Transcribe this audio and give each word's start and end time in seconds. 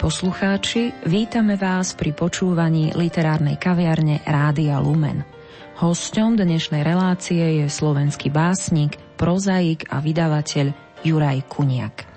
Poslucháči, 0.00 0.96
vítame 1.04 1.60
vás 1.60 1.92
pri 1.92 2.16
počúvaní 2.16 2.96
literárnej 2.96 3.60
kaviarne 3.60 4.24
Rádia 4.24 4.80
Lumen. 4.80 5.28
Hosťom 5.76 6.40
dnešnej 6.40 6.80
relácie 6.80 7.60
je 7.60 7.68
slovenský 7.68 8.32
básnik, 8.32 8.96
prozaik 9.20 9.84
a 9.92 10.00
vydavateľ 10.00 10.72
Juraj 11.04 11.44
Kuniak. 11.52 12.08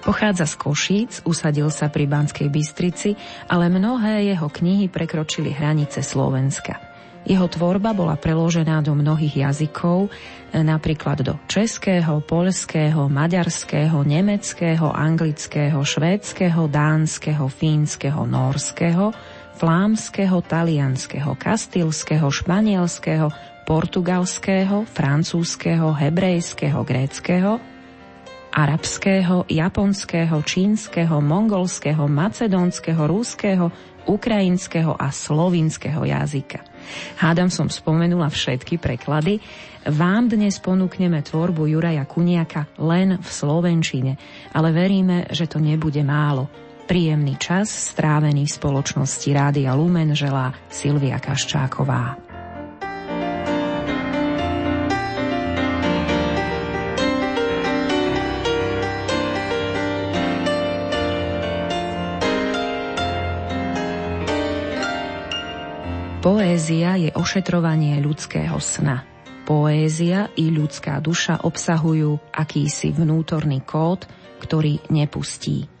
Pochádza 0.00 0.48
z 0.48 0.54
Košíc, 0.56 1.12
usadil 1.28 1.68
sa 1.68 1.92
pri 1.92 2.08
Banskej 2.08 2.48
Bystrici, 2.48 3.12
ale 3.44 3.68
mnohé 3.68 4.24
jeho 4.32 4.48
knihy 4.48 4.88
prekročili 4.88 5.52
hranice 5.52 6.00
Slovenska– 6.00 6.80
jeho 7.28 7.44
tvorba 7.44 7.92
bola 7.92 8.16
preložená 8.16 8.80
do 8.80 8.96
mnohých 8.96 9.44
jazykov, 9.44 10.08
napríklad 10.56 11.20
do 11.20 11.34
českého, 11.44 12.24
poľského, 12.24 13.04
maďarského, 13.12 14.00
nemeckého, 14.00 14.88
anglického, 14.88 15.76
švédskeho, 15.84 16.72
dánskeho, 16.72 17.44
fínskeho, 17.52 18.24
norského, 18.24 19.12
flámskeho, 19.60 20.40
talianského, 20.40 21.36
kastilského, 21.36 22.32
španielského, 22.32 23.28
portugalského, 23.68 24.88
francúzského, 24.88 25.92
hebrejského, 25.92 26.80
gréckého, 26.80 27.60
arabského, 28.52 29.44
japonského, 29.48 30.36
čínskeho, 30.42 31.20
mongolského, 31.20 32.08
macedónskeho, 32.08 33.02
rúského, 33.06 33.70
ukrajinského 34.08 34.96
a 34.96 35.12
slovinského 35.12 36.00
jazyka. 36.04 36.64
Hádam 37.20 37.52
som 37.52 37.68
spomenula 37.68 38.32
všetky 38.32 38.80
preklady. 38.80 39.40
Vám 39.84 40.32
dnes 40.32 40.56
ponúkneme 40.60 41.20
tvorbu 41.20 41.68
Juraja 41.68 42.08
Kuniaka 42.08 42.68
len 42.80 43.20
v 43.20 43.28
Slovenčine, 43.28 44.12
ale 44.56 44.72
veríme, 44.72 45.28
že 45.28 45.44
to 45.44 45.60
nebude 45.60 46.00
málo. 46.00 46.48
Príjemný 46.88 47.36
čas 47.36 47.68
strávený 47.68 48.48
v 48.48 48.56
spoločnosti 48.56 49.28
Rádia 49.28 49.76
Lumen 49.76 50.16
želá 50.16 50.56
Silvia 50.72 51.20
Kaščáková. 51.20 52.27
Poézia 66.28 67.00
je 67.00 67.08
ošetrovanie 67.08 68.04
ľudského 68.04 68.60
sna. 68.60 69.00
Poézia 69.48 70.28
i 70.36 70.52
ľudská 70.52 71.00
duša 71.00 71.40
obsahujú 71.40 72.20
akýsi 72.36 72.92
vnútorný 72.92 73.64
kód, 73.64 74.04
ktorý 74.36 74.76
nepustí. 74.92 75.72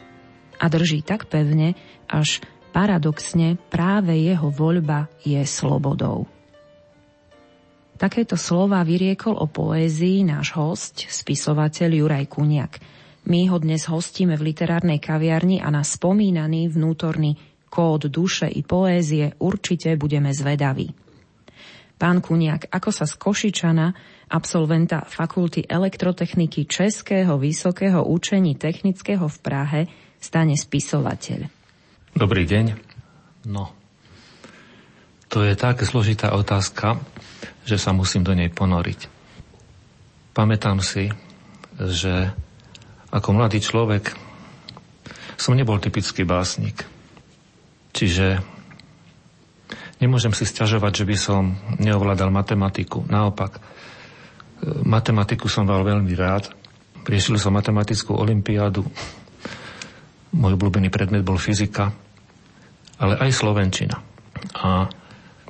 A 0.56 0.72
drží 0.72 1.04
tak 1.04 1.28
pevne, 1.28 1.76
až 2.08 2.40
paradoxne 2.72 3.60
práve 3.68 4.16
jeho 4.24 4.48
voľba 4.48 5.12
je 5.20 5.36
slobodou. 5.44 6.24
Takéto 8.00 8.40
slova 8.40 8.80
vyriekol 8.88 9.36
o 9.36 9.44
poézii 9.52 10.24
náš 10.24 10.56
host, 10.56 11.12
spisovateľ 11.12 11.92
Juraj 11.92 12.24
Kuniak. 12.24 12.80
My 13.28 13.52
ho 13.52 13.60
dnes 13.60 13.84
hostíme 13.84 14.32
v 14.40 14.48
literárnej 14.48 14.96
kaviarni 14.96 15.60
a 15.60 15.68
na 15.68 15.84
spomínaný 15.84 16.72
vnútorný 16.72 17.36
kód 17.68 18.08
duše 18.08 18.48
i 18.48 18.64
poézie, 18.64 19.36
určite 19.38 19.94
budeme 19.94 20.32
zvedaví. 20.32 20.90
Pán 21.98 22.22
Kuniak, 22.22 22.70
ako 22.70 22.90
sa 22.94 23.04
z 23.10 23.18
Košičana, 23.18 23.86
absolventa 24.30 25.02
Fakulty 25.02 25.66
elektrotechniky 25.66 26.64
Českého 26.70 27.36
vysokého 27.42 28.06
učení 28.06 28.54
technického 28.54 29.26
v 29.26 29.38
Prahe, 29.42 29.80
stane 30.22 30.54
spisovateľ? 30.54 31.50
Dobrý 32.14 32.46
deň. 32.46 32.66
No, 33.50 33.74
to 35.28 35.44
je 35.44 35.58
tak 35.58 35.82
zložitá 35.84 36.32
otázka, 36.32 37.02
že 37.68 37.76
sa 37.76 37.92
musím 37.92 38.24
do 38.24 38.32
nej 38.32 38.48
ponoriť. 38.48 39.10
Pamätám 40.32 40.80
si, 40.80 41.10
že 41.76 42.32
ako 43.10 43.28
mladý 43.36 43.58
človek 43.58 44.14
som 45.34 45.58
nebol 45.58 45.82
typický 45.82 46.22
básnik 46.22 46.97
Čiže 47.92 48.42
nemôžem 49.98 50.32
si 50.34 50.46
stiažovať, 50.46 51.02
že 51.02 51.08
by 51.08 51.16
som 51.18 51.42
neovládal 51.78 52.30
matematiku. 52.30 53.04
Naopak, 53.06 53.58
e, 53.58 53.60
matematiku 54.86 55.50
som 55.50 55.66
mal 55.66 55.82
veľmi 55.82 56.12
rád. 56.14 56.50
Riešil 57.08 57.40
som 57.40 57.56
matematickú 57.56 58.14
olimpiádu. 58.14 58.84
Môj 60.36 60.52
obľúbený 60.60 60.92
predmet 60.92 61.24
bol 61.24 61.40
fyzika, 61.40 61.88
ale 63.00 63.16
aj 63.16 63.30
slovenčina. 63.32 63.96
A 64.60 64.86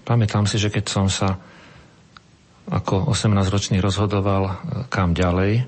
pamätám 0.06 0.46
si, 0.46 0.56
že 0.56 0.70
keď 0.70 0.84
som 0.86 1.06
sa 1.10 1.36
ako 2.68 3.10
18-ročný 3.12 3.80
rozhodoval 3.80 4.42
e, 4.44 4.52
kam 4.92 5.16
ďalej, 5.16 5.66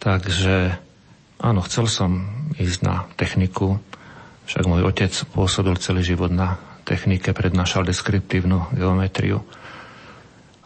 takže 0.00 0.76
áno, 1.40 1.60
chcel 1.64 1.88
som 1.88 2.10
ísť 2.60 2.78
na 2.84 3.08
techniku, 3.16 3.80
však 4.44 4.64
môj 4.68 4.84
otec 4.84 5.12
pôsobil 5.32 5.74
celý 5.80 6.04
život 6.04 6.28
na 6.28 6.60
technike, 6.84 7.32
prednášal 7.32 7.88
deskriptívnu 7.88 8.76
geometriu. 8.76 9.40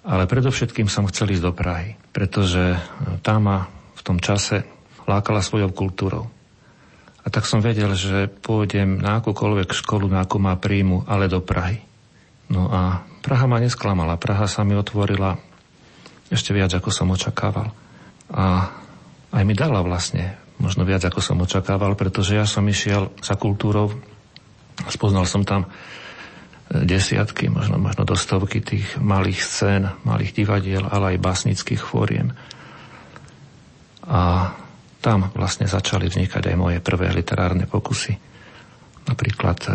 Ale 0.08 0.24
predovšetkým 0.26 0.90
som 0.90 1.06
chcel 1.06 1.36
ísť 1.36 1.44
do 1.44 1.52
Prahy, 1.54 1.94
pretože 2.10 2.80
tá 3.22 3.36
ma 3.38 3.68
v 3.94 4.02
tom 4.02 4.18
čase 4.18 4.66
lákala 5.04 5.44
svojou 5.44 5.70
kultúrou. 5.70 6.26
A 7.22 7.26
tak 7.28 7.44
som 7.44 7.60
vedel, 7.60 7.92
že 7.92 8.24
pôjdem 8.24 9.04
na 9.04 9.20
akúkoľvek 9.20 9.76
školu, 9.76 10.08
na 10.08 10.24
akú 10.24 10.40
má 10.40 10.56
príjmu, 10.56 11.04
ale 11.04 11.28
do 11.28 11.44
Prahy. 11.44 11.84
No 12.48 12.72
a 12.72 13.04
Praha 13.20 13.44
ma 13.44 13.60
nesklamala. 13.60 14.16
Praha 14.16 14.48
sa 14.48 14.64
mi 14.64 14.72
otvorila 14.72 15.36
ešte 16.32 16.56
viac, 16.56 16.72
ako 16.72 16.88
som 16.88 17.12
očakával. 17.12 17.68
A 18.32 18.72
aj 19.28 19.42
mi 19.44 19.52
dala 19.52 19.84
vlastne 19.84 20.40
možno 20.58 20.82
viac 20.82 21.06
ako 21.06 21.22
som 21.22 21.38
očakával, 21.42 21.94
pretože 21.94 22.34
ja 22.34 22.46
som 22.46 22.66
išiel 22.66 23.14
za 23.22 23.38
kultúrou, 23.38 23.94
spoznal 24.90 25.26
som 25.26 25.46
tam 25.46 25.66
e, 25.66 25.68
desiatky, 26.82 27.50
možno, 27.50 27.78
možno 27.78 28.02
do 28.02 28.18
stovky 28.18 28.62
tých 28.62 28.98
malých 28.98 29.40
scén, 29.42 29.82
malých 30.02 30.34
divadiel, 30.34 30.84
ale 30.86 31.14
aj 31.14 31.24
básnických 31.24 31.82
fóriem. 31.82 32.34
A 34.08 34.52
tam 34.98 35.30
vlastne 35.34 35.70
začali 35.70 36.10
vznikať 36.10 36.50
aj 36.50 36.56
moje 36.58 36.78
prvé 36.82 37.14
literárne 37.14 37.70
pokusy. 37.70 38.18
Napríklad 39.06 39.58
e, 39.66 39.70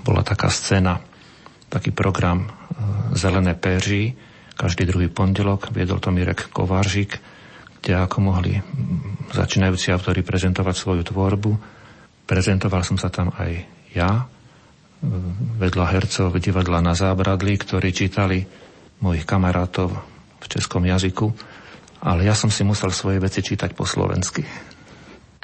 bola 0.00 0.22
taká 0.24 0.48
scéna, 0.48 0.96
taký 1.68 1.92
program 1.92 2.44
e, 2.44 2.48
Zelené 3.16 3.52
péži, 3.52 4.16
každý 4.56 4.88
druhý 4.88 5.12
pondelok 5.12 5.68
viedol 5.76 6.00
to 6.00 6.08
Mirek 6.08 6.48
Kováržik, 6.48 7.35
kde 7.86 8.02
ako 8.02 8.18
mohli 8.18 8.58
začínajúci 9.30 9.94
autori 9.94 10.26
prezentovať 10.26 10.74
svoju 10.74 11.06
tvorbu. 11.06 11.54
Prezentoval 12.26 12.82
som 12.82 12.98
sa 12.98 13.14
tam 13.14 13.30
aj 13.38 13.62
ja, 13.94 14.26
vedľa 15.62 15.86
hercov 15.94 16.34
divadla 16.42 16.82
na 16.82 16.98
zábradlí, 16.98 17.54
ktorí 17.54 17.94
čítali 17.94 18.42
mojich 18.98 19.22
kamarátov 19.22 19.94
v 20.42 20.46
českom 20.50 20.82
jazyku, 20.82 21.30
ale 22.02 22.26
ja 22.26 22.34
som 22.34 22.50
si 22.50 22.66
musel 22.66 22.90
svoje 22.90 23.22
veci 23.22 23.38
čítať 23.38 23.70
po 23.70 23.86
slovensky. 23.86 24.42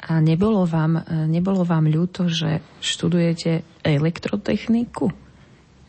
A 0.03 0.19
nebolo 0.19 0.67
vám, 0.67 0.99
nebolo 1.31 1.63
vám 1.63 1.87
ľúto, 1.87 2.27
že 2.27 2.59
študujete 2.83 3.63
elektrotechniku? 3.87 5.15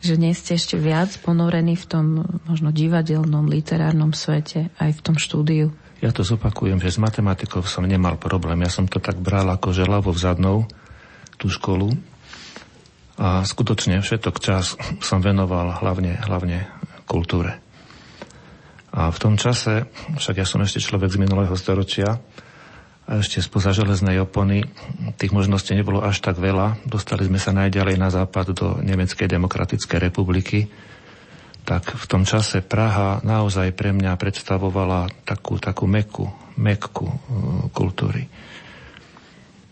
Že 0.07 0.15
nie 0.23 0.31
ste 0.39 0.55
ešte 0.55 0.79
viac 0.79 1.11
ponorení 1.19 1.75
v 1.75 1.87
tom 1.91 2.07
možno 2.47 2.71
divadelnom, 2.71 3.51
literárnom 3.51 4.15
svete, 4.15 4.71
aj 4.79 4.91
v 4.95 5.01
tom 5.03 5.19
štúdiu? 5.19 5.75
Ja 6.05 6.13
to 6.13 6.21
zopakujem, 6.21 6.85
že 6.85 6.93
s 6.93 7.01
matematikou 7.01 7.65
som 7.65 7.89
nemal 7.89 8.21
problém. 8.21 8.61
Ja 8.61 8.69
som 8.69 8.85
to 8.85 9.01
tak 9.01 9.17
bral 9.17 9.49
ako 9.49 9.73
že 9.73 9.89
ľavo 9.89 10.13
vzadnou, 10.13 10.69
tú 11.41 11.49
školu. 11.49 11.97
A 13.17 13.41
skutočne 13.41 14.05
všetok 14.05 14.37
čas 14.37 14.77
som 15.01 15.25
venoval 15.25 15.81
hlavne, 15.81 16.21
hlavne 16.21 16.69
kultúre. 17.09 17.57
A 18.93 19.09
v 19.09 19.17
tom 19.17 19.41
čase, 19.41 19.89
však 20.21 20.45
ja 20.45 20.47
som 20.47 20.61
ešte 20.61 20.85
človek 20.85 21.09
z 21.09 21.25
minulého 21.25 21.57
storočia, 21.57 22.21
a 23.05 23.21
ešte 23.21 23.41
spoza 23.41 23.73
železnej 23.73 24.17
opony 24.21 24.65
tých 25.21 25.33
možností 25.33 25.77
nebolo 25.77 26.01
až 26.01 26.25
tak 26.25 26.41
veľa. 26.41 26.85
Dostali 26.89 27.29
sme 27.29 27.37
sa 27.37 27.53
najďalej 27.53 27.97
na 28.01 28.09
západ 28.09 28.57
do 28.57 28.81
Nemeckej 28.81 29.29
demokratickej 29.29 30.09
republiky. 30.09 30.69
Tak 31.65 31.97
v 31.97 32.05
tom 32.05 32.29
čase 32.29 32.61
Praha 32.61 33.25
naozaj 33.25 33.73
pre 33.73 33.97
mňa 33.97 34.21
predstavovala 34.21 35.09
takú, 35.25 35.57
takú 35.57 35.89
meku, 35.89 36.29
mekku 36.61 37.09
uh, 37.09 37.17
kultúry. 37.73 38.29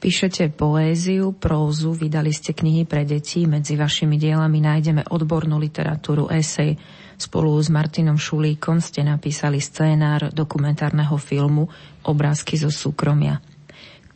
Píšete 0.03 0.51
poéziu, 0.51 1.31
prózu, 1.31 1.95
vydali 1.95 2.35
ste 2.35 2.57
knihy 2.57 2.89
pre 2.91 3.07
deti, 3.07 3.47
medzi 3.47 3.79
vašimi 3.79 4.19
dielami 4.19 4.59
nájdeme 4.59 5.07
odbornú 5.15 5.63
literatúru, 5.63 6.27
esej. 6.27 6.75
Spolu 7.15 7.55
s 7.63 7.71
Martinom 7.71 8.19
Šulíkom 8.19 8.83
ste 8.83 9.07
napísali 9.07 9.63
scénár 9.63 10.35
dokumentárneho 10.35 11.15
filmu 11.23 11.71
Obrázky 12.03 12.59
zo 12.59 12.73
súkromia. 12.73 13.39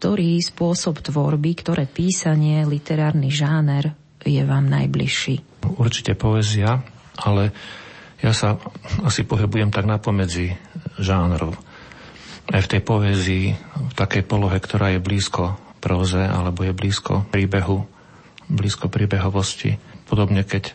Ktorý 0.01 0.43
spôsob 0.43 1.07
tvorby, 1.07 1.55
ktoré 1.55 1.87
písanie, 1.87 2.67
literárny 2.67 3.31
žáner 3.31 3.95
je 4.27 4.43
vám 4.43 4.67
najbližší? 4.67 5.63
Určite 5.79 6.19
poézia, 6.19 6.83
ale 7.21 7.53
ja 8.21 8.33
sa 8.33 8.57
asi 9.05 9.29
pohybujem 9.29 9.69
tak 9.69 9.85
napomedzi 9.85 10.57
žánrov. 10.97 11.53
Aj 12.47 12.63
v 12.63 12.71
tej 12.71 12.81
poézii, 12.81 13.47
v 13.77 13.95
takej 13.99 14.23
polohe, 14.25 14.57
ktorá 14.57 14.95
je 14.95 15.03
blízko 15.03 15.59
próze 15.83 16.23
alebo 16.23 16.65
je 16.65 16.73
blízko 16.73 17.27
príbehu, 17.29 17.85
blízko 18.49 18.87
príbehovosti. 18.89 19.77
Podobne 20.07 20.47
keď 20.47 20.71
e, 20.71 20.75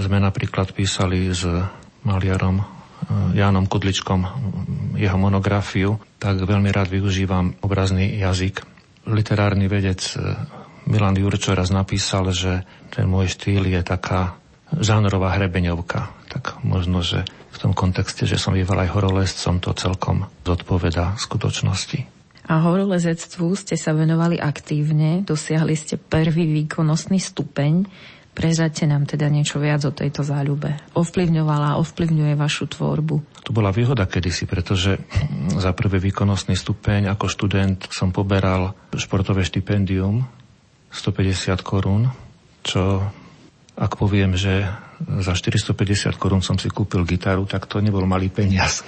sme 0.00 0.20
napríklad 0.20 0.76
písali 0.76 1.32
s 1.32 1.42
maliarom 2.04 2.60
e, 2.60 2.64
Jánom 3.40 3.66
Kudličkom 3.66 4.20
jeho 5.00 5.16
monografiu, 5.16 5.96
tak 6.20 6.44
veľmi 6.44 6.68
rád 6.70 6.92
využívam 6.92 7.56
obrazný 7.64 8.16
jazyk. 8.20 8.62
Literárny 9.08 9.66
vedec 9.66 10.04
e, 10.14 10.36
Milan 10.86 11.18
Jurčo 11.18 11.56
raz 11.56 11.74
napísal, 11.74 12.30
že 12.30 12.62
ten 12.94 13.10
môj 13.10 13.34
štýl 13.34 13.66
je 13.66 13.80
taká 13.82 14.38
žánrová 14.74 15.36
hrebeňovka. 15.38 16.10
Tak 16.30 16.60
možno, 16.66 17.04
že 17.04 17.22
v 17.54 17.58
tom 17.58 17.72
kontexte, 17.72 18.26
že 18.28 18.40
som 18.40 18.52
býval 18.52 18.84
aj 18.86 18.92
horolezcom, 18.92 19.62
to 19.62 19.72
celkom 19.72 20.28
zodpoveda 20.44 21.16
skutočnosti 21.16 22.16
a 22.46 22.62
horolezectvu 22.62 23.58
ste 23.58 23.74
sa 23.74 23.90
venovali 23.90 24.38
aktívne, 24.38 25.26
dosiahli 25.26 25.74
ste 25.74 25.98
prvý 25.98 26.46
výkonnostný 26.62 27.18
stupeň. 27.18 27.90
Prežate 28.36 28.84
nám 28.84 29.08
teda 29.08 29.32
niečo 29.32 29.56
viac 29.58 29.82
o 29.88 29.90
tejto 29.90 30.20
záľube. 30.22 30.76
Ovplyvňovala, 30.92 31.80
ovplyvňuje 31.80 32.34
vašu 32.36 32.68
tvorbu? 32.70 33.42
To 33.48 33.50
bola 33.50 33.72
výhoda 33.72 34.04
kedysi, 34.04 34.44
pretože 34.44 35.00
za 35.56 35.72
prvý 35.72 35.98
výkonnostný 36.12 36.54
stupeň 36.54 37.10
ako 37.16 37.26
študent 37.26 37.88
som 37.90 38.12
poberal 38.12 38.76
športové 38.94 39.42
štipendium 39.42 40.22
150 40.92 41.64
korún, 41.64 42.12
čo 42.60 43.08
ak 43.76 43.92
poviem, 44.00 44.32
že 44.34 44.64
za 45.20 45.36
450 45.36 46.16
korún 46.16 46.40
som 46.40 46.56
si 46.56 46.72
kúpil 46.72 47.04
gitaru, 47.04 47.44
tak 47.44 47.68
to 47.68 47.84
nebol 47.84 48.08
malý 48.08 48.32
peniaz. 48.32 48.80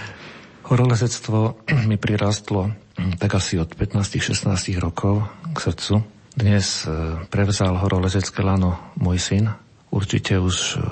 Horolezectvo 0.72 1.68
mi 1.84 2.00
prirastlo 2.00 2.72
hm, 2.96 3.20
tak 3.20 3.36
asi 3.36 3.60
od 3.60 3.76
15-16 3.76 4.80
rokov 4.80 5.28
k 5.52 5.56
srdcu. 5.60 5.94
Dnes 6.32 6.88
e, 6.88 7.20
prevzal 7.28 7.76
horolezecké 7.76 8.40
lano 8.40 8.80
môj 8.96 9.20
syn. 9.20 9.52
Určite 9.92 10.40
už 10.40 10.56
e, 10.56 10.88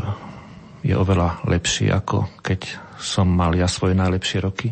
je 0.84 0.92
oveľa 0.92 1.48
lepší, 1.48 1.88
ako 1.88 2.28
keď 2.44 2.76
som 3.00 3.24
mal 3.24 3.56
ja 3.56 3.64
svoje 3.64 3.96
najlepšie 3.96 4.44
roky. 4.44 4.68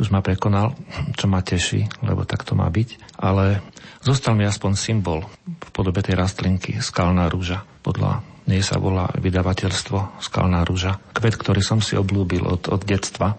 Už 0.00 0.08
ma 0.08 0.24
prekonal, 0.24 0.72
čo 1.12 1.28
ma 1.28 1.44
teší, 1.44 1.84
lebo 2.00 2.24
tak 2.24 2.48
to 2.48 2.56
má 2.56 2.64
byť. 2.72 3.20
Ale 3.20 3.60
zostal 4.00 4.32
mi 4.32 4.48
aspoň 4.48 4.72
symbol 4.72 5.28
v 5.44 5.70
podobe 5.76 6.00
tej 6.00 6.16
rastlinky, 6.16 6.80
skalná 6.80 7.28
rúža. 7.28 7.68
Podľa 7.84 8.24
nej 8.48 8.64
sa 8.64 8.80
volá 8.80 9.12
vydavateľstvo 9.14 10.24
Skalná 10.24 10.64
rúža. 10.64 10.98
Kvet, 11.12 11.36
ktorý 11.36 11.60
som 11.60 11.84
si 11.84 11.94
oblúbil 11.94 12.48
od, 12.48 12.72
od 12.72 12.82
detstva 12.82 13.36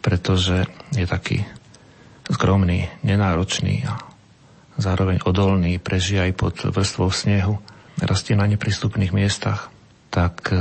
pretože 0.00 0.64
je 0.96 1.04
taký 1.04 1.44
skromný, 2.26 2.88
nenáročný 3.04 3.84
a 3.84 4.00
zároveň 4.80 5.20
odolný, 5.28 5.76
prežije 5.76 6.30
aj 6.30 6.32
pod 6.36 6.54
vrstvou 6.72 7.12
snehu, 7.12 7.60
rastie 8.00 8.32
na 8.32 8.48
neprístupných 8.48 9.12
miestach, 9.12 9.68
tak 10.08 10.48
e, 10.48 10.56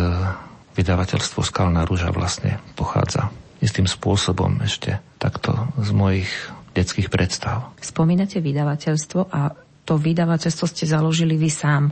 vydavateľstvo 0.76 1.40
Skalná 1.40 1.88
rúža 1.88 2.12
vlastne 2.12 2.60
pochádza 2.76 3.32
istým 3.60 3.88
spôsobom 3.88 4.64
ešte 4.64 5.00
takto 5.20 5.68
z 5.80 5.92
mojich 5.92 6.30
detských 6.74 7.12
predstav. 7.12 7.76
Spomínate 7.84 8.40
vydavateľstvo 8.40 9.28
a 9.30 9.52
to 9.84 9.98
vydavateľstvo 9.98 10.66
ste 10.70 10.86
založili 10.86 11.36
vy 11.36 11.50
sám 11.50 11.92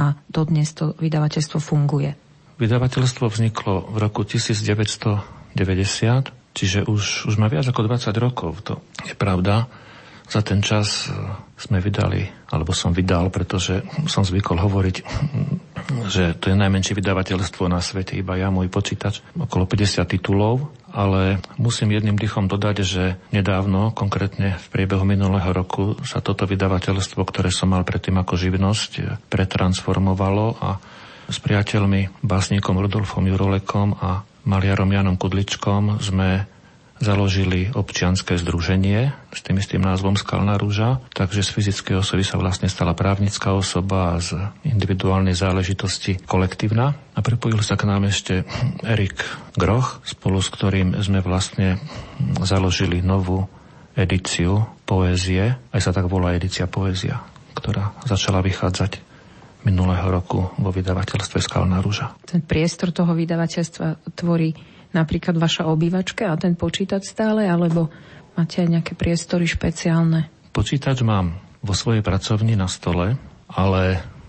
a 0.00 0.16
dodnes 0.26 0.74
to 0.74 0.96
vydavateľstvo 0.98 1.60
funguje. 1.60 2.14
Vydavateľstvo 2.58 3.30
vzniklo 3.30 3.94
v 3.94 3.96
roku 3.98 4.26
1990 4.26 6.44
Čiže 6.54 6.86
už, 6.86 7.26
už 7.26 7.34
má 7.42 7.50
viac 7.50 7.66
ako 7.66 7.90
20 7.90 8.14
rokov. 8.14 8.62
To 8.70 8.78
je 9.02 9.18
pravda. 9.18 9.66
Za 10.24 10.40
ten 10.40 10.64
čas 10.64 11.06
e, 11.06 11.14
sme 11.60 11.84
vydali, 11.84 12.24
alebo 12.48 12.72
som 12.72 12.96
vydal, 12.96 13.28
pretože 13.28 13.84
som 14.08 14.24
zvykol 14.24 14.56
hovoriť, 14.56 14.96
že 16.08 16.32
to 16.40 16.50
je 16.50 16.56
najmenšie 16.56 16.96
vydavateľstvo 16.96 17.68
na 17.68 17.84
svete, 17.84 18.16
iba 18.16 18.34
ja, 18.40 18.48
môj 18.48 18.72
počítač, 18.72 19.20
okolo 19.36 19.68
50 19.68 20.08
titulov, 20.08 20.72
ale 20.94 21.44
musím 21.60 21.92
jedným 21.92 22.16
dychom 22.16 22.48
dodať, 22.48 22.76
že 22.86 23.04
nedávno, 23.34 23.92
konkrétne 23.92 24.56
v 24.56 24.66
priebehu 24.72 25.04
minulého 25.04 25.50
roku, 25.52 25.98
sa 26.06 26.24
toto 26.24 26.48
vydavateľstvo, 26.48 27.20
ktoré 27.20 27.52
som 27.52 27.74
mal 27.74 27.84
predtým 27.84 28.16
ako 28.16 28.34
živnosť, 28.38 29.26
pretransformovalo 29.28 30.46
a 30.62 30.80
s 31.28 31.40
priateľmi, 31.40 32.20
básnikom 32.20 32.76
Rudolfom 32.76 33.24
Jurolekom 33.24 33.96
a 33.96 34.24
maliarom 34.44 34.92
Janom 34.92 35.16
Kudličkom 35.16 36.00
sme 36.04 36.44
založili 37.04 37.68
občianské 37.68 38.40
združenie 38.40 39.12
s 39.28 39.44
tým 39.44 39.60
istým 39.60 39.84
názvom 39.84 40.16
Skalná 40.16 40.56
rúža, 40.56 41.04
takže 41.12 41.44
z 41.44 41.52
fyzickej 41.52 42.00
osoby 42.00 42.24
sa 42.24 42.40
vlastne 42.40 42.72
stala 42.72 42.96
právnická 42.96 43.52
osoba 43.52 44.16
a 44.16 44.22
z 44.24 44.40
individuálnej 44.64 45.36
záležitosti 45.36 46.16
kolektívna. 46.24 46.96
A 47.12 47.20
pripojil 47.20 47.60
sa 47.60 47.76
k 47.76 47.84
nám 47.84 48.08
ešte 48.08 48.48
Erik 48.80 49.20
Groch, 49.54 50.00
spolu 50.08 50.40
s 50.40 50.48
ktorým 50.48 50.96
sme 51.04 51.20
vlastne 51.20 51.76
založili 52.40 53.04
novú 53.04 53.44
edíciu 53.94 54.64
poézie, 54.88 55.54
aj 55.70 55.80
sa 55.84 55.92
tak 55.92 56.10
volá 56.10 56.34
edícia 56.34 56.66
poézia, 56.66 57.22
ktorá 57.54 57.94
začala 58.08 58.42
vychádzať 58.42 58.98
minulého 59.64 60.04
roku 60.10 60.52
vo 60.60 60.70
vydavateľstve 60.72 61.38
Skalná 61.40 61.80
rúža. 61.80 62.12
Ten 62.26 62.44
priestor 62.44 62.92
toho 62.92 63.16
vydavateľstva 63.16 64.12
tvorí 64.12 64.73
napríklad 64.94 65.36
vaša 65.36 65.66
obývačka 65.66 66.30
a 66.30 66.38
ten 66.38 66.54
počítač 66.54 67.10
stále, 67.10 67.44
alebo 67.44 67.90
máte 68.38 68.62
aj 68.62 68.68
nejaké 68.70 68.92
priestory 68.94 69.44
špeciálne? 69.50 70.30
Počítač 70.54 71.02
mám 71.02 71.36
vo 71.60 71.74
svojej 71.74 72.00
pracovni 72.06 72.54
na 72.54 72.70
stole, 72.70 73.18
ale 73.50 73.82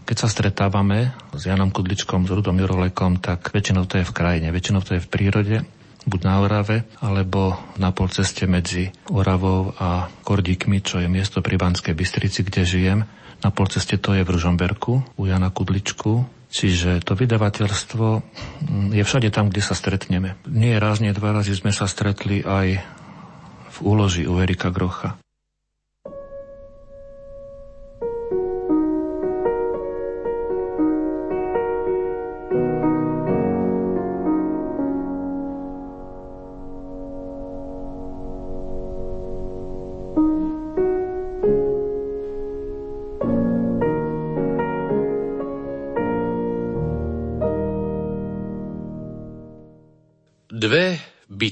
keď 0.06 0.18
sa 0.18 0.30
stretávame 0.30 1.14
s 1.34 1.50
Janom 1.50 1.74
Kudličkom, 1.74 2.26
s 2.26 2.32
Rudom 2.34 2.58
Jurolekom, 2.58 3.18
tak 3.22 3.50
väčšinou 3.50 3.90
to 3.90 4.02
je 4.02 4.06
v 4.06 4.14
krajine, 4.14 4.54
väčšinou 4.54 4.82
to 4.86 4.98
je 4.98 5.02
v 5.02 5.10
prírode, 5.10 5.58
buď 6.06 6.20
na 6.22 6.34
Orave, 6.46 6.86
alebo 7.02 7.58
na 7.82 7.90
polceste 7.90 8.46
medzi 8.46 8.94
Oravou 9.10 9.74
a 9.82 10.06
Kordíkmi, 10.22 10.86
čo 10.86 11.02
je 11.02 11.10
miesto 11.10 11.42
pri 11.42 11.58
Banskej 11.58 11.98
Bystrici, 11.98 12.46
kde 12.46 12.62
žijem. 12.62 13.00
Na 13.42 13.50
polceste 13.50 13.98
to 13.98 14.14
je 14.14 14.22
v 14.22 14.30
Ružomberku, 14.30 15.18
u 15.18 15.24
Jana 15.26 15.50
Kudličku, 15.50 16.26
Čiže 16.56 17.04
to 17.04 17.20
vydavateľstvo 17.20 18.08
je 18.96 19.04
všade 19.04 19.28
tam, 19.36 19.52
kde 19.52 19.60
sa 19.60 19.76
stretneme. 19.76 20.40
Nie 20.48 20.80
raz, 20.80 21.04
nie 21.04 21.12
dva 21.12 21.36
razy 21.36 21.52
sme 21.52 21.76
sa 21.76 21.84
stretli 21.84 22.48
aj 22.48 22.80
v 23.76 23.78
úloži 23.84 24.24
u 24.24 24.40
Erika 24.40 24.72
Grocha. 24.72 25.20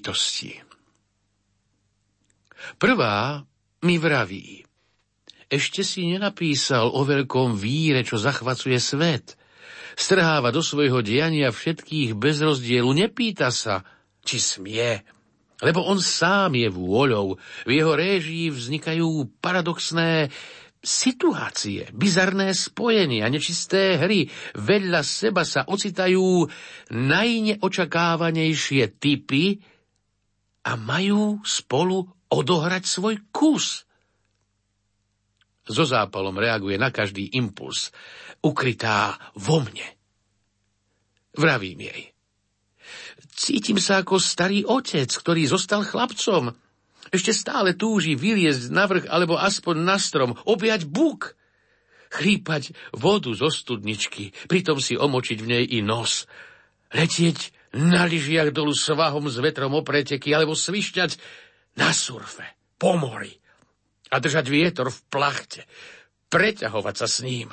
Bytosti. 0.04 0.60
Prvá 2.76 3.40
mi 3.88 3.96
vraví, 3.96 4.68
ešte 5.48 5.80
si 5.88 6.12
nenapísal 6.12 6.92
o 6.92 7.08
veľkom 7.08 7.56
víre, 7.56 8.04
čo 8.04 8.20
zachvacuje 8.20 8.76
svet. 8.84 9.40
Strháva 9.96 10.52
do 10.52 10.60
svojho 10.60 11.00
diania 11.00 11.56
všetkých 11.56 12.20
bez 12.20 12.44
rozdielu, 12.44 12.92
nepýta 12.92 13.48
sa, 13.48 13.88
či 14.28 14.44
smie, 14.44 15.08
lebo 15.64 15.88
on 15.88 16.04
sám 16.04 16.60
je 16.60 16.68
vôľou. 16.68 17.40
V 17.64 17.72
jeho 17.72 17.96
réžii 17.96 18.52
vznikajú 18.52 19.40
paradoxné 19.40 20.28
situácie, 20.84 21.88
bizarné 21.96 22.52
spojenia, 22.52 23.32
nečisté 23.32 23.96
hry. 23.96 24.28
Vedľa 24.60 25.00
seba 25.00 25.48
sa 25.48 25.64
ocitajú 25.64 26.52
najneočakávanejšie 26.92 29.00
typy 29.00 29.64
a 30.64 30.80
majú 30.80 31.44
spolu 31.44 32.08
odohrať 32.32 32.84
svoj 32.88 33.16
kus. 33.30 33.84
So 35.64 35.88
zápalom 35.88 36.36
reaguje 36.36 36.76
na 36.76 36.92
každý 36.92 37.32
impuls, 37.36 37.92
ukrytá 38.44 39.16
vo 39.36 39.64
mne. 39.64 39.88
Vravím 41.36 41.88
jej. 41.88 42.12
Cítim 43.34 43.80
sa 43.80 44.04
ako 44.04 44.20
starý 44.20 44.68
otec, 44.68 45.10
ktorý 45.10 45.48
zostal 45.50 45.82
chlapcom, 45.88 46.54
ešte 47.10 47.34
stále 47.36 47.76
túži 47.78 48.16
vyliezť 48.16 48.72
na 48.72 48.86
vrch 48.88 49.06
alebo 49.10 49.36
aspoň 49.36 49.76
na 49.84 49.98
strom, 49.98 50.38
objať 50.48 50.88
buk, 50.88 51.36
chlípať 52.14 52.78
vodu 52.94 53.34
zo 53.34 53.50
studničky, 53.50 54.34
pritom 54.46 54.78
si 54.78 54.94
omočiť 54.94 55.38
v 55.42 55.50
nej 55.50 55.64
i 55.66 55.80
nos, 55.82 56.30
letieť 56.94 57.52
na 57.74 58.06
lyžiach 58.06 58.54
dolu 58.54 58.72
svahom 58.72 59.26
s 59.28 59.42
vetrom 59.42 59.74
o 59.74 59.82
preteky 59.82 60.30
alebo 60.34 60.54
svišťať 60.54 61.18
na 61.82 61.90
surfe, 61.90 62.46
po 62.78 62.94
mori 62.94 63.34
a 64.14 64.22
držať 64.22 64.46
vietor 64.46 64.94
v 64.94 65.00
plachte, 65.10 65.66
preťahovať 66.30 66.96
sa 66.96 67.08
s 67.10 67.26
ním, 67.26 67.50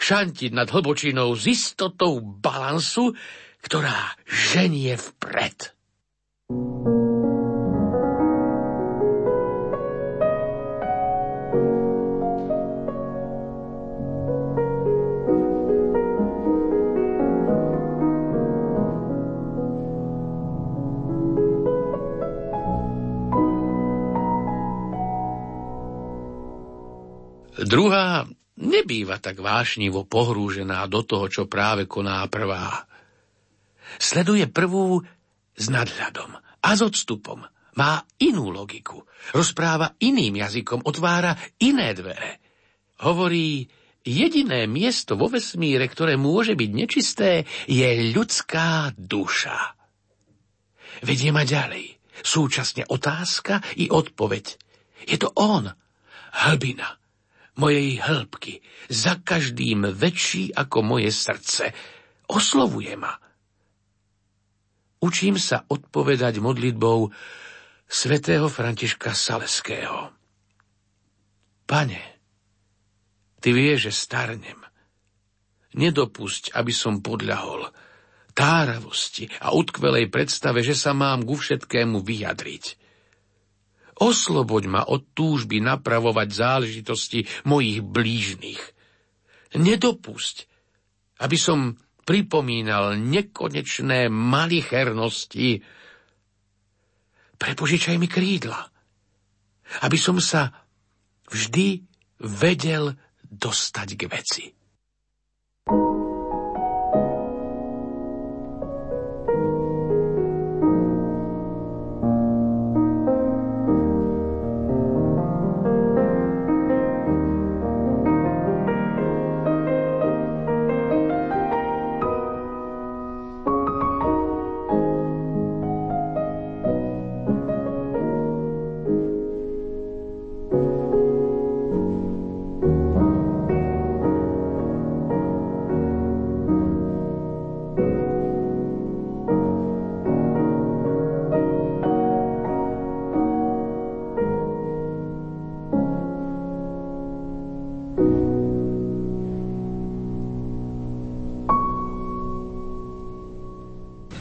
šantiť 0.00 0.50
nad 0.56 0.72
hlbočinou 0.72 1.36
s 1.36 1.44
istotou 1.44 2.24
balansu, 2.24 3.12
ktorá 3.60 4.16
ženie 4.24 4.96
vpred. 4.96 5.76
thank 6.48 6.88
you 6.88 7.07
Druhá 27.68 28.24
nebýva 28.56 29.20
tak 29.20 29.44
vášnivo 29.44 30.08
pohrúžená 30.08 30.88
do 30.88 31.04
toho, 31.04 31.28
čo 31.28 31.44
práve 31.44 31.84
koná 31.84 32.24
prvá. 32.32 32.88
Sleduje 34.00 34.48
prvú 34.48 35.04
s 35.52 35.68
nadhľadom 35.68 36.32
a 36.64 36.68
s 36.72 36.80
odstupom. 36.80 37.44
Má 37.76 38.02
inú 38.18 38.50
logiku. 38.50 39.04
Rozpráva 39.36 39.94
iným 40.00 40.40
jazykom, 40.40 40.82
otvára 40.88 41.36
iné 41.60 41.92
dvere. 41.92 42.42
Hovorí, 43.04 43.68
jediné 44.02 44.66
miesto 44.66 45.14
vo 45.14 45.30
vesmíre, 45.30 45.86
ktoré 45.86 46.18
môže 46.18 46.58
byť 46.58 46.70
nečisté, 46.74 47.46
je 47.70 48.16
ľudská 48.16 48.96
duša. 48.98 49.78
Vedie 51.06 51.30
ma 51.30 51.46
ďalej. 51.46 52.00
Súčasne 52.18 52.82
otázka 52.90 53.62
i 53.78 53.86
odpoveď. 53.86 54.58
Je 55.06 55.14
to 55.14 55.30
on, 55.38 55.70
hlbina, 56.34 56.97
mojej 57.58 57.98
hĺbky, 57.98 58.62
za 58.86 59.18
každým 59.18 59.90
väčší 59.92 60.54
ako 60.54 60.80
moje 60.80 61.10
srdce. 61.10 61.74
Oslovuje 62.30 62.94
ma. 62.94 63.18
Učím 64.98 65.38
sa 65.38 65.62
odpovedať 65.66 66.42
modlitbou 66.42 67.10
svätého 67.86 68.46
Františka 68.50 69.14
Saleského. 69.14 70.10
Pane, 71.68 72.02
ty 73.38 73.52
vieš, 73.54 73.90
že 73.90 73.92
starnem. 73.94 74.58
Nedopusť, 75.76 76.56
aby 76.56 76.72
som 76.72 77.04
podľahol 77.04 77.68
táravosti 78.32 79.28
a 79.42 79.52
utkvelej 79.52 80.08
predstave, 80.08 80.62
že 80.62 80.74
sa 80.74 80.94
mám 80.96 81.26
ku 81.26 81.34
všetkému 81.34 82.02
vyjadriť. 82.02 82.87
Osloboď 83.98 84.64
ma 84.70 84.82
od 84.86 85.10
túžby 85.10 85.58
napravovať 85.58 86.28
záležitosti 86.30 87.26
mojich 87.42 87.82
blížnych. 87.82 88.62
Nedopusť, 89.58 90.46
aby 91.18 91.34
som 91.34 91.74
pripomínal 92.06 92.96
nekonečné 92.96 94.08
malichernosti. 94.08 95.60
Prepožičaj 97.36 97.96
mi 98.00 98.08
krídla, 98.08 98.70
aby 99.84 99.98
som 100.00 100.16
sa 100.22 100.48
vždy 101.28 101.84
vedel 102.24 102.96
dostať 103.28 103.88
k 103.98 104.02
veci. 104.08 104.57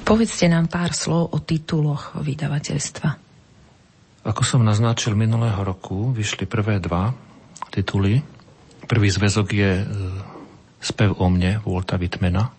Povedzte 0.07 0.47
nám 0.47 0.71
pár 0.71 0.95
slov 0.95 1.35
o 1.35 1.43
tituloch 1.43 2.15
vydavateľstva. 2.23 3.09
Ako 4.23 4.39
som 4.47 4.63
naznačil 4.63 5.19
minulého 5.19 5.59
roku, 5.59 6.15
vyšli 6.15 6.47
prvé 6.47 6.79
dva 6.79 7.11
tituly. 7.75 8.23
Prvý 8.87 9.11
zväzok 9.11 9.47
je 9.51 9.71
e, 9.83 9.85
Spev 10.79 11.11
o 11.19 11.27
mne 11.27 11.59
Volta 11.59 11.99
Wittmana 11.99 12.55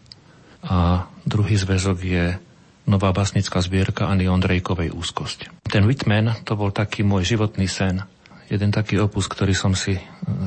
a 0.60 1.08
druhý 1.24 1.56
zväzok 1.56 1.98
je 2.04 2.36
nová 2.84 3.16
basnická 3.16 3.64
zbierka 3.64 4.12
Ani 4.12 4.28
Ondrejkovej 4.28 4.92
Úzkosť. 4.92 5.48
Ten 5.72 5.88
Whitman 5.88 6.44
to 6.44 6.52
bol 6.52 6.68
taký 6.68 7.00
môj 7.00 7.24
životný 7.24 7.64
sen. 7.64 8.04
Jeden 8.52 8.76
taký 8.76 9.00
opus, 9.00 9.24
ktorý 9.24 9.56
som 9.56 9.72
si 9.72 9.96
e, 9.96 10.02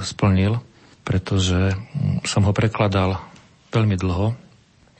splnil, 0.05 0.62
pretože 1.01 1.74
som 2.29 2.46
ho 2.46 2.53
prekladal 2.53 3.17
veľmi 3.74 3.98
dlho 3.98 4.50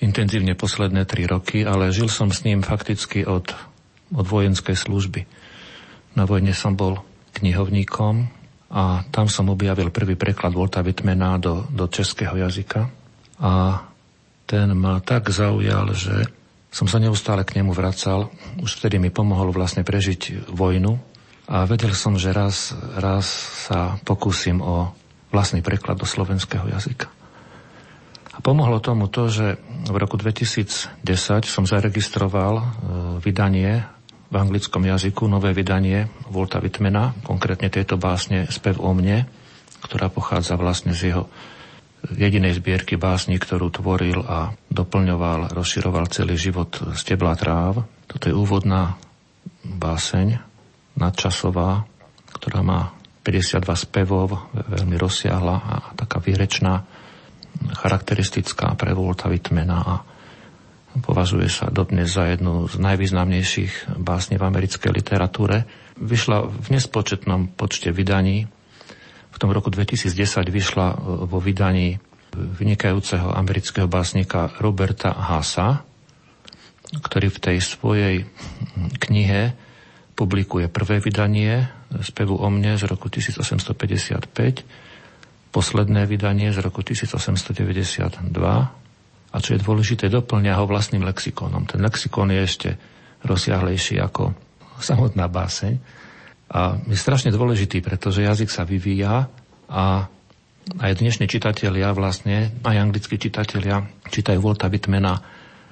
intenzívne 0.01 0.58
posledné 0.58 1.05
tri 1.05 1.29
roky, 1.29 1.63
ale 1.63 1.93
žil 1.93 2.10
som 2.10 2.34
s 2.34 2.41
ním 2.41 2.65
fakticky 2.65 3.24
od, 3.24 3.53
od 4.12 4.25
vojenskej 4.25 4.75
služby. 4.75 5.29
Na 6.17 6.25
vojne 6.27 6.51
som 6.51 6.75
bol 6.75 7.00
knihovníkom 7.38 8.27
a 8.74 9.05
tam 9.13 9.29
som 9.31 9.48
objavil 9.48 9.93
prvý 9.93 10.20
preklad 10.20 10.51
Volta 10.51 10.84
Wittmana 10.84 11.38
do, 11.38 11.63
do 11.72 11.88
českého 11.88 12.36
jazyka 12.36 12.89
a 13.39 13.84
ten 14.50 14.75
ma 14.75 15.00
tak 15.00 15.31
zaujal, 15.31 15.96
že 15.96 16.27
som 16.72 16.88
sa 16.88 17.00
neustále 17.00 17.43
k 17.48 17.60
nemu 17.60 17.72
vracal. 17.72 18.31
Už 18.60 18.79
vtedy 18.79 19.00
mi 19.00 19.12
pomohol 19.12 19.51
vlastne 19.55 19.84
prežiť 19.84 20.51
vojnu 20.51 21.00
a 21.48 21.67
vedel 21.67 21.91
som, 21.96 22.15
že 22.15 22.36
raz, 22.36 22.75
raz 22.96 23.27
sa 23.67 24.00
pokúsim 24.03 24.60
o 24.60 24.91
vlastný 25.31 25.63
preklad 25.63 26.00
do 26.00 26.08
slovenského 26.08 26.67
jazyka. 26.67 27.21
A 28.32 28.40
pomohlo 28.40 28.80
tomu 28.80 29.12
to, 29.12 29.28
že 29.28 29.60
v 29.92 29.96
roku 30.00 30.16
2010 30.16 31.04
som 31.44 31.68
zaregistroval 31.68 32.54
e, 32.56 32.64
vydanie 33.20 33.84
v 34.32 34.36
anglickom 34.40 34.88
jazyku, 34.88 35.28
nové 35.28 35.52
vydanie 35.52 36.08
Volta 36.32 36.64
Wittmana, 36.64 37.12
konkrétne 37.28 37.68
tejto 37.68 38.00
básne 38.00 38.48
Spev 38.48 38.80
o 38.80 38.96
mne, 38.96 39.28
ktorá 39.84 40.08
pochádza 40.08 40.56
vlastne 40.56 40.96
z 40.96 41.12
jeho 41.12 41.28
jedinej 42.08 42.58
zbierky 42.58 42.96
básni, 42.96 43.38
ktorú 43.38 43.70
tvoril 43.70 44.24
a 44.26 44.56
doplňoval, 44.72 45.54
rozširoval 45.54 46.10
celý 46.10 46.40
život 46.40 46.72
z 46.96 47.02
tebla 47.04 47.36
tráv. 47.38 47.86
Toto 48.08 48.26
je 48.32 48.34
úvodná 48.34 48.98
báseň, 49.62 50.40
nadčasová, 50.98 51.86
ktorá 52.32 52.66
má 52.66 52.96
52 53.22 53.62
spevov, 53.78 54.50
veľmi 54.56 54.98
rozsiahla 54.98 55.56
a 55.62 55.76
taká 55.94 56.18
výrečná, 56.18 56.82
charakteristická 57.75 58.75
pre 58.75 58.92
Volta 58.92 59.32
Whitmana 59.32 59.80
a 59.80 59.96
považuje 61.00 61.48
sa 61.48 61.72
dodnes 61.72 62.12
za 62.12 62.28
jednu 62.28 62.68
z 62.68 62.75
najvýznamnejších 62.75 63.96
básne 64.00 64.36
v 64.36 64.44
americkej 64.44 64.92
literatúre. 64.92 65.63
Vyšla 65.96 66.51
v 66.51 66.68
nespočetnom 66.75 67.48
počte 67.56 67.96
vydaní. 67.96 68.51
V 69.32 69.38
tom 69.40 69.56
roku 69.56 69.72
2010 69.72 70.12
vyšla 70.51 71.00
vo 71.24 71.40
vydaní 71.40 72.04
vynikajúceho 72.36 73.32
amerického 73.32 73.88
básnika 73.88 74.51
Roberta 74.60 75.16
Hasa, 75.16 75.84
ktorý 76.92 77.32
v 77.32 77.40
tej 77.40 77.58
svojej 77.63 78.16
knihe 79.00 79.56
publikuje 80.20 80.68
prvé 80.68 81.00
vydanie 81.00 81.72
spevu 82.04 82.36
o 82.36 82.48
mne 82.51 82.75
z 82.75 82.84
roku 82.88 83.08
1855, 83.08 84.90
posledné 85.51 86.08
vydanie 86.08 86.50
z 86.55 86.63
roku 86.63 86.79
1892 86.81 88.31
a 89.31 89.38
čo 89.39 89.50
je 89.55 89.60
dôležité, 89.63 90.08
doplňa 90.12 90.60
ho 90.60 90.65
vlastným 90.67 91.03
lexikónom. 91.08 91.67
Ten 91.67 91.84
lexikón 91.84 92.31
je 92.31 92.41
ešte 92.43 92.70
rozsiahlejší 93.24 94.00
ako 94.00 94.36
samotná 94.81 95.27
báseň 95.27 95.77
a 96.51 96.75
je 96.84 96.98
strašne 97.00 97.31
dôležitý, 97.31 97.79
pretože 97.79 98.25
jazyk 98.27 98.50
sa 98.51 98.67
vyvíja 98.67 99.31
a 99.72 100.08
aj 100.79 100.91
dnešní 101.00 101.25
čitatelia 101.31 101.96
vlastne, 101.96 102.51
aj 102.63 102.75
anglickí 102.75 103.15
čitatelia 103.20 103.88
čítajú 104.08 104.39
Volta 104.39 104.67
Whitmana 104.67 105.20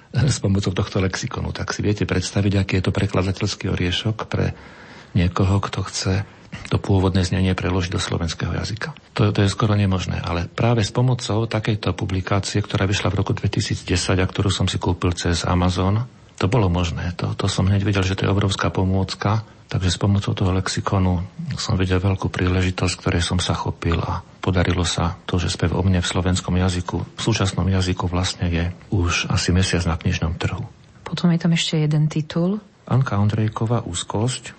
s 0.09 0.41
pomocou 0.41 0.74
tohto 0.74 1.03
lexikonu. 1.03 1.53
Tak 1.53 1.75
si 1.75 1.86
viete 1.86 2.07
predstaviť, 2.07 2.53
aký 2.57 2.74
je 2.79 2.83
to 2.89 2.95
prekladateľský 2.95 3.69
oriešok 3.69 4.17
pre 4.25 4.55
niekoho, 5.13 5.62
kto 5.62 5.79
chce 5.86 6.13
to 6.70 6.77
pôvodné 6.77 7.25
znenie 7.25 7.53
preložiť 7.58 7.91
do 7.94 8.01
slovenského 8.01 8.53
jazyka. 8.53 8.94
To, 9.18 9.34
to 9.34 9.46
je 9.46 9.50
skoro 9.50 9.74
nemožné, 9.74 10.22
ale 10.22 10.46
práve 10.46 10.86
s 10.86 10.94
pomocou 10.94 11.50
takejto 11.50 11.98
publikácie, 11.98 12.62
ktorá 12.62 12.86
vyšla 12.86 13.10
v 13.13 13.20
roku 13.20 13.32
2010 13.34 13.86
a 14.20 14.25
ktorú 14.25 14.50
som 14.53 14.70
si 14.70 14.77
kúpil 14.77 15.13
cez 15.18 15.46
Amazon, 15.46 16.06
to 16.39 16.48
bolo 16.48 16.72
možné. 16.72 17.12
To, 17.20 17.36
to 17.36 17.51
som 17.51 17.68
hneď 17.68 17.84
videl, 17.84 18.03
že 18.06 18.15
to 18.15 18.24
je 18.24 18.32
obrovská 18.32 18.72
pomôcka, 18.72 19.44
takže 19.68 19.91
s 19.91 20.01
pomocou 20.01 20.32
toho 20.32 20.56
lexikonu 20.56 21.20
som 21.60 21.75
videl 21.75 22.00
veľkú 22.00 22.32
príležitosť, 22.32 22.94
ktorej 22.96 23.22
som 23.22 23.44
sa 23.44 23.51
chopil 23.51 24.00
a 24.00 24.24
podarilo 24.39 24.88
sa 24.88 25.20
to, 25.27 25.36
že 25.36 25.51
spev 25.51 25.75
o 25.75 25.84
mne 25.84 26.00
v 26.00 26.08
slovenskom 26.08 26.56
jazyku, 26.56 26.98
v 27.03 27.22
súčasnom 27.22 27.68
jazyku 27.68 28.08
vlastne 28.08 28.48
je 28.48 28.65
už 28.89 29.27
asi 29.27 29.51
mesiac 29.51 29.84
na 29.84 30.00
knižnom 30.00 30.39
trhu. 30.39 30.63
Potom 31.03 31.29
je 31.36 31.39
tam 31.44 31.51
ešte 31.51 31.75
jeden 31.75 32.08
titul. 32.08 32.63
Anka 32.89 33.22
Ondrejková 33.22 33.86
Úzkosť, 33.86 34.58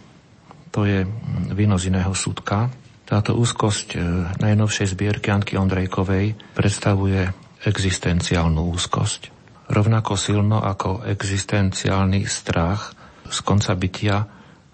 to 0.71 0.87
je 0.87 1.07
víno 1.55 1.77
z 1.79 1.91
iného 1.91 2.15
súdka. 2.15 2.71
Táto 3.07 3.35
úzkosť 3.35 3.89
e, 3.95 3.99
najnovšej 4.39 4.95
zbierky 4.95 5.35
Anky 5.35 5.59
Ondrejkovej 5.59 6.39
predstavuje 6.55 7.27
existenciálnu 7.67 8.71
úzkosť 8.71 9.41
rovnako 9.71 10.19
silno 10.19 10.59
ako 10.59 11.07
existenciálny 11.07 12.27
strach 12.27 12.93
z 13.31 13.39
konca 13.47 13.73
bytia 13.79 14.27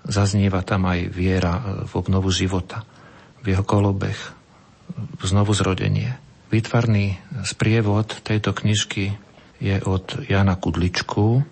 zaznieva 0.09 0.65
tam 0.65 0.89
aj 0.89 1.13
viera 1.13 1.85
v 1.85 1.93
obnovu 1.93 2.33
života, 2.33 2.89
v 3.45 3.53
jeho 3.53 3.65
kolobeh, 3.67 4.17
znovu 5.21 5.53
zrodenie. 5.53 6.17
Výtvarný 6.49 7.21
sprievod 7.45 8.25
tejto 8.25 8.57
knižky 8.57 9.13
je 9.61 9.77
od 9.85 10.25
Jana 10.25 10.57
Kudličku, 10.57 11.45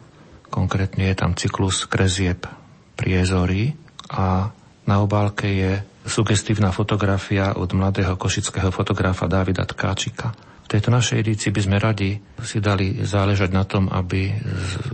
konkrétne 0.49 1.13
je 1.13 1.17
tam 1.19 1.37
cyklus 1.37 1.85
Krezieb 1.85 2.49
Priezory 2.97 3.84
a 4.15 4.55
na 4.87 4.97
obálke 5.03 5.51
je 5.51 5.73
sugestívna 6.07 6.71
fotografia 6.71 7.57
od 7.57 7.73
mladého 7.75 8.15
košického 8.15 8.71
fotografa 8.71 9.27
Davida 9.27 9.67
Tkáčika. 9.67 10.31
V 10.65 10.69
tejto 10.71 10.89
našej 10.89 11.21
edícii 11.21 11.51
by 11.53 11.61
sme 11.61 11.77
radi 11.77 12.17
si 12.41 12.61
dali 12.63 13.05
záležať 13.05 13.51
na 13.53 13.69
tom, 13.69 13.89
aby 13.93 14.33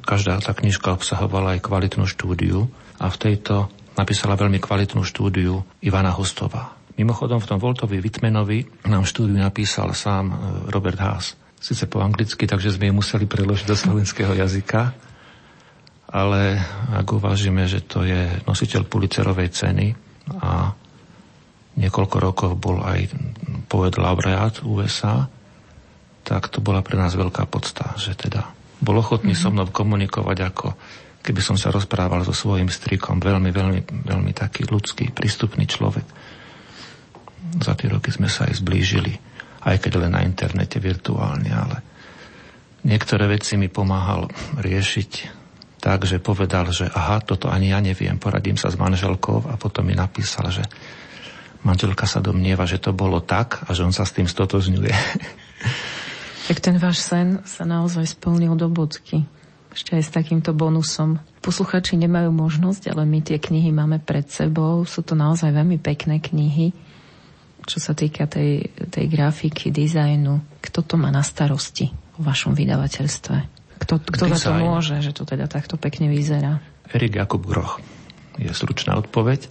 každá 0.02 0.40
tá 0.42 0.50
knižka 0.56 0.94
obsahovala 0.94 1.58
aj 1.58 1.66
kvalitnú 1.66 2.06
štúdiu 2.08 2.66
a 2.98 3.06
v 3.06 3.16
tejto 3.18 3.70
napísala 3.94 4.38
veľmi 4.38 4.58
kvalitnú 4.58 5.02
štúdiu 5.06 5.62
Ivana 5.84 6.10
Hostová. 6.14 6.74
Mimochodom 6.98 7.38
v 7.38 7.48
tom 7.48 7.58
Voltovi 7.62 8.02
Vitmenovi 8.02 8.66
nám 8.90 9.06
štúdiu 9.06 9.38
napísal 9.38 9.94
sám 9.94 10.30
e, 10.30 10.34
Robert 10.68 11.00
Haas. 11.00 11.38
Sice 11.60 11.86
po 11.86 12.00
anglicky, 12.00 12.48
takže 12.48 12.76
sme 12.76 12.88
ju 12.90 13.00
museli 13.00 13.24
preložiť 13.28 13.66
do 13.68 13.76
slovenského 13.76 14.32
jazyka, 14.36 15.09
ale 16.10 16.58
ak 16.90 17.06
uvážime, 17.06 17.70
že 17.70 17.86
to 17.86 18.02
je 18.02 18.42
nositeľ 18.44 18.82
Pulitzerovej 18.86 19.48
ceny 19.54 19.94
a 20.42 20.74
niekoľko 21.78 22.16
rokov 22.18 22.50
bol 22.58 22.82
aj 22.82 23.14
poet 23.70 23.94
laureát 23.94 24.58
USA, 24.66 25.30
tak 26.26 26.50
to 26.50 26.58
bola 26.58 26.82
pre 26.82 26.98
nás 26.98 27.14
veľká 27.14 27.46
podsta, 27.46 27.94
že 27.94 28.18
teda 28.18 28.50
bol 28.82 28.98
ochotný 28.98 29.38
mm-hmm. 29.38 29.50
so 29.50 29.54
mnou 29.54 29.70
komunikovať 29.70 30.38
ako 30.50 30.68
keby 31.20 31.40
som 31.44 31.56
sa 31.56 31.70
rozprával 31.70 32.24
so 32.24 32.32
svojím 32.32 32.72
strikom. 32.72 33.20
Veľmi, 33.20 33.52
veľmi, 33.52 33.80
veľmi 34.08 34.32
taký 34.32 34.66
ľudský, 34.66 35.12
prístupný 35.12 35.68
človek. 35.68 36.06
Za 37.60 37.76
tie 37.76 37.92
roky 37.92 38.08
sme 38.08 38.26
sa 38.26 38.48
aj 38.48 38.60
zblížili, 38.60 39.14
aj 39.68 39.76
keď 39.84 39.92
len 40.06 40.12
na 40.16 40.24
internete 40.24 40.80
virtuálne, 40.80 41.50
ale 41.52 41.76
niektoré 42.88 43.28
veci 43.28 43.60
mi 43.60 43.68
pomáhal 43.68 44.32
riešiť 44.58 45.39
tak, 45.80 46.04
že 46.04 46.20
povedal, 46.20 46.68
že 46.70 46.86
aha, 46.92 47.24
toto 47.24 47.48
ani 47.48 47.72
ja 47.72 47.80
neviem, 47.80 48.20
poradím 48.20 48.60
sa 48.60 48.68
s 48.68 48.76
manželkou 48.76 49.48
a 49.48 49.56
potom 49.56 49.88
mi 49.88 49.96
napísal, 49.96 50.52
že 50.52 50.62
manželka 51.64 52.04
sa 52.04 52.20
domnieva, 52.20 52.68
že 52.68 52.80
to 52.80 52.92
bolo 52.92 53.24
tak 53.24 53.64
a 53.64 53.72
že 53.72 53.84
on 53.88 53.92
sa 53.96 54.04
s 54.04 54.12
tým 54.12 54.28
stotožňuje. 54.28 54.94
Tak 56.50 56.66
ten 56.66 56.82
váš 56.82 57.06
sen 57.06 57.38
sa 57.46 57.62
naozaj 57.62 58.18
splnil 58.18 58.58
do 58.58 58.66
bodky. 58.66 59.22
Ešte 59.70 59.94
aj 59.94 60.02
s 60.02 60.10
takýmto 60.10 60.50
bonusom. 60.50 61.22
Posluchači 61.38 61.94
nemajú 61.94 62.34
možnosť, 62.34 62.90
ale 62.90 63.06
my 63.06 63.22
tie 63.22 63.38
knihy 63.38 63.70
máme 63.70 64.02
pred 64.02 64.26
sebou. 64.26 64.82
Sú 64.82 65.06
to 65.06 65.14
naozaj 65.14 65.54
veľmi 65.54 65.78
pekné 65.78 66.18
knihy. 66.18 66.74
Čo 67.70 67.78
sa 67.78 67.94
týka 67.94 68.26
tej, 68.26 68.66
tej 68.90 69.06
grafiky, 69.06 69.70
dizajnu, 69.70 70.58
kto 70.58 70.82
to 70.82 70.98
má 70.98 71.14
na 71.14 71.22
starosti 71.22 71.94
v 72.18 72.22
vašom 72.26 72.58
vydavateľstve? 72.58 73.59
Kto, 73.80 73.96
kto 73.96 74.24
za 74.36 74.38
to 74.38 74.52
môže, 74.60 75.00
že 75.00 75.16
to 75.16 75.24
teda 75.24 75.48
takto 75.48 75.80
pekne 75.80 76.12
vyzerá? 76.12 76.60
Erik 76.92 77.16
Jakub 77.16 77.42
Groch 77.42 77.80
je 78.36 78.52
stručná 78.52 79.00
odpoveď, 79.00 79.48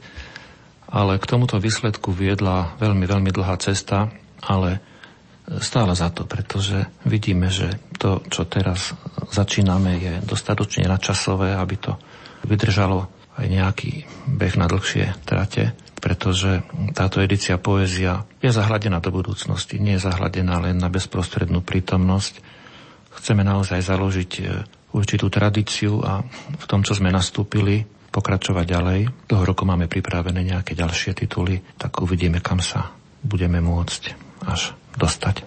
ale 0.90 1.18
k 1.18 1.26
tomuto 1.30 1.58
výsledku 1.58 2.14
viedla 2.14 2.78
veľmi, 2.78 3.06
veľmi 3.06 3.30
dlhá 3.34 3.58
cesta, 3.62 4.14
ale 4.42 4.82
stále 5.58 5.98
za 5.98 6.14
to, 6.14 6.30
pretože 6.30 6.86
vidíme, 7.10 7.50
že 7.50 7.82
to, 7.98 8.22
čo 8.30 8.46
teraz 8.46 8.94
začíname, 9.34 9.98
je 9.98 10.14
dostatočne 10.22 10.86
načasové, 10.86 11.58
aby 11.58 11.76
to 11.78 11.98
vydržalo 12.46 13.10
aj 13.40 13.46
nejaký 13.50 14.06
beh 14.30 14.56
na 14.60 14.70
dlhšie 14.70 15.26
trate, 15.26 15.74
pretože 16.00 16.64
táto 16.94 17.20
edícia 17.20 17.58
poézia 17.58 18.24
je 18.40 18.52
zahladená 18.54 19.02
do 19.02 19.10
budúcnosti, 19.12 19.82
nie 19.82 19.98
je 19.98 20.06
zahladená 20.06 20.62
len 20.64 20.78
na 20.78 20.88
bezprostrednú 20.88 21.66
prítomnosť. 21.66 22.59
Chceme 23.20 23.44
naozaj 23.44 23.84
založiť 23.84 24.32
e, 24.40 24.44
určitú 24.96 25.28
tradíciu 25.28 26.00
a 26.02 26.24
v 26.56 26.66
tom, 26.66 26.88
čo 26.88 26.96
sme 26.96 27.12
nastúpili, 27.12 27.84
pokračovať 28.10 28.66
ďalej. 28.66 29.00
Toho 29.30 29.44
roku 29.46 29.68
máme 29.68 29.86
pripravené 29.86 30.42
nejaké 30.42 30.74
ďalšie 30.74 31.14
tituly, 31.14 31.62
tak 31.78 32.02
uvidíme, 32.02 32.42
kam 32.42 32.64
sa 32.64 32.96
budeme 33.22 33.60
môcť 33.60 34.16
až 34.48 34.74
dostať. 34.98 35.46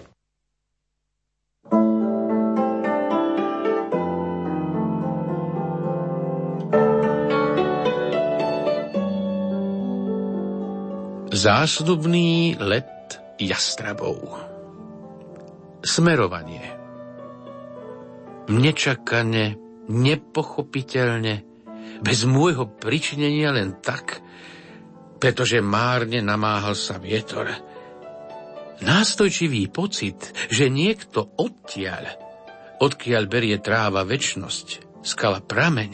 Zásnubný 11.33 12.55
let 12.61 13.19
jastrabov. 13.41 14.37
Smerovanie. 15.83 16.82
Nečakane, 18.51 19.55
nepochopiteľne, 19.87 21.35
bez 22.03 22.27
môjho 22.27 22.67
pričinenia 22.67 23.55
len 23.55 23.79
tak, 23.79 24.19
pretože 25.19 25.63
márne 25.63 26.19
namáhal 26.19 26.75
sa 26.75 26.99
vietor 26.99 27.47
Nástojčivý 28.83 29.71
pocit, 29.71 30.35
že 30.51 30.67
niekto 30.67 31.23
odtiaľ, 31.39 32.19
odkiaľ 32.83 33.23
berie 33.31 33.55
tráva 33.63 34.03
väčnosť, 34.03 34.99
skala 34.99 35.39
prameň, 35.39 35.91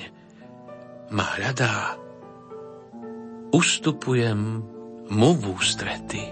ma 1.14 1.26
hľadá. 1.38 2.02
Ustupujem 3.54 4.66
mu 5.10 5.30
v 5.38 5.44
ústrety. 5.54 6.24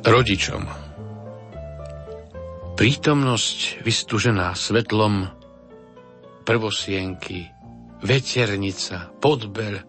Rodičom 0.00 0.64
Prítomnosť 2.80 3.84
vystúžená 3.84 4.56
svetlom, 4.56 5.28
prvosienky, 6.48 7.44
veternica, 8.00 9.12
podbel, 9.20 9.84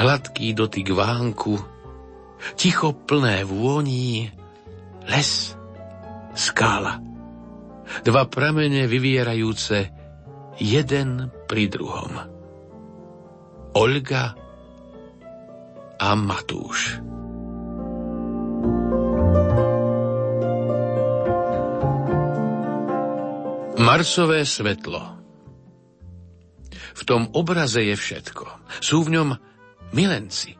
hladký 0.00 0.56
dotyk 0.56 0.96
vánku, 0.96 1.60
ticho 2.56 2.96
plné 2.96 3.44
vôní, 3.44 4.32
les, 5.04 5.52
skála. 6.32 7.04
Dva 8.00 8.24
pramene 8.24 8.88
vyvierajúce 8.88 9.92
jeden 10.56 11.28
pri 11.44 11.68
druhom. 11.68 12.12
Olga 13.76 14.32
a 16.00 16.08
Matúš. 16.16 17.19
Marsové 23.80 24.44
svetlo. 24.44 25.00
V 26.92 27.02
tom 27.08 27.32
obraze 27.32 27.80
je 27.80 27.96
všetko. 27.96 28.76
Sú 28.84 29.08
v 29.08 29.16
ňom 29.16 29.28
milenci. 29.96 30.52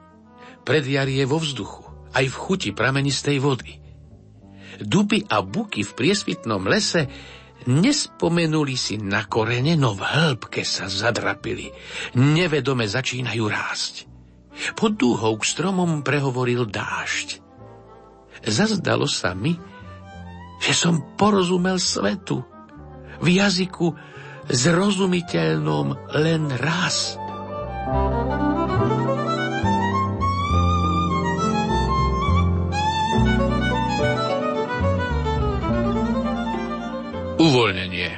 Predjar 0.65 1.05
je 1.05 1.29
vo 1.29 1.37
vzduchu, 1.37 2.17
aj 2.17 2.25
v 2.33 2.37
chuti 2.41 2.71
pramenistej 2.73 3.37
vody. 3.37 3.77
Duby 4.81 5.29
a 5.29 5.45
buky 5.45 5.85
v 5.85 5.93
priesvitnom 5.93 6.65
lese 6.65 7.13
nespomenuli 7.69 8.73
si 8.73 8.97
na 8.97 9.29
korene, 9.29 9.77
no 9.77 9.93
v 9.93 10.01
hĺbke 10.01 10.65
sa 10.65 10.89
zadrapili. 10.89 11.69
Nevedome 12.17 12.89
začínajú 12.89 13.45
rásť. 13.45 14.09
Pod 14.73 14.97
dúhou 14.97 15.37
k 15.37 15.45
stromom 15.45 16.01
prehovoril 16.01 16.65
dážď. 16.65 17.37
Zazdalo 18.49 19.05
sa 19.05 19.37
mi, 19.37 19.61
že 20.65 20.73
som 20.73 21.05
porozumel 21.21 21.77
svetu 21.77 22.49
v 23.21 23.27
jazyku 23.41 23.95
zrozumiteľnom 24.51 25.95
len 26.17 26.43
raz. 26.59 27.21
Uvoľnenie. 37.41 38.11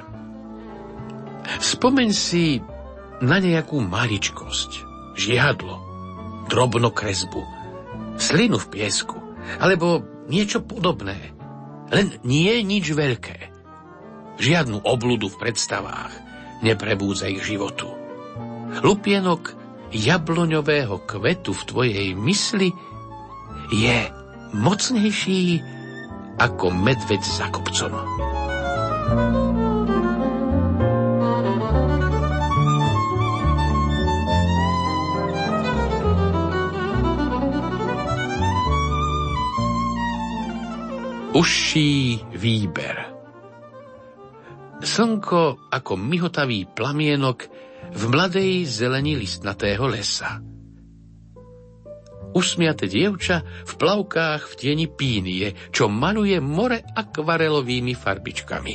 Spomeň 1.63 2.09
si 2.11 2.59
na 3.23 3.39
nejakú 3.39 3.79
maličkosť, 3.79 4.71
žiadlo, 5.15 5.79
drobnokresbu, 6.51 7.43
slinu 8.19 8.59
v 8.59 8.67
piesku, 8.67 9.15
alebo 9.63 10.03
niečo 10.27 10.67
podobné. 10.67 11.15
Len 11.93 12.19
nie 12.27 12.51
nič 12.67 12.91
veľké. 12.91 13.52
Žiadnu 14.41 14.85
obludu 14.85 15.29
v 15.29 15.41
predstavách 15.41 16.13
neprebúdza 16.63 17.29
ich 17.29 17.43
životu. 17.45 17.91
Lupienok 18.81 19.53
jabloňového 19.93 21.05
kvetu 21.05 21.53
v 21.53 21.63
tvojej 21.69 22.09
mysli 22.17 22.73
je 23.73 23.99
mocnejší 24.57 25.61
ako 26.41 26.73
medveď 26.73 27.23
za 27.23 27.47
kopcom. 27.53 27.93
Užší 41.33 42.21
výber 42.37 43.02
Slnko 44.83 45.71
ako 45.71 45.95
myhotavý 45.95 46.67
plamienok 46.67 47.47
v 47.95 48.03
mladej 48.11 48.67
zelení 48.67 49.15
listnatého 49.15 49.87
lesa. 49.87 50.43
Usmiate 52.33 52.91
dievča 52.91 53.45
v 53.45 53.73
plavkách 53.79 54.43
v 54.51 54.55
tieni 54.59 54.87
pínie, 54.91 55.55
čo 55.71 55.87
maluje 55.87 56.35
more 56.43 56.83
akvarelovými 56.83 57.95
farbičkami. 57.95 58.75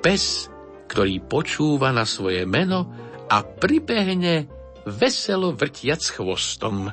Pes, 0.00 0.48
ktorý 0.88 1.20
počúva 1.26 1.92
na 1.92 2.08
svoje 2.08 2.46
meno 2.48 2.88
a 3.26 3.42
pribehne 3.42 4.46
veselo 4.86 5.52
vrtiac 5.52 6.00
chvostom. 6.00 6.88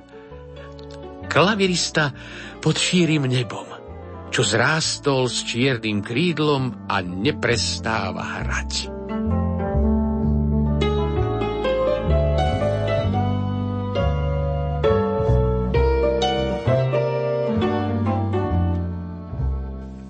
Klavirista 1.30 2.12
pod 2.60 2.76
šírim 2.76 3.30
nebom 3.30 3.73
čo 4.34 4.42
zrástol 4.42 5.30
s 5.30 5.46
čiernym 5.46 6.02
krídlom 6.02 6.90
a 6.90 7.06
neprestáva 7.06 8.42
hrať. 8.42 8.90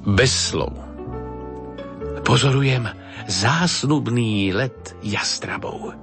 Bez 0.07 0.31
slov. 0.31 0.71
Pozorujem 2.23 2.87
zásnubný 3.27 4.55
let 4.55 4.95
jastrabov. 5.03 5.99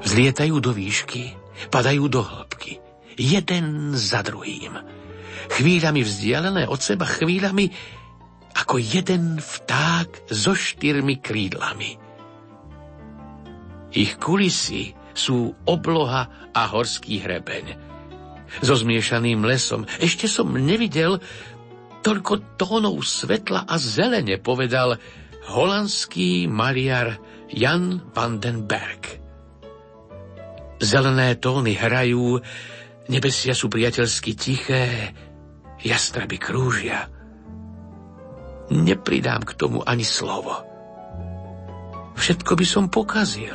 Vzlietajú 0.00 0.64
do 0.64 0.72
výšky, 0.72 1.36
padajú 1.68 2.08
do 2.08 2.24
hĺbky, 2.24 2.80
jeden 3.20 3.92
za 3.92 4.24
druhým 4.24 5.01
chvíľami 5.50 6.00
vzdialené 6.06 6.62
od 6.70 6.78
seba, 6.78 7.08
chvíľami 7.08 7.72
ako 8.52 8.76
jeden 8.76 9.40
vták 9.40 10.28
so 10.28 10.52
štyrmi 10.52 11.18
krídlami. 11.24 11.96
Ich 13.92 14.16
kulisy 14.20 14.92
sú 15.12 15.52
obloha 15.68 16.52
a 16.52 16.62
horský 16.68 17.20
hrebeň. 17.20 17.92
So 18.60 18.76
zmiešaným 18.76 19.44
lesom 19.48 19.88
ešte 20.00 20.28
som 20.28 20.52
nevidel 20.52 21.20
toľko 22.04 22.58
tónov 22.60 23.00
svetla 23.00 23.64
a 23.64 23.80
zelene, 23.80 24.36
povedal 24.36 25.00
holandský 25.48 26.50
maliar 26.50 27.16
Jan 27.48 28.00
van 28.12 28.40
den 28.40 28.68
Berg. 28.68 29.20
Zelené 30.82 31.38
tóny 31.38 31.78
hrajú, 31.78 32.42
nebesia 33.06 33.54
sú 33.54 33.70
priateľsky 33.70 34.34
tiché, 34.34 35.14
jastraby 35.82 36.38
krúžia. 36.38 37.10
Nepridám 38.72 39.44
k 39.44 39.52
tomu 39.58 39.84
ani 39.84 40.06
slovo. 40.06 40.64
Všetko 42.16 42.56
by 42.56 42.66
som 42.66 42.84
pokazil. 42.88 43.54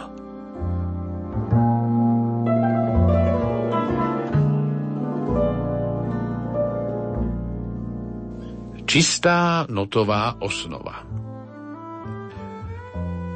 Čistá 8.88 9.68
notová 9.68 10.40
osnova 10.40 11.18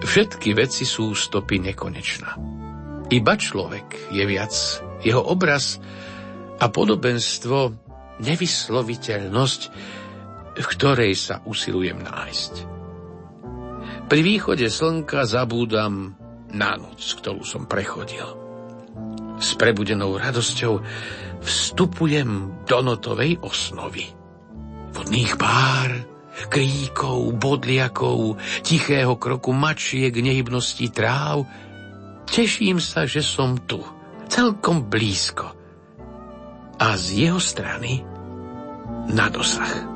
Všetky 0.02 0.58
veci 0.58 0.82
sú 0.82 1.14
stopy 1.14 1.62
nekonečná. 1.72 2.34
Iba 3.14 3.34
človek 3.38 4.10
je 4.10 4.24
viac. 4.26 4.54
Jeho 5.06 5.22
obraz 5.22 5.78
a 6.58 6.66
podobenstvo 6.68 7.81
nevysloviteľnosť, 8.22 9.62
v 10.52 10.68
ktorej 10.78 11.14
sa 11.18 11.42
usilujem 11.44 12.00
nájsť. 12.00 12.54
Pri 14.12 14.22
východe 14.28 14.68
slnka 14.68 15.24
zabúdam 15.24 16.20
na 16.52 16.76
noc, 16.76 17.00
ktorú 17.00 17.48
som 17.48 17.64
prechodil. 17.64 18.28
S 19.40 19.56
prebudenou 19.56 20.20
radosťou 20.20 20.84
vstupujem 21.42 22.62
do 22.68 22.78
notovej 22.84 23.40
osnovy. 23.40 24.12
Vodných 24.92 25.40
pár, 25.40 25.90
kríkov, 26.52 27.32
bodliakov, 27.40 28.36
tichého 28.62 29.16
kroku 29.16 29.56
mačiek, 29.56 30.12
nehybností 30.12 30.92
tráv. 30.92 31.48
Teším 32.28 32.84
sa, 32.84 33.08
že 33.08 33.24
som 33.24 33.56
tu, 33.64 33.80
celkom 34.28 34.92
blízko. 34.92 35.56
A 36.82 37.00
z 37.00 37.30
jeho 37.32 37.40
strany 37.40 38.11
na 39.12 39.28
dosah. 39.30 39.92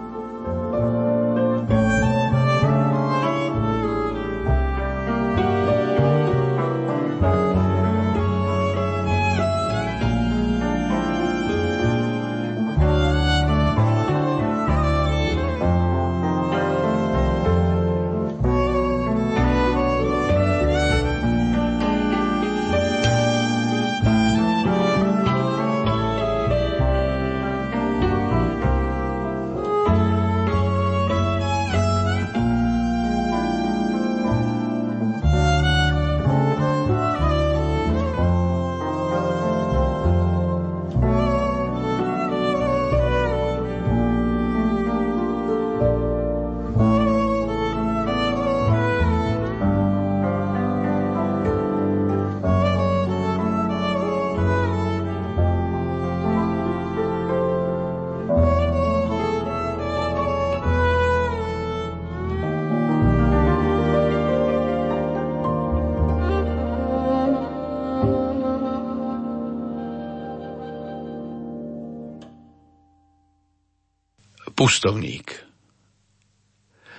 Pustovník 74.66 75.46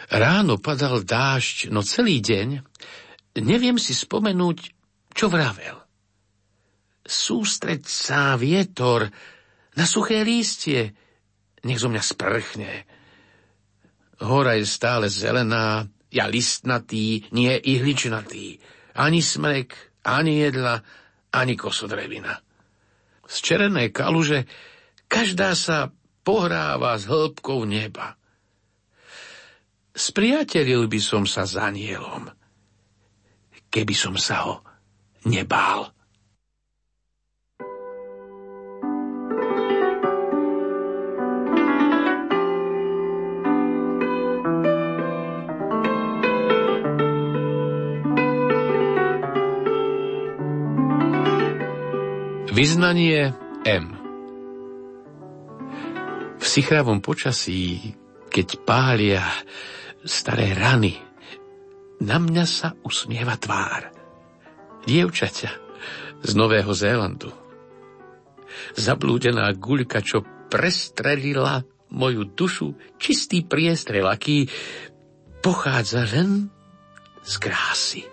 Ráno 0.07 0.55
padal 0.63 1.03
dážď, 1.03 1.75
no 1.75 1.83
celý 1.83 2.23
deň 2.23 2.63
neviem 3.43 3.75
si 3.75 3.91
spomenúť, 3.91 4.71
čo 5.11 5.27
vravel. 5.27 5.75
Sústreď 7.03 7.83
sa, 7.83 8.39
vietor, 8.39 9.11
na 9.75 9.83
suché 9.83 10.23
lístie, 10.23 10.95
nech 11.67 11.83
zo 11.83 11.91
mňa 11.91 12.03
sprchne. 12.07 12.87
Hora 14.23 14.55
je 14.55 14.63
stále 14.63 15.11
zelená, 15.11 15.91
ja 16.15 16.31
listnatý, 16.31 17.27
nie 17.35 17.51
ihličnatý. 17.51 18.63
Ani 18.95 19.19
smrek, 19.19 19.75
ani 20.07 20.39
jedla, 20.39 20.87
ani 21.35 21.59
kosodrevina. 21.59 22.39
Z 23.27 23.43
čerenej 23.43 23.91
kaluže 23.91 24.47
každá 25.11 25.59
sa 25.59 25.91
pohráva 26.27 26.99
s 26.99 27.07
hĺbkou 27.07 27.62
neba. 27.62 28.19
Spriatelil 29.95 30.91
by 30.91 30.99
som 30.99 31.23
sa 31.23 31.47
s 31.47 31.55
anielom, 31.55 32.27
keby 33.71 33.95
som 33.95 34.19
sa 34.19 34.43
ho 34.43 34.55
nebál. 35.23 35.95
Vyznanie 52.57 53.37
M 53.69 54.06
V 56.47 56.63
sichravom 56.63 57.03
počasí, 57.03 57.91
keď 58.31 58.63
pália 58.63 59.27
staré 60.07 60.55
rany, 60.55 60.95
na 61.99 62.23
mňa 62.23 62.45
sa 62.47 62.71
usmieva 62.87 63.35
tvár. 63.35 63.91
Dievčaťa 64.87 65.51
z 66.23 66.31
Nového 66.39 66.71
Zélandu. 66.71 67.35
Zablúdená 68.79 69.51
guľka, 69.59 70.07
čo 70.07 70.23
prestrelila 70.47 71.67
moju 71.91 72.23
dušu, 72.31 72.79
čistý 72.95 73.43
priestrel, 73.43 74.07
aký 74.07 74.47
pochádza 75.43 76.07
len 76.07 76.47
z 77.27 77.35
krásy. 77.43 78.07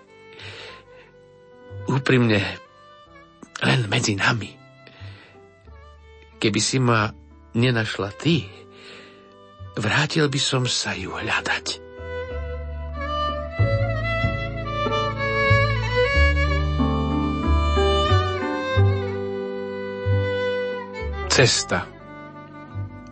Úprimne 1.86 2.42
len 3.62 3.80
medzi 3.86 4.18
nami. 4.18 4.50
Keby 6.42 6.58
si 6.58 6.82
ma 6.82 7.22
nenašla 7.54 8.10
ty, 8.18 8.50
vrátil 9.78 10.26
by 10.26 10.40
som 10.42 10.66
sa 10.66 10.92
ju 10.94 11.14
hľadať. 11.14 11.80
Cesta. 21.34 21.90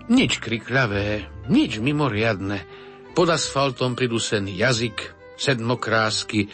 Nič 0.06 0.38
krikľavé, 0.38 1.26
nič 1.50 1.82
mimoriadne. 1.82 2.62
Pod 3.18 3.26
asfaltom 3.26 3.98
pridusený 3.98 4.62
jazyk, 4.62 5.10
sedmokrásky, 5.34 6.46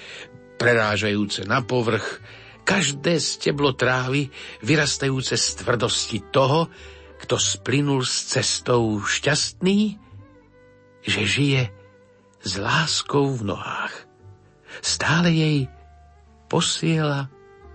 prerážajúce 0.56 1.44
na 1.44 1.60
povrch, 1.60 2.24
každé 2.64 3.20
steblo 3.20 3.76
trávy 3.76 4.32
vyrastajúce 4.64 5.36
z 5.36 5.60
tvrdosti 5.60 6.18
toho, 6.32 6.72
kto 7.18 7.36
splynul 7.38 8.06
s 8.06 8.32
cestou 8.34 9.02
šťastný, 9.02 9.98
že 11.02 11.22
žije 11.26 11.62
s 12.42 12.52
láskou 12.58 13.34
v 13.34 13.54
nohách. 13.54 13.94
Stále 14.80 15.34
jej 15.34 15.58
posiela 16.46 17.30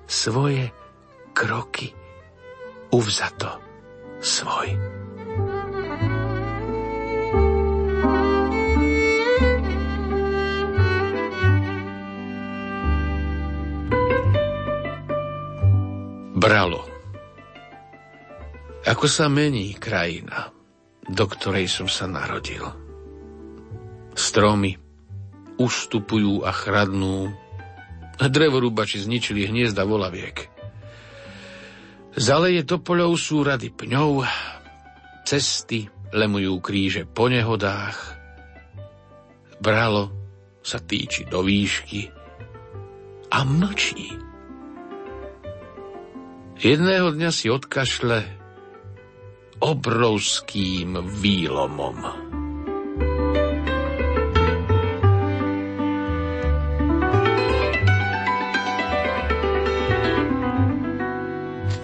svoje 0.07 0.71
kroky. 1.35 1.91
Uvzato 2.93 3.59
svoj. 4.21 4.93
bralo. 16.43 16.92
Ako 18.83 19.07
sa 19.07 19.31
mení 19.31 19.71
krajina, 19.79 20.51
do 21.07 21.23
ktorej 21.23 21.71
som 21.71 21.87
sa 21.87 22.03
narodil. 22.03 22.67
Stromy 24.11 24.75
ustupujú 25.55 26.43
a 26.43 26.51
chradnú, 26.51 27.31
drevorúbači 28.19 28.99
zničili 28.99 29.47
hniezda 29.47 29.87
volaviek. 29.87 30.51
Zaleje 32.19 32.67
topoľov 32.67 33.15
sú 33.15 33.47
rady 33.47 33.71
pňov, 33.71 34.27
cesty 35.23 35.87
lemujú 36.11 36.59
kríže 36.59 37.07
po 37.07 37.31
nehodách, 37.31 37.97
bralo 39.63 40.11
sa 40.59 40.83
týči 40.83 41.23
do 41.31 41.39
výšky 41.39 42.11
a 43.31 43.47
mlčí. 43.47 44.11
Jedného 46.59 47.15
dňa 47.15 47.31
si 47.33 47.47
odkašle 47.47 48.42
obrovským 49.63 50.99
výlomom. 51.07 51.97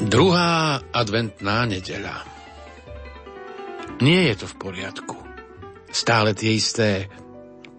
Druhá 0.10 0.84
adventná 0.92 1.63
nedeľa. 1.70 2.18
Nie 4.04 4.34
je 4.34 4.36
to 4.44 4.48
v 4.52 4.56
poriadku. 4.60 5.18
Stále 5.88 6.36
tie 6.36 6.60
isté 6.60 7.08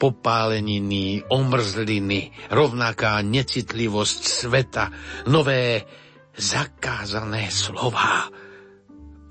popáleniny, 0.01 1.29
omrzliny, 1.29 2.49
rovnaká 2.49 3.21
necitlivosť 3.21 4.21
sveta, 4.25 4.85
nové 5.29 5.85
zakázané 6.33 7.53
slová. 7.53 8.39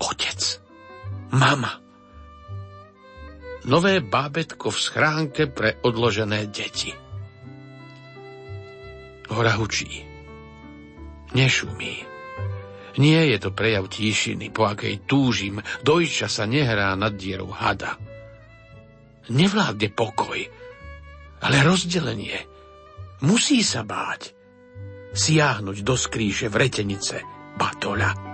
Otec, 0.00 0.40
mama. 1.36 1.76
Nové 3.68 4.00
bábetko 4.00 4.72
v 4.72 4.78
schránke 4.80 5.42
pre 5.52 5.76
odložené 5.84 6.48
deti. 6.48 6.88
Hora 9.28 9.52
hučí. 9.60 10.00
Nešumí. 11.36 12.08
Nie 12.98 13.20
je 13.30 13.38
to 13.38 13.54
prejav 13.54 13.86
tíšiny, 13.86 14.50
po 14.50 14.66
akej 14.66 15.06
túžim. 15.06 15.62
Dojča 15.86 16.26
sa 16.26 16.48
nehrá 16.48 16.96
nad 16.98 17.14
dierou 17.14 17.52
hada. 17.54 18.00
Nevládne 19.30 19.88
pokoj, 19.94 20.40
ale 21.44 21.56
rozdelenie. 21.62 22.34
Musí 23.22 23.62
sa 23.62 23.86
báť 23.86 24.34
siahnuť 25.14 25.84
do 25.84 25.94
skríše 25.94 26.48
vretenice 26.48 27.22
batoľa. 27.54 28.29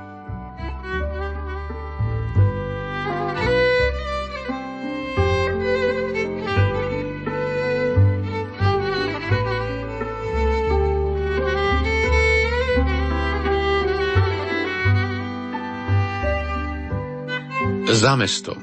Za 17.87 18.19
mestom. 18.19 18.59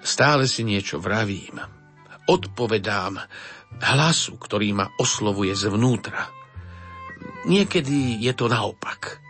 Stále 0.00 0.48
si 0.48 0.64
niečo 0.64 0.96
vravím. 0.96 1.60
Odpovedám 2.24 3.20
hlasu, 3.84 4.40
ktorý 4.40 4.72
ma 4.72 4.88
oslovuje 4.96 5.52
zvnútra. 5.52 6.24
Niekedy 7.44 8.24
je 8.24 8.32
to 8.32 8.48
naopak. 8.48 9.20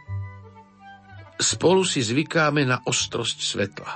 Spolu 1.43 1.83
si 1.83 2.07
zvykáme 2.07 2.63
na 2.63 2.87
ostrosť 2.87 3.39
svetla. 3.43 3.93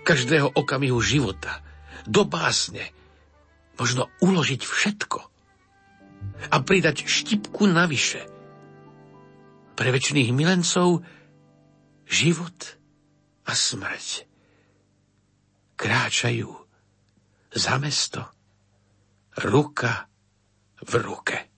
Každého 0.00 0.56
okamihu 0.56 0.96
života. 1.04 1.60
Do 2.08 2.24
básne. 2.24 2.96
Možno 3.76 4.08
uložiť 4.24 4.64
všetko. 4.64 5.20
A 6.48 6.56
pridať 6.64 7.04
štipku 7.04 7.68
navyše. 7.68 8.24
Pre 9.76 9.88
väčšných 9.92 10.32
milencov 10.32 11.04
život 12.08 12.75
a 13.46 13.52
smrť 13.54 14.26
kráčajú 15.78 16.50
za 17.54 17.74
mesto 17.78 18.22
ruka 19.38 20.08
v 20.82 20.92
ruke. 21.00 21.55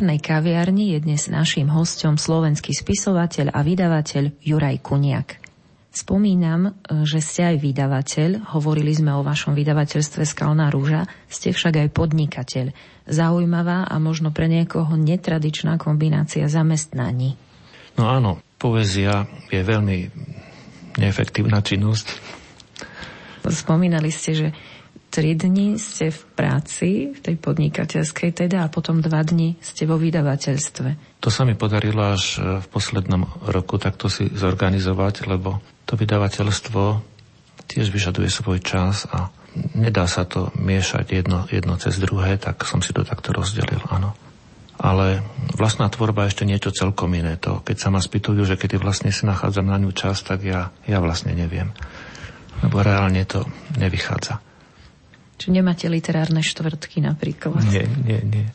Literárnej 0.00 0.24
kaviarni 0.24 0.96
je 0.96 0.98
dnes 1.04 1.28
naším 1.28 1.68
hostom 1.76 2.16
slovenský 2.16 2.72
spisovateľ 2.72 3.52
a 3.52 3.60
vydavateľ 3.60 4.32
Juraj 4.40 4.80
Kuniak. 4.80 5.36
Spomínam, 5.92 6.72
že 7.04 7.20
ste 7.20 7.52
aj 7.52 7.56
vydavateľ, 7.60 8.56
hovorili 8.56 8.96
sme 8.96 9.12
o 9.12 9.20
vašom 9.20 9.52
vydavateľstve 9.52 10.24
Skalná 10.24 10.72
rúža, 10.72 11.04
ste 11.28 11.52
však 11.52 11.84
aj 11.84 11.88
podnikateľ. 11.92 12.72
Zaujímavá 13.12 13.84
a 13.84 14.00
možno 14.00 14.32
pre 14.32 14.48
niekoho 14.48 14.96
netradičná 14.96 15.76
kombinácia 15.76 16.48
zamestnaní. 16.48 17.36
No 18.00 18.08
áno, 18.08 18.40
poézia 18.56 19.28
je 19.52 19.60
veľmi 19.60 20.08
neefektívna 20.96 21.60
činnosť. 21.60 22.08
Spomínali 23.52 24.08
ste, 24.08 24.32
že 24.32 24.48
tri 25.10 25.34
dni 25.34 25.74
ste 25.76 26.14
v 26.14 26.20
práci, 26.38 27.10
v 27.10 27.18
tej 27.18 27.36
podnikateľskej 27.42 28.30
teda, 28.46 28.64
a 28.64 28.72
potom 28.72 29.02
dva 29.02 29.26
dni 29.26 29.58
ste 29.58 29.84
vo 29.84 29.98
vydavateľstve. 29.98 31.20
To 31.20 31.28
sa 31.28 31.42
mi 31.42 31.58
podarilo 31.58 32.14
až 32.14 32.38
e, 32.38 32.62
v 32.62 32.66
poslednom 32.70 33.26
roku 33.50 33.76
takto 33.76 34.06
si 34.06 34.30
zorganizovať, 34.30 35.26
lebo 35.26 35.58
to 35.84 35.98
vydavateľstvo 35.98 36.82
tiež 37.66 37.90
vyžaduje 37.90 38.30
svoj 38.30 38.62
čas 38.62 39.10
a 39.10 39.34
nedá 39.74 40.06
sa 40.06 40.22
to 40.22 40.54
miešať 40.54 41.06
jedno, 41.10 41.44
jedno 41.50 41.74
cez 41.76 41.98
druhé, 41.98 42.38
tak 42.38 42.62
som 42.62 42.78
si 42.78 42.94
to 42.94 43.02
takto 43.02 43.34
rozdelil, 43.34 43.82
áno. 43.90 44.14
Ale 44.80 45.20
vlastná 45.60 45.92
tvorba 45.92 46.24
je 46.24 46.32
ešte 46.32 46.48
niečo 46.48 46.72
celkom 46.72 47.12
iné. 47.12 47.36
To, 47.44 47.60
keď 47.60 47.76
sa 47.76 47.92
ma 47.92 48.00
spýtujú, 48.00 48.48
že 48.48 48.56
kedy 48.56 48.80
vlastne 48.80 49.12
si 49.12 49.28
nachádzam 49.28 49.68
na 49.68 49.76
ňu 49.76 49.92
čas, 49.92 50.24
tak 50.24 50.40
ja, 50.40 50.72
ja 50.88 51.04
vlastne 51.04 51.36
neviem. 51.36 51.76
Lebo 52.64 52.80
reálne 52.80 53.28
to 53.28 53.44
nevychádza. 53.76 54.40
Či 55.40 55.48
nemáte 55.48 55.88
literárne 55.88 56.44
štvrtky 56.44 57.00
napríklad? 57.00 57.64
Nie, 57.72 57.88
nie, 58.04 58.20
nie. 58.28 58.46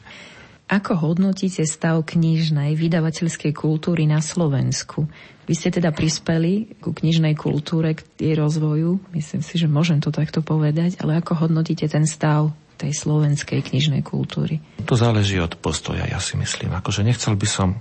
Ako 0.70 0.98
hodnotíte 0.98 1.66
stav 1.66 2.06
knižnej 2.06 2.78
vydavateľskej 2.78 3.54
kultúry 3.54 4.06
na 4.06 4.22
Slovensku? 4.22 5.10
Vy 5.46 5.54
ste 5.54 5.70
teda 5.70 5.94
prispeli 5.94 6.78
ku 6.82 6.90
knižnej 6.90 7.38
kultúre, 7.38 7.98
k 7.98 8.06
jej 8.18 8.34
rozvoju. 8.34 8.98
Myslím 9.14 9.46
si, 9.46 9.62
že 9.62 9.70
môžem 9.70 10.02
to 10.02 10.10
takto 10.10 10.42
povedať, 10.42 10.98
ale 11.02 11.22
ako 11.22 11.46
hodnotíte 11.46 11.86
ten 11.86 12.10
stav 12.10 12.50
tej 12.82 12.98
slovenskej 12.98 13.62
knižnej 13.62 14.02
kultúry? 14.02 14.58
To 14.90 14.98
záleží 14.98 15.38
od 15.38 15.54
postoja, 15.58 16.10
ja 16.10 16.18
si 16.18 16.34
myslím. 16.38 16.74
Akože 16.74 17.06
nechcel 17.06 17.38
by 17.38 17.46
som 17.50 17.78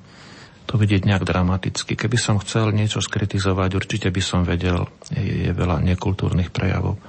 to 0.64 0.76
vidieť 0.76 1.08
nejak 1.08 1.24
dramaticky. 1.24 1.96
Keby 1.96 2.16
som 2.20 2.36
chcel 2.40 2.72
niečo 2.72 3.00
skritizovať, 3.00 3.80
určite 3.80 4.08
by 4.08 4.22
som 4.24 4.44
vedel, 4.44 4.88
je, 5.12 5.48
je 5.48 5.52
veľa 5.52 5.80
nekultúrnych 5.84 6.52
prejavov. 6.52 7.00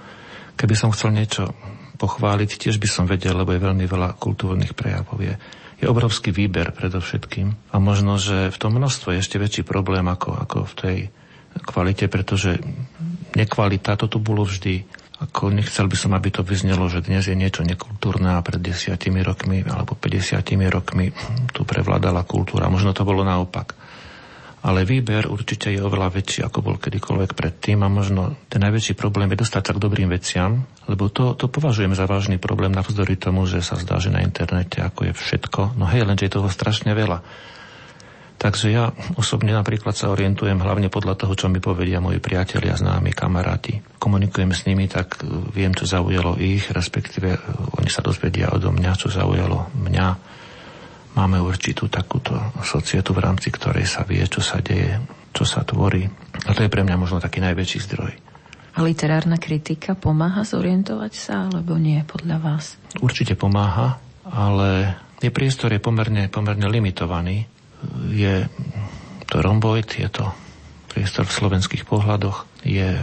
Keby 0.55 0.75
som 0.75 0.95
chcel 0.95 1.11
niečo 1.11 1.51
pochváliť, 1.95 2.59
tiež 2.59 2.77
by 2.77 2.87
som 2.87 3.05
vedel, 3.07 3.35
lebo 3.35 3.55
je 3.55 3.63
veľmi 3.63 3.85
veľa 3.87 4.19
kultúrnych 4.19 4.75
prejavov. 4.75 5.17
Je, 5.23 5.33
je 5.79 5.85
obrovský 5.87 6.35
výber 6.35 6.75
predovšetkým. 6.75 7.71
A 7.71 7.75
možno, 7.79 8.19
že 8.19 8.51
v 8.51 8.57
tom 8.59 8.75
množstve 8.75 9.15
je 9.15 9.21
ešte 9.23 9.41
väčší 9.41 9.63
problém 9.63 10.05
ako, 10.05 10.35
ako 10.35 10.57
v 10.69 10.73
tej 10.75 10.97
kvalite, 11.63 12.11
pretože 12.11 12.59
nekvalita, 13.35 13.95
to 13.95 14.11
tu 14.11 14.19
bolo 14.19 14.43
vždy. 14.43 14.83
Ako 15.15 15.47
nechcel 15.47 15.87
by 15.87 15.95
som, 15.95 16.11
aby 16.11 16.27
to 16.27 16.43
vyznelo, 16.43 16.91
že 16.91 16.99
dnes 16.99 17.23
je 17.23 17.39
niečo 17.39 17.63
nekultúrne 17.63 18.35
a 18.35 18.43
pred 18.43 18.59
desiatimi 18.59 19.23
rokmi 19.23 19.63
alebo 19.63 19.95
50 19.95 20.43
rokmi 20.67 21.15
tu 21.55 21.63
prevládala 21.63 22.27
kultúra. 22.27 22.67
Možno 22.67 22.91
to 22.91 23.07
bolo 23.07 23.23
naopak 23.23 23.84
ale 24.65 24.81
výber 24.81 25.29
určite 25.29 25.69
je 25.69 25.77
oveľa 25.77 26.09
väčší, 26.09 26.41
ako 26.41 26.65
bol 26.65 26.75
kedykoľvek 26.81 27.37
predtým 27.37 27.85
a 27.85 27.89
možno 27.89 28.33
ten 28.49 28.65
najväčší 28.65 28.97
problém 28.97 29.29
je 29.29 29.45
dostať 29.45 29.61
sa 29.61 29.73
k 29.77 29.83
dobrým 29.85 30.09
veciam, 30.09 30.65
lebo 30.89 31.05
to, 31.13 31.37
to 31.37 31.45
považujem 31.45 31.93
za 31.93 32.09
vážny 32.09 32.41
problém 32.41 32.73
navzdory 32.73 33.13
tomu, 33.13 33.45
že 33.45 33.61
sa 33.61 33.77
zdá, 33.77 34.01
že 34.01 34.09
na 34.09 34.25
internete 34.25 34.81
ako 34.81 35.05
je 35.05 35.13
všetko. 35.13 35.77
No 35.77 35.85
hej, 35.85 36.01
lenže 36.09 36.25
je 36.25 36.35
toho 36.41 36.49
strašne 36.49 36.97
veľa. 36.97 37.21
Takže 38.35 38.67
ja 38.67 38.91
osobne 39.15 39.55
napríklad 39.55 39.95
sa 39.95 40.11
orientujem 40.11 40.59
hlavne 40.59 40.91
podľa 40.91 41.15
toho, 41.23 41.37
čo 41.39 41.47
mi 41.47 41.63
povedia 41.63 42.03
moji 42.03 42.19
priatelia, 42.19 42.75
známi, 42.75 43.15
kamaráti. 43.15 43.79
Komunikujem 43.95 44.51
s 44.51 44.67
nimi, 44.67 44.91
tak 44.91 45.23
viem, 45.55 45.71
čo 45.71 45.87
zaujalo 45.87 46.35
ich, 46.41 46.67
respektíve 46.67 47.37
oni 47.79 47.87
sa 47.87 48.03
dozvedia 48.03 48.51
odo 48.51 48.75
mňa, 48.75 48.91
čo 48.99 49.07
zaujalo 49.07 49.71
mňa 49.77 50.34
Máme 51.15 51.39
určitú 51.39 51.87
takúto 51.87 52.35
societu, 52.59 53.15
v 53.15 53.23
rámci 53.23 53.47
ktorej 53.47 53.87
sa 53.87 54.03
vie, 54.03 54.19
čo 54.27 54.43
sa 54.43 54.59
deje, 54.59 54.99
čo 55.31 55.47
sa 55.47 55.63
tvorí. 55.63 56.03
A 56.43 56.51
to 56.51 56.67
je 56.67 56.71
pre 56.71 56.83
mňa 56.83 56.99
možno 56.99 57.23
taký 57.23 57.39
najväčší 57.39 57.79
zdroj. 57.87 58.13
A 58.75 58.83
literárna 58.83 59.39
kritika 59.39 59.95
pomáha 59.95 60.43
zorientovať 60.43 61.13
sa, 61.15 61.47
alebo 61.47 61.79
nie 61.79 62.03
podľa 62.03 62.37
vás? 62.43 62.75
Určite 62.99 63.39
pomáha, 63.39 63.95
ale 64.27 64.99
je 65.23 65.31
priestor 65.31 65.71
je 65.71 65.79
pomerne, 65.79 66.27
pomerne 66.27 66.67
limitovaný. 66.67 67.47
Je 68.11 68.51
to 69.31 69.39
romboid, 69.39 69.87
je 69.95 70.11
to 70.11 70.27
priestor 70.91 71.23
v 71.23 71.37
slovenských 71.39 71.87
pohľadoch, 71.87 72.43
je, 72.63 72.95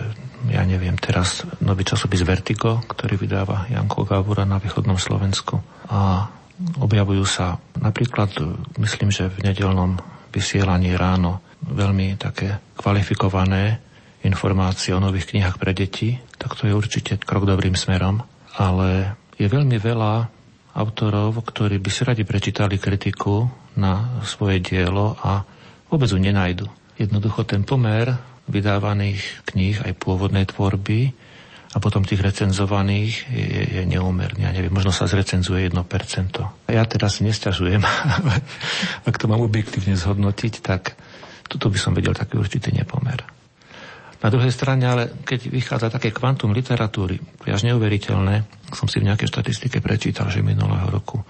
ja 0.49 0.63
neviem, 0.65 0.97
teraz 0.97 1.45
nový 1.61 1.85
časopis 1.85 2.25
Vertigo, 2.25 2.81
ktorý 2.89 3.21
vydáva 3.21 3.69
Janko 3.69 4.05
Gávura 4.09 4.49
na 4.49 4.57
východnom 4.57 4.97
Slovensku. 4.97 5.61
A 5.93 6.29
Objavujú 6.79 7.25
sa 7.25 7.59
napríklad, 7.81 8.33
myslím, 8.79 9.09
že 9.09 9.33
v 9.33 9.51
nedelnom 9.51 9.99
vysielaní 10.33 10.95
ráno 10.95 11.41
veľmi 11.65 12.17
také 12.17 12.61
kvalifikované 12.77 13.79
informácie 14.23 14.95
o 14.95 15.03
nových 15.03 15.35
knihách 15.35 15.59
pre 15.59 15.75
deti, 15.75 16.19
tak 16.39 16.55
to 16.55 16.71
je 16.71 16.75
určite 16.75 17.19
krok 17.23 17.45
dobrým 17.47 17.75
smerom, 17.75 18.23
ale 18.55 19.19
je 19.35 19.47
veľmi 19.51 19.77
veľa 19.81 20.31
autorov, 20.73 21.43
ktorí 21.43 21.77
by 21.83 21.91
si 21.93 22.03
radi 22.07 22.23
prečítali 22.25 22.81
kritiku 22.81 23.45
na 23.77 24.23
svoje 24.25 24.63
dielo 24.63 25.19
a 25.21 25.45
vôbec 25.91 26.09
ju 26.09 26.17
nenajdu. 26.17 26.65
Jednoducho 26.97 27.45
ten 27.45 27.67
pomer 27.67 28.15
vydávaných 28.49 29.45
kníh 29.49 29.81
aj 29.85 29.93
pôvodnej 30.01 30.49
tvorby 30.49 31.13
a 31.73 31.81
potom 31.81 32.05
tých 32.05 32.21
recenzovaných 32.21 33.33
je, 33.33 33.61
je 33.81 33.83
neúmerný. 33.89 34.45
Ja 34.45 34.53
neviem, 34.53 34.73
možno 34.73 34.93
sa 34.93 35.09
zrecenzuje 35.09 35.73
1%. 35.73 35.81
Ja 36.69 36.85
teraz 36.85 37.17
si 37.17 37.25
nesťažujem, 37.25 37.81
ak 39.09 39.17
to 39.17 39.25
mám 39.25 39.41
objektívne 39.41 39.97
zhodnotiť, 39.97 40.55
tak 40.61 40.93
toto 41.49 41.73
by 41.73 41.79
som 41.81 41.97
vedel 41.97 42.13
taký 42.13 42.37
určitý 42.37 42.77
nepomer. 42.77 43.25
Na 44.23 44.31
druhej 44.31 44.55
strane, 44.55 44.87
ale 44.87 45.11
keď 45.27 45.51
vychádza 45.51 45.89
také 45.91 46.15
kvantum 46.15 46.55
literatúry, 46.55 47.19
až 47.49 47.67
neuveriteľné, 47.67 48.47
som 48.71 48.87
si 48.87 49.03
v 49.03 49.11
nejakej 49.11 49.29
štatistike 49.35 49.83
prečítal, 49.83 50.31
že 50.31 50.47
minulého 50.47 50.87
roku 50.87 51.27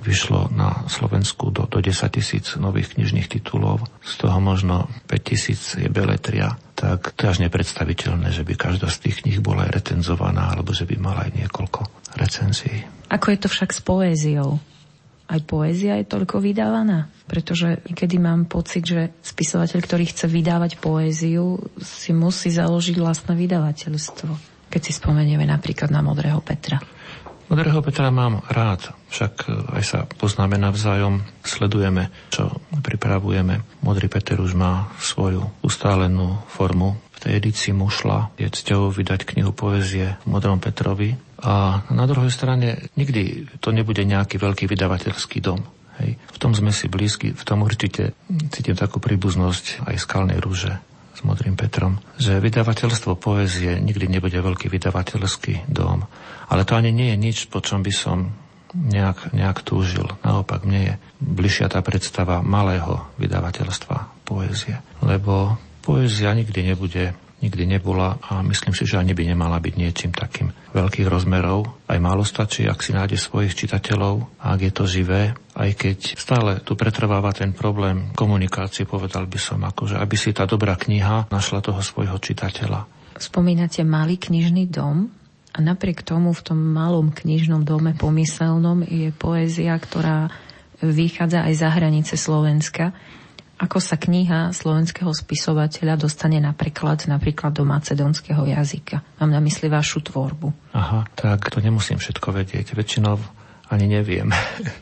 vyšlo 0.00 0.48
na 0.52 0.88
Slovensku 0.88 1.52
do, 1.52 1.68
do 1.68 1.78
10 1.78 1.92
tisíc 2.10 2.56
nových 2.56 2.96
knižných 2.96 3.28
titulov, 3.28 3.84
z 4.00 4.12
toho 4.20 4.40
možno 4.40 4.88
5 5.06 5.20
tisíc 5.20 5.76
je 5.76 5.88
beletria, 5.92 6.56
tak 6.74 7.12
to 7.12 7.28
je 7.28 7.32
až 7.36 7.38
nepredstaviteľné, 7.44 8.32
že 8.32 8.40
by 8.40 8.56
každá 8.56 8.88
z 8.88 9.08
tých 9.08 9.16
kníh 9.24 9.38
bola 9.44 9.68
aj 9.68 9.84
recenzovaná, 9.84 10.56
alebo 10.56 10.72
že 10.72 10.88
by 10.88 10.96
mala 10.96 11.28
aj 11.28 11.36
niekoľko 11.44 11.80
recenzií. 12.16 12.88
Ako 13.12 13.36
je 13.36 13.38
to 13.44 13.48
však 13.52 13.70
s 13.76 13.80
poéziou? 13.84 14.56
Aj 15.30 15.40
poézia 15.46 15.94
je 16.00 16.10
toľko 16.10 16.42
vydávaná? 16.42 17.06
Pretože 17.30 17.86
niekedy 17.86 18.18
mám 18.18 18.50
pocit, 18.50 18.82
že 18.82 19.14
spisovateľ, 19.22 19.78
ktorý 19.78 20.04
chce 20.10 20.26
vydávať 20.26 20.82
poéziu, 20.82 21.62
si 21.78 22.10
musí 22.10 22.50
založiť 22.50 22.96
vlastné 22.98 23.38
vydavateľstvo. 23.38 24.30
Keď 24.70 24.80
si 24.82 24.92
spomenieme 24.94 25.46
napríklad 25.46 25.94
na 25.94 26.02
Modrého 26.02 26.42
Petra. 26.42 26.82
Modrého 27.50 27.82
Petra 27.82 28.14
mám 28.14 28.46
rád, 28.46 28.94
však 29.10 29.50
aj 29.74 29.82
sa 29.82 29.98
poznáme 30.06 30.54
navzájom, 30.54 31.26
sledujeme, 31.42 32.14
čo 32.30 32.62
pripravujeme. 32.78 33.82
Modrý 33.82 34.06
Peter 34.06 34.38
už 34.38 34.54
má 34.54 34.86
svoju 35.02 35.50
ustálenú 35.58 36.38
formu. 36.46 36.94
V 37.10 37.18
tej 37.18 37.42
edícii 37.42 37.74
Mušla 37.74 38.30
je 38.38 38.46
cťou 38.46 38.94
vydať 38.94 39.26
knihu 39.34 39.50
poezie 39.50 40.14
Modrom 40.30 40.62
Petrovi. 40.62 41.18
A 41.42 41.82
na 41.90 42.06
druhej 42.06 42.30
strane 42.30 42.86
nikdy 42.94 43.50
to 43.58 43.74
nebude 43.74 44.06
nejaký 44.06 44.38
veľký 44.38 44.70
vydavateľský 44.70 45.42
dom. 45.42 45.66
Hej. 45.98 46.22
V 46.30 46.38
tom 46.38 46.54
sme 46.54 46.70
si 46.70 46.86
blízki, 46.86 47.34
v 47.34 47.42
tom 47.42 47.66
určite 47.66 48.14
cítim 48.54 48.78
takú 48.78 49.02
príbuznosť 49.02 49.90
aj 49.90 49.96
skalnej 49.98 50.38
rúže 50.38 50.78
s 51.20 51.28
Modrým 51.28 51.52
Petrom, 51.52 52.00
že 52.16 52.40
vydavateľstvo 52.40 53.12
poezie 53.20 53.76
nikdy 53.76 54.08
nebude 54.08 54.40
veľký 54.40 54.72
vydavateľský 54.72 55.68
dom. 55.68 56.08
Ale 56.48 56.64
to 56.64 56.80
ani 56.80 56.96
nie 56.96 57.12
je 57.12 57.16
nič, 57.20 57.38
po 57.52 57.60
čom 57.60 57.84
by 57.84 57.92
som 57.92 58.32
nejak, 58.72 59.36
nejak 59.36 59.60
túžil. 59.60 60.08
Naopak, 60.24 60.64
mne 60.64 60.80
je 60.80 60.94
bližšia 61.20 61.68
tá 61.68 61.84
predstava 61.84 62.40
malého 62.40 63.04
vydavateľstva 63.20 64.24
poézie. 64.24 64.80
Lebo 65.04 65.60
poézia 65.84 66.32
nikdy 66.32 66.72
nebude 66.72 67.12
nikdy 67.40 67.64
nebola 67.64 68.20
a 68.20 68.44
myslím 68.44 68.76
si, 68.76 68.84
že 68.84 69.00
ani 69.00 69.16
by 69.16 69.32
nemala 69.32 69.56
byť 69.60 69.74
niečím 69.76 70.12
takým 70.12 70.52
veľkých 70.76 71.08
rozmerov. 71.08 71.88
Aj 71.88 71.96
málo 71.96 72.24
stačí, 72.24 72.68
ak 72.68 72.84
si 72.84 72.92
nájde 72.92 73.16
svojich 73.16 73.56
čitateľov 73.56 74.30
ak 74.40 74.58
je 74.66 74.72
to 74.72 74.84
živé, 74.88 75.36
aj 75.54 75.70
keď 75.76 75.98
stále 76.18 76.50
tu 76.64 76.74
pretrváva 76.74 77.30
ten 77.30 77.54
problém 77.54 78.10
komunikácie, 78.16 78.88
povedal 78.88 79.30
by 79.30 79.38
som, 79.38 79.60
akože 79.62 80.00
aby 80.00 80.16
si 80.18 80.34
tá 80.34 80.48
dobrá 80.48 80.74
kniha 80.74 81.30
našla 81.30 81.62
toho 81.62 81.78
svojho 81.84 82.18
čitateľa. 82.18 82.88
Spomínate 83.20 83.84
malý 83.84 84.16
knižný 84.16 84.66
dom? 84.66 85.12
A 85.50 85.58
napriek 85.58 86.06
tomu 86.06 86.30
v 86.30 86.44
tom 86.46 86.58
malom 86.62 87.10
knižnom 87.10 87.66
dome 87.66 87.92
pomyselnom 87.98 88.86
je 88.86 89.10
poézia, 89.10 89.74
ktorá 89.74 90.30
vychádza 90.78 91.42
aj 91.44 91.54
za 91.58 91.68
hranice 91.74 92.14
Slovenska. 92.14 92.94
Ako 93.60 93.76
sa 93.76 94.00
kniha 94.00 94.56
slovenského 94.56 95.12
spisovateľa 95.12 96.00
dostane 96.00 96.40
na 96.40 96.56
preklad 96.56 97.04
napríklad 97.04 97.52
do 97.52 97.68
macedónskeho 97.68 98.48
jazyka? 98.48 99.04
Mám 99.20 99.36
na 99.36 99.40
mysli 99.44 99.68
vašu 99.68 100.00
tvorbu. 100.00 100.72
Aha, 100.72 101.04
tak 101.12 101.52
to 101.52 101.60
nemusím 101.60 102.00
všetko 102.00 102.32
vedieť. 102.32 102.72
Väčšinou 102.72 103.20
ani 103.68 103.84
neviem. 103.84 104.32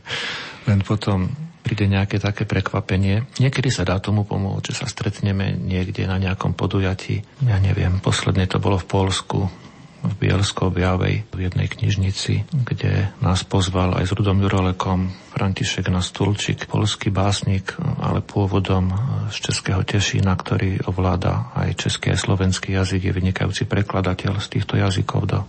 Len 0.70 0.80
potom 0.86 1.26
príde 1.66 1.90
nejaké 1.90 2.22
také 2.22 2.46
prekvapenie. 2.46 3.26
Niekedy 3.42 3.66
sa 3.68 3.82
dá 3.82 3.98
tomu 3.98 4.22
pomôcť, 4.22 4.70
že 4.70 4.78
sa 4.78 4.86
stretneme 4.86 5.58
niekde 5.58 6.06
na 6.06 6.16
nejakom 6.22 6.54
podujatí. 6.54 7.26
Ja 7.44 7.58
neviem, 7.58 7.98
posledne 7.98 8.46
to 8.46 8.62
bolo 8.62 8.78
v 8.78 8.88
Polsku, 8.88 9.50
v 9.98 10.12
bielsko 10.14 10.70
objavej 10.70 11.26
v 11.34 11.38
jednej 11.38 11.66
knižnici, 11.66 12.46
kde 12.54 13.10
nás 13.18 13.42
pozval 13.42 13.98
aj 13.98 14.06
s 14.06 14.14
Rudom 14.14 14.38
Jurolekom 14.38 15.10
František 15.34 15.90
na 15.90 15.98
Stulčík, 15.98 16.70
polský 16.70 17.10
básnik, 17.10 17.74
ale 17.98 18.22
pôvodom 18.22 18.94
z 19.34 19.36
českého 19.50 19.82
Tešína, 19.82 20.38
ktorý 20.38 20.86
ovláda 20.86 21.50
aj 21.58 21.88
český 21.88 22.14
a 22.14 22.18
slovenský 22.18 22.78
jazyk, 22.78 23.10
je 23.10 23.16
vynikajúci 23.16 23.66
prekladateľ 23.66 24.38
z 24.38 24.46
týchto 24.58 24.78
jazykov 24.78 25.22
do, 25.26 25.40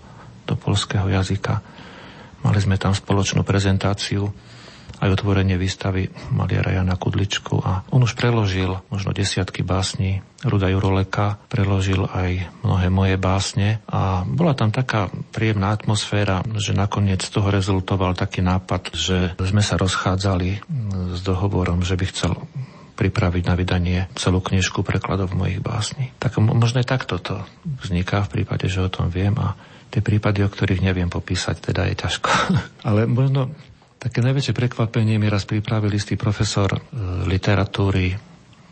do 0.49 0.57
polského 0.57 1.05
jazyka. 1.05 1.61
Mali 2.41 2.59
sme 2.63 2.81
tam 2.81 2.97
spoločnú 2.97 3.45
prezentáciu 3.45 4.33
aj 4.97 5.09
otvorenie 5.21 5.55
výstavy 5.55 6.09
maliara 6.33 6.81
Jana 6.81 6.97
Kudličku 6.97 7.61
a 7.61 7.85
on 7.93 8.01
už 8.01 8.17
preložil 8.17 8.81
možno 8.89 9.13
desiatky 9.13 9.61
básní 9.61 10.25
Ruda 10.41 10.71
Juroleka, 10.71 11.37
preložil 11.51 12.07
aj 12.07 12.47
mnohé 12.63 12.87
moje 12.87 13.15
básne 13.19 13.83
a 13.91 14.23
bola 14.23 14.55
tam 14.55 14.71
taká 14.71 15.11
príjemná 15.35 15.75
atmosféra, 15.75 16.41
že 16.55 16.71
nakoniec 16.71 17.21
z 17.21 17.31
toho 17.31 17.51
rezultoval 17.51 18.15
taký 18.15 18.39
nápad, 18.41 18.95
že 18.95 19.35
sme 19.35 19.61
sa 19.61 19.75
rozchádzali 19.75 20.63
s 21.15 21.19
dohovorom, 21.21 21.83
že 21.83 21.99
by 21.99 22.05
chcel 22.07 22.33
pripraviť 22.99 23.43
na 23.47 23.55
vydanie 23.55 23.99
celú 24.19 24.43
knižku 24.43 24.83
prekladov 24.83 25.31
mojich 25.31 25.63
básní. 25.63 26.11
Tak 26.19 26.35
možno 26.43 26.83
takto 26.83 27.15
to 27.15 27.47
vzniká 27.79 28.27
v 28.27 28.43
prípade, 28.43 28.67
že 28.67 28.83
o 28.83 28.91
tom 28.91 29.07
viem 29.07 29.31
a 29.39 29.55
tie 29.89 30.03
prípady, 30.03 30.43
o 30.43 30.51
ktorých 30.51 30.83
neviem 30.83 31.07
popísať, 31.07 31.71
teda 31.71 31.87
je 31.87 31.95
ťažko. 31.95 32.29
Ale 32.87 33.07
možno 33.07 33.55
Také 33.99 34.23
najväčšie 34.23 34.55
prekvapenie 34.55 35.19
mi 35.19 35.27
raz 35.27 35.43
pripravil 35.43 35.91
istý 35.91 36.15
profesor 36.15 36.71
e, 36.71 36.79
literatúry 37.27 38.15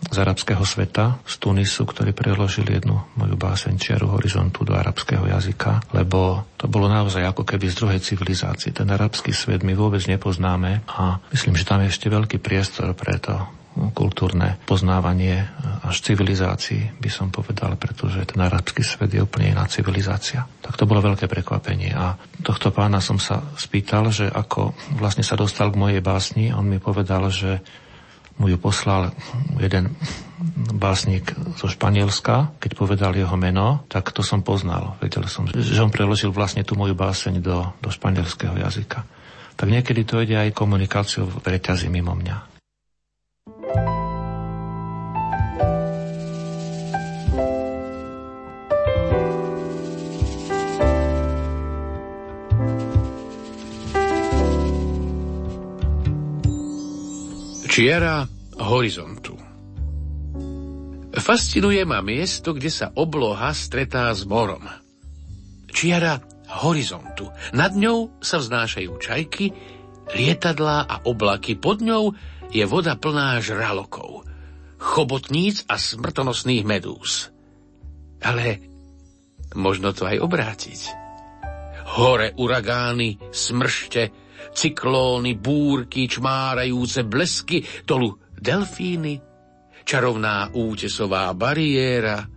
z 0.08 0.16
arabského 0.16 0.64
sveta, 0.64 1.20
z 1.28 1.36
Tunisu, 1.42 1.84
ktorý 1.84 2.16
preložil 2.16 2.64
jednu 2.64 2.96
moju 3.20 3.36
báseň 3.36 3.76
Čiaru 3.76 4.08
horizontu 4.16 4.64
do 4.64 4.78
arabského 4.78 5.28
jazyka, 5.28 5.84
lebo 5.92 6.48
to 6.56 6.72
bolo 6.72 6.88
naozaj 6.88 7.28
ako 7.28 7.44
keby 7.44 7.68
z 7.68 7.76
druhej 7.76 8.00
civilizácie. 8.00 8.72
Ten 8.72 8.88
arabský 8.88 9.36
svet 9.36 9.68
my 9.68 9.76
vôbec 9.76 10.00
nepoznáme 10.08 10.86
a 10.88 11.20
myslím, 11.36 11.60
že 11.60 11.68
tam 11.68 11.84
je 11.84 11.92
ešte 11.92 12.08
veľký 12.08 12.40
priestor 12.40 12.96
pre 12.96 13.20
to 13.20 13.36
kultúrne 13.94 14.58
poznávanie 14.66 15.46
až 15.86 16.02
civilizácií, 16.02 16.98
by 16.98 17.10
som 17.10 17.30
povedal, 17.30 17.78
pretože 17.78 18.26
ten 18.26 18.42
arabský 18.42 18.82
svet 18.82 19.14
je 19.14 19.22
úplne 19.22 19.54
iná 19.54 19.70
civilizácia. 19.70 20.46
Tak 20.62 20.76
to 20.76 20.90
bolo 20.90 21.06
veľké 21.06 21.30
prekvapenie 21.30 21.94
a 21.94 22.18
tohto 22.42 22.74
pána 22.74 23.00
som 23.00 23.22
sa 23.22 23.46
spýtal, 23.56 24.10
že 24.10 24.28
ako 24.28 24.74
vlastne 24.98 25.22
sa 25.22 25.38
dostal 25.38 25.70
k 25.70 25.80
mojej 25.80 26.02
básni, 26.02 26.50
on 26.50 26.66
mi 26.66 26.82
povedal, 26.82 27.30
že 27.30 27.62
mu 28.38 28.50
ju 28.50 28.58
poslal 28.62 29.14
jeden 29.58 29.98
básnik 30.78 31.34
zo 31.58 31.66
Španielska, 31.66 32.62
keď 32.62 32.72
povedal 32.78 33.12
jeho 33.18 33.34
meno, 33.34 33.82
tak 33.90 34.14
to 34.14 34.22
som 34.22 34.46
poznal. 34.46 34.94
Vedel 35.02 35.26
som, 35.26 35.50
že 35.50 35.82
on 35.82 35.90
preložil 35.90 36.30
vlastne 36.30 36.62
tú 36.62 36.78
moju 36.78 36.94
báseň 36.94 37.42
do, 37.42 37.74
do 37.82 37.90
španielského 37.90 38.54
jazyka. 38.54 39.02
Tak 39.58 39.68
niekedy 39.74 40.06
to 40.06 40.22
ide 40.22 40.38
aj 40.38 40.54
komunikáciou 40.54 41.26
v 41.26 41.58
reťazi 41.58 41.90
mimo 41.90 42.14
mňa. 42.14 42.57
Čiara 57.78 58.26
horizontu 58.58 59.38
Fascinuje 61.14 61.86
ma 61.86 62.02
miesto, 62.02 62.58
kde 62.58 62.74
sa 62.74 62.90
obloha 62.90 63.54
stretá 63.54 64.10
s 64.10 64.26
morom. 64.26 64.66
Čiara 65.70 66.18
horizontu. 66.58 67.30
Nad 67.54 67.78
ňou 67.78 68.18
sa 68.18 68.42
vznášajú 68.42 68.98
čajky, 68.98 69.54
lietadlá 70.10 70.90
a 70.90 71.06
oblaky. 71.06 71.54
Pod 71.54 71.86
ňou 71.86 72.18
je 72.50 72.66
voda 72.66 72.98
plná 72.98 73.38
žralokov, 73.46 74.26
chobotníc 74.82 75.62
a 75.70 75.78
smrtonosných 75.78 76.66
medúz. 76.66 77.30
Ale 78.26 78.58
možno 79.54 79.94
to 79.94 80.10
aj 80.10 80.18
obrátiť. 80.18 80.82
Hore 81.94 82.34
uragány, 82.42 83.22
smršte, 83.30 84.27
cyklóny, 84.54 85.38
búrky, 85.38 86.08
čmárajúce 86.08 87.04
blesky, 87.04 87.64
dolu 87.86 88.18
delfíny, 88.38 89.22
čarovná 89.84 90.52
útesová 90.54 91.32
bariéra, 91.34 92.28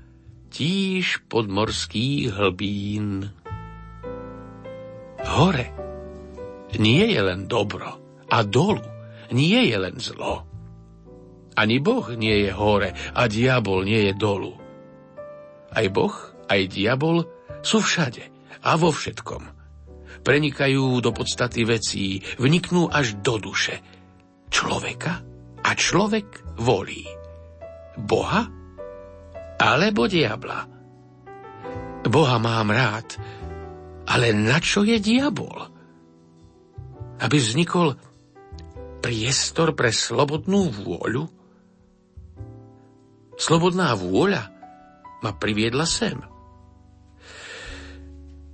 tíž 0.50 1.26
podmorských 1.30 2.34
hlbín. 2.34 3.30
Hore 5.20 5.66
nie 6.78 7.04
je 7.10 7.20
len 7.20 7.50
dobro 7.50 7.98
a 8.30 8.46
dolu 8.46 8.82
nie 9.30 9.70
je 9.70 9.76
len 9.78 9.96
zlo. 9.98 10.46
Ani 11.58 11.82
Boh 11.82 12.06
nie 12.16 12.46
je 12.46 12.50
hore 12.54 12.94
a 13.12 13.26
diabol 13.26 13.84
nie 13.84 14.10
je 14.10 14.12
dolu. 14.16 14.54
Aj 15.70 15.86
Boh, 15.92 16.14
aj 16.48 16.70
diabol 16.70 17.26
sú 17.60 17.82
všade 17.84 18.26
a 18.64 18.74
vo 18.80 18.90
všetkom 18.94 19.59
prenikajú 20.20 21.00
do 21.00 21.10
podstaty 21.14 21.64
vecí, 21.64 22.20
vniknú 22.36 22.90
až 22.90 23.18
do 23.20 23.40
duše 23.40 23.80
človeka 24.50 25.22
a 25.62 25.70
človek 25.72 26.58
volí 26.58 27.06
Boha 27.96 28.48
alebo 29.60 30.08
diabla. 30.08 30.66
Boha 32.10 32.36
mám 32.40 32.72
rád, 32.72 33.20
ale 34.08 34.32
na 34.32 34.58
čo 34.58 34.82
je 34.82 34.96
diabol? 34.98 35.68
Aby 37.20 37.36
vznikol 37.36 37.94
priestor 39.04 39.76
pre 39.76 39.92
slobodnú 39.92 40.72
vôľu? 40.72 41.28
Slobodná 43.36 43.92
vôľa 43.96 44.48
ma 45.20 45.30
priviedla 45.36 45.84
sem. 45.84 46.16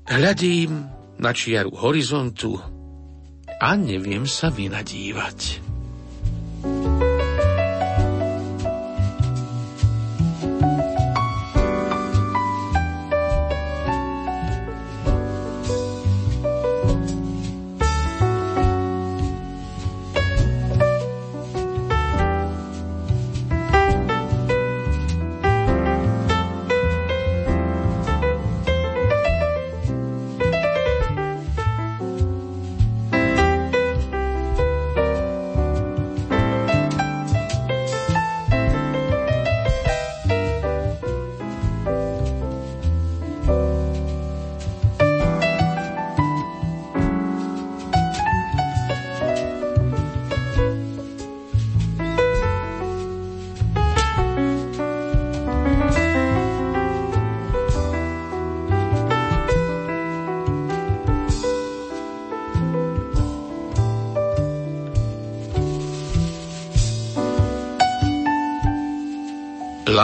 Hľadím 0.07 0.96
na 1.21 1.33
čiaru 1.33 1.73
horizontu 1.75 2.57
a 3.57 3.73
neviem 3.75 4.29
sa 4.29 4.53
vynadívať. 4.53 5.66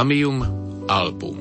Lamium 0.02 0.42
album 0.90 1.38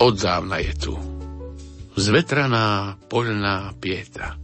Odzávna 0.00 0.56
je 0.64 0.72
tu 0.72 0.96
zvetraná 2.00 2.96
poľná 3.04 3.76
pieta. 3.76 4.40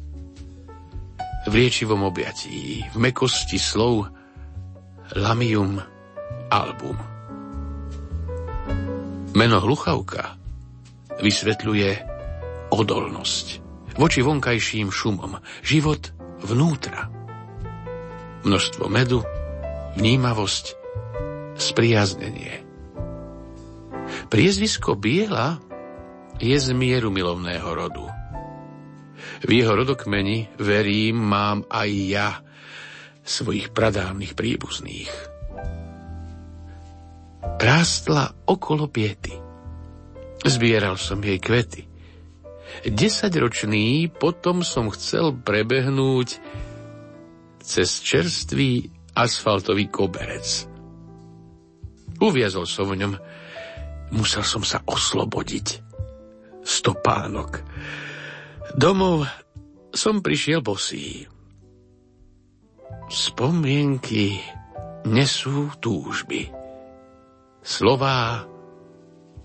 v 1.48 1.52
liečivom 1.56 2.04
objatí, 2.04 2.84
v 2.84 2.96
mekosti 3.00 3.56
slov 3.56 4.12
Lamium 5.16 5.80
album. 6.52 7.00
Meno 9.32 9.56
hluchavka 9.64 10.36
vysvetľuje 11.16 11.90
odolnosť 12.76 13.46
voči 13.96 14.20
vonkajším 14.20 14.92
šumom, 14.92 15.40
život 15.64 16.12
vnútra. 16.44 17.08
Množstvo 18.44 18.84
medu, 18.92 19.24
vnímavosť, 19.96 20.64
spriaznenie. 21.56 22.62
Priezvisko 24.28 24.94
Biela 24.94 25.56
je 26.36 26.56
z 26.56 26.68
mieru 26.76 27.08
milovného 27.08 27.70
rodu. 27.72 28.06
V 29.40 29.50
jeho 29.50 29.72
rodokmeni, 29.72 30.52
verím, 30.60 31.20
mám 31.20 31.64
aj 31.72 31.90
ja 31.90 32.30
svojich 33.26 33.72
pradávnych 33.72 34.36
príbuzných. 34.36 35.10
Rástla 37.56 38.46
okolo 38.46 38.86
piety. 38.86 39.34
Zbieral 40.46 41.00
som 41.00 41.18
jej 41.24 41.40
kvety. 41.40 41.88
Desaťročný 42.86 44.12
potom 44.12 44.60
som 44.60 44.92
chcel 44.92 45.32
prebehnúť 45.32 46.38
cez 47.64 47.98
čerstvý 48.04 48.95
asfaltový 49.16 49.88
koberec. 49.88 50.68
Uviazol 52.20 52.68
som 52.68 52.92
v 52.92 53.00
ňom, 53.00 53.12
musel 54.12 54.44
som 54.44 54.60
sa 54.60 54.84
oslobodiť. 54.84 55.84
Stopánok. 56.66 57.62
Domov 58.76 59.24
som 59.94 60.20
prišiel 60.20 60.60
bosý. 60.60 61.24
Spomienky 63.06 64.36
nesú 65.06 65.70
túžby. 65.78 66.50
Slová 67.62 68.42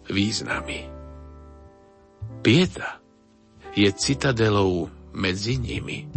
významy. 0.10 0.90
Pieta 2.42 2.98
je 3.78 3.88
citadelou 3.94 4.90
medzi 5.14 5.62
nimi. 5.62 6.10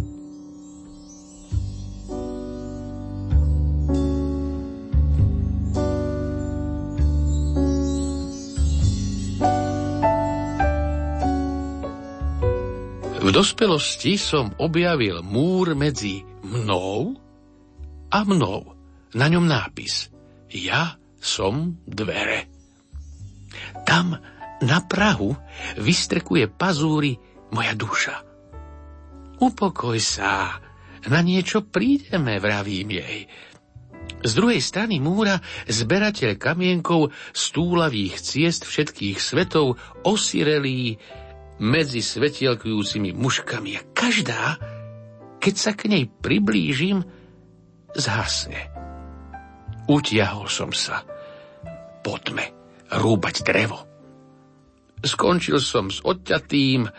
Dospelosti 13.35 14.15
som 14.15 14.55
objavil 14.63 15.19
múr 15.19 15.75
medzi 15.75 16.23
mnou 16.39 17.19
a 18.07 18.23
mnou. 18.23 18.71
Na 19.11 19.27
ňom 19.27 19.43
nápis 19.43 20.07
Ja 20.47 20.95
som 21.19 21.75
dvere. 21.83 22.47
Tam 23.83 24.15
na 24.63 24.79
Prahu 24.87 25.35
vystrekuje 25.75 26.47
pazúry 26.47 27.19
moja 27.51 27.75
duša. 27.75 28.15
Upokoj 29.43 29.99
sa, 29.99 30.63
na 31.11 31.19
niečo 31.19 31.67
prídeme, 31.67 32.39
vravím 32.39 33.03
jej. 33.03 33.27
Z 34.23 34.31
druhej 34.31 34.63
strany 34.63 35.03
múra 35.03 35.43
zberateľ 35.67 36.39
kamienkov 36.39 37.11
stúlavých 37.35 38.15
ciest 38.15 38.63
všetkých 38.63 39.19
svetov 39.19 39.75
osirelý 40.07 40.95
medzi 41.59 42.03
svetielkujúcimi 42.03 43.15
muškami 43.15 43.71
a 43.79 43.81
každá, 43.95 44.59
keď 45.39 45.55
sa 45.55 45.71
k 45.71 45.87
nej 45.87 46.03
priblížim, 46.09 47.05
zhasne. 47.95 48.71
Utiahol 49.85 50.49
som 50.49 50.73
sa. 50.73 51.05
Poďme 52.01 52.51
rúbať 52.91 53.45
drevo. 53.45 53.79
Skončil 55.05 55.61
som 55.61 55.93
s 55.93 56.01
odťatým 56.01 56.89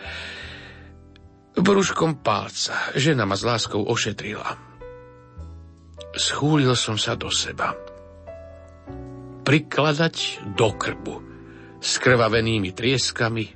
brúškom 1.58 2.22
palca. 2.22 2.94
Žena 2.94 3.26
ma 3.26 3.34
s 3.34 3.42
láskou 3.42 3.82
ošetrila. 3.82 4.54
Schúlil 6.16 6.72
som 6.78 6.94
sa 6.96 7.18
do 7.18 7.28
seba. 7.28 7.74
Prikladať 9.42 10.46
do 10.54 10.68
krbu 10.74 11.14
s 11.82 11.98
krvavenými 11.98 12.72
trieskami 12.72 13.55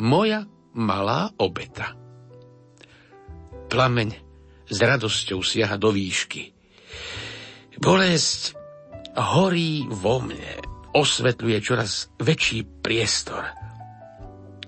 moja 0.00 0.48
malá 0.72 1.28
obeta. 1.36 1.92
Plameň 3.70 4.08
s 4.66 4.76
radosťou 4.80 5.44
siaha 5.44 5.76
do 5.76 5.92
výšky. 5.92 6.56
Bolesť 7.80 8.56
horí 9.14 9.84
vo 9.88 10.20
mne, 10.24 10.60
osvetľuje 10.96 11.58
čoraz 11.62 12.10
väčší 12.18 12.66
priestor. 12.82 13.44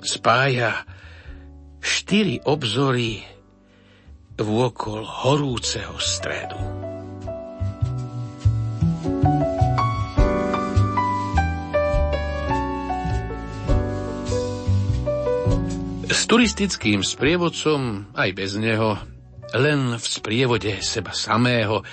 Spája 0.03 0.85
štyri 1.83 2.39
obzory 2.45 3.23
vôkol 4.39 5.03
horúceho 5.03 5.99
stredu. 5.99 6.92
Turistickým 16.33 17.05
sprievodcom, 17.05 18.09
aj 18.17 18.31
bez 18.33 18.57
neho, 18.57 18.97
len 19.53 20.01
v 20.01 20.07
sprievode 20.09 20.73
seba 20.81 21.13
samého, 21.13 21.85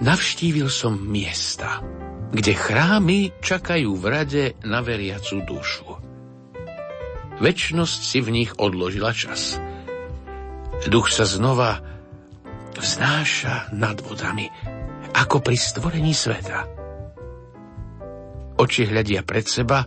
navštívil 0.00 0.72
som 0.72 0.96
miesta, 0.96 1.84
kde 2.32 2.56
chrámy 2.56 3.36
čakajú 3.44 3.92
v 4.00 4.04
rade 4.08 4.44
na 4.64 4.80
veriacu 4.80 5.44
dušu. 5.44 6.00
Večnosť 7.44 8.00
si 8.00 8.24
v 8.24 8.32
nich 8.32 8.56
odložila 8.56 9.12
čas. 9.12 9.60
Duch 10.88 11.12
sa 11.12 11.28
znova 11.28 11.84
vznáša 12.72 13.68
nad 13.76 14.00
vodami, 14.00 14.48
ako 15.12 15.44
pri 15.44 15.60
stvorení 15.60 16.16
sveta. 16.16 16.64
Oči 18.56 18.88
hľadia 18.88 19.20
pred 19.28 19.44
seba, 19.44 19.84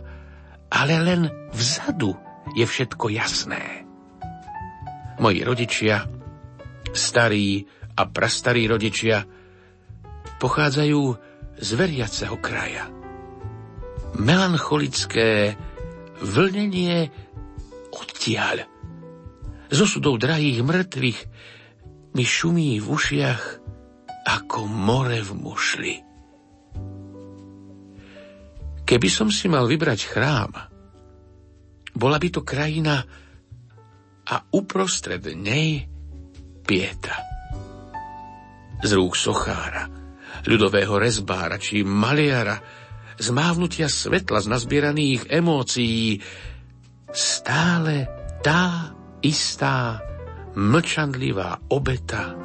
ale 0.70 0.94
len 1.02 1.50
vzadu 1.50 2.14
je 2.54 2.62
všetko 2.62 3.10
jasné. 3.10 3.87
Moji 5.18 5.40
rodičia, 5.42 6.06
starí 6.94 7.66
a 7.98 8.06
prastarí 8.06 8.70
rodičia, 8.70 9.26
pochádzajú 10.38 11.02
z 11.58 11.68
veriaceho 11.74 12.38
kraja. 12.38 12.86
Melancholické 14.18 15.58
vlnenie 16.22 17.10
odtiaľ. 17.90 18.66
Z 19.68 19.78
osudov 19.84 20.22
drahých 20.22 20.62
mŕtvych 20.62 21.20
mi 22.14 22.24
šumí 22.24 22.78
v 22.78 22.86
ušiach 22.86 23.42
ako 24.28 24.70
more 24.70 25.18
v 25.18 25.30
mušli. 25.34 25.94
Keby 28.88 29.08
som 29.12 29.28
si 29.28 29.52
mal 29.52 29.68
vybrať 29.68 30.00
chrám, 30.08 30.52
bola 31.92 32.16
by 32.16 32.28
to 32.32 32.40
krajina 32.40 33.04
a 34.28 34.44
uprostred 34.52 35.24
nej 35.32 35.88
pieta. 36.68 37.16
Z 38.84 38.90
rúk 38.94 39.16
sochára, 39.16 39.88
ľudového 40.44 41.00
rezbára 41.00 41.56
či 41.56 41.82
maliara, 41.82 42.60
z 43.18 43.28
mávnutia 43.34 43.90
svetla 43.90 44.44
z 44.44 44.46
nazbieraných 44.46 45.26
emócií, 45.32 46.22
stále 47.10 48.06
tá 48.44 48.94
istá 49.24 49.98
mlčanlivá 50.54 51.58
obeta 51.72 52.36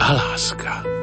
a 0.00 0.06
láska. 0.16 1.01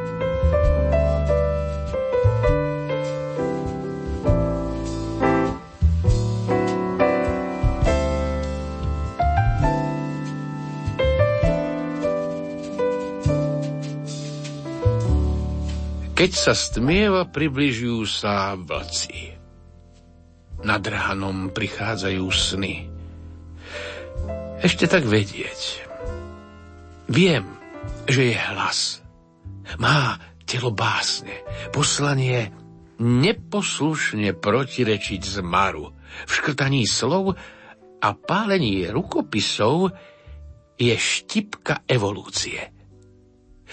Keď 16.20 16.36
sa 16.36 16.52
stmieva, 16.52 17.24
približujú 17.32 18.04
sa 18.04 18.52
vlci. 18.60 19.40
Nad 20.68 20.84
ránom 20.84 21.48
prichádzajú 21.56 22.26
sny. 22.28 22.92
Ešte 24.60 24.92
tak 24.92 25.08
vedieť. 25.08 25.88
Viem, 27.08 27.48
že 28.04 28.36
je 28.36 28.38
hlas. 28.52 29.00
Má 29.80 30.20
telo 30.44 30.76
básne, 30.76 31.40
poslanie 31.72 32.52
neposlušne 33.00 34.36
protirečiť 34.36 35.22
zmaru, 35.24 35.88
v 36.28 36.32
škrtaní 36.36 36.84
slov 36.84 37.40
a 38.04 38.10
pálení 38.12 38.92
rukopisov 38.92 39.96
je 40.76 41.00
štipka 41.00 41.88
evolúcie. 41.88 42.79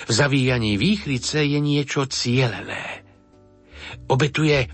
V 0.05 0.11
zavíjaní 0.13 0.77
výchrice 0.77 1.41
je 1.41 1.57
niečo 1.57 2.05
cielené. 2.05 3.07
Obetuje 4.13 4.69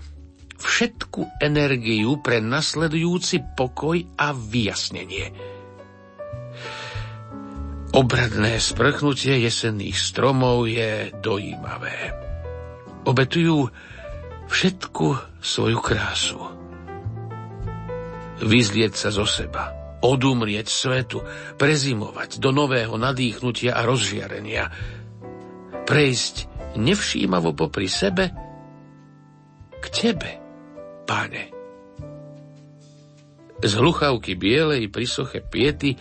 všetku 0.59 1.39
energiu 1.39 2.19
pre 2.19 2.43
nasledujúci 2.43 3.55
pokoj 3.55 3.99
a 4.19 4.35
vyjasnenie. 4.35 5.31
Obradné 7.93 8.57
sprchnutie 8.57 9.37
jesenných 9.45 9.93
stromov 9.93 10.65
je 10.65 11.13
dojímavé. 11.21 12.15
Obetujú 13.05 13.69
všetku 14.49 15.37
svoju 15.37 15.79
krásu. 15.83 16.41
Vyzlieť 18.41 18.93
sa 18.97 19.09
zo 19.13 19.29
seba, 19.29 19.77
odumrieť 20.01 20.67
svetu, 20.67 21.21
prezimovať 21.55 22.41
do 22.41 22.49
nového 22.49 22.97
nadýchnutia 22.97 23.77
a 23.77 23.85
rozžiarenia, 23.85 24.73
prejsť 25.83 26.35
nevšímavo 26.79 27.53
popri 27.53 27.87
sebe 27.91 28.31
k 29.79 29.85
tebe, 29.91 30.31
pane. 31.03 31.43
Z 33.63 33.71
hluchavky 33.79 34.35
bielej 34.35 34.91
pri 34.91 35.05
soche 35.07 35.39
piety 35.39 35.95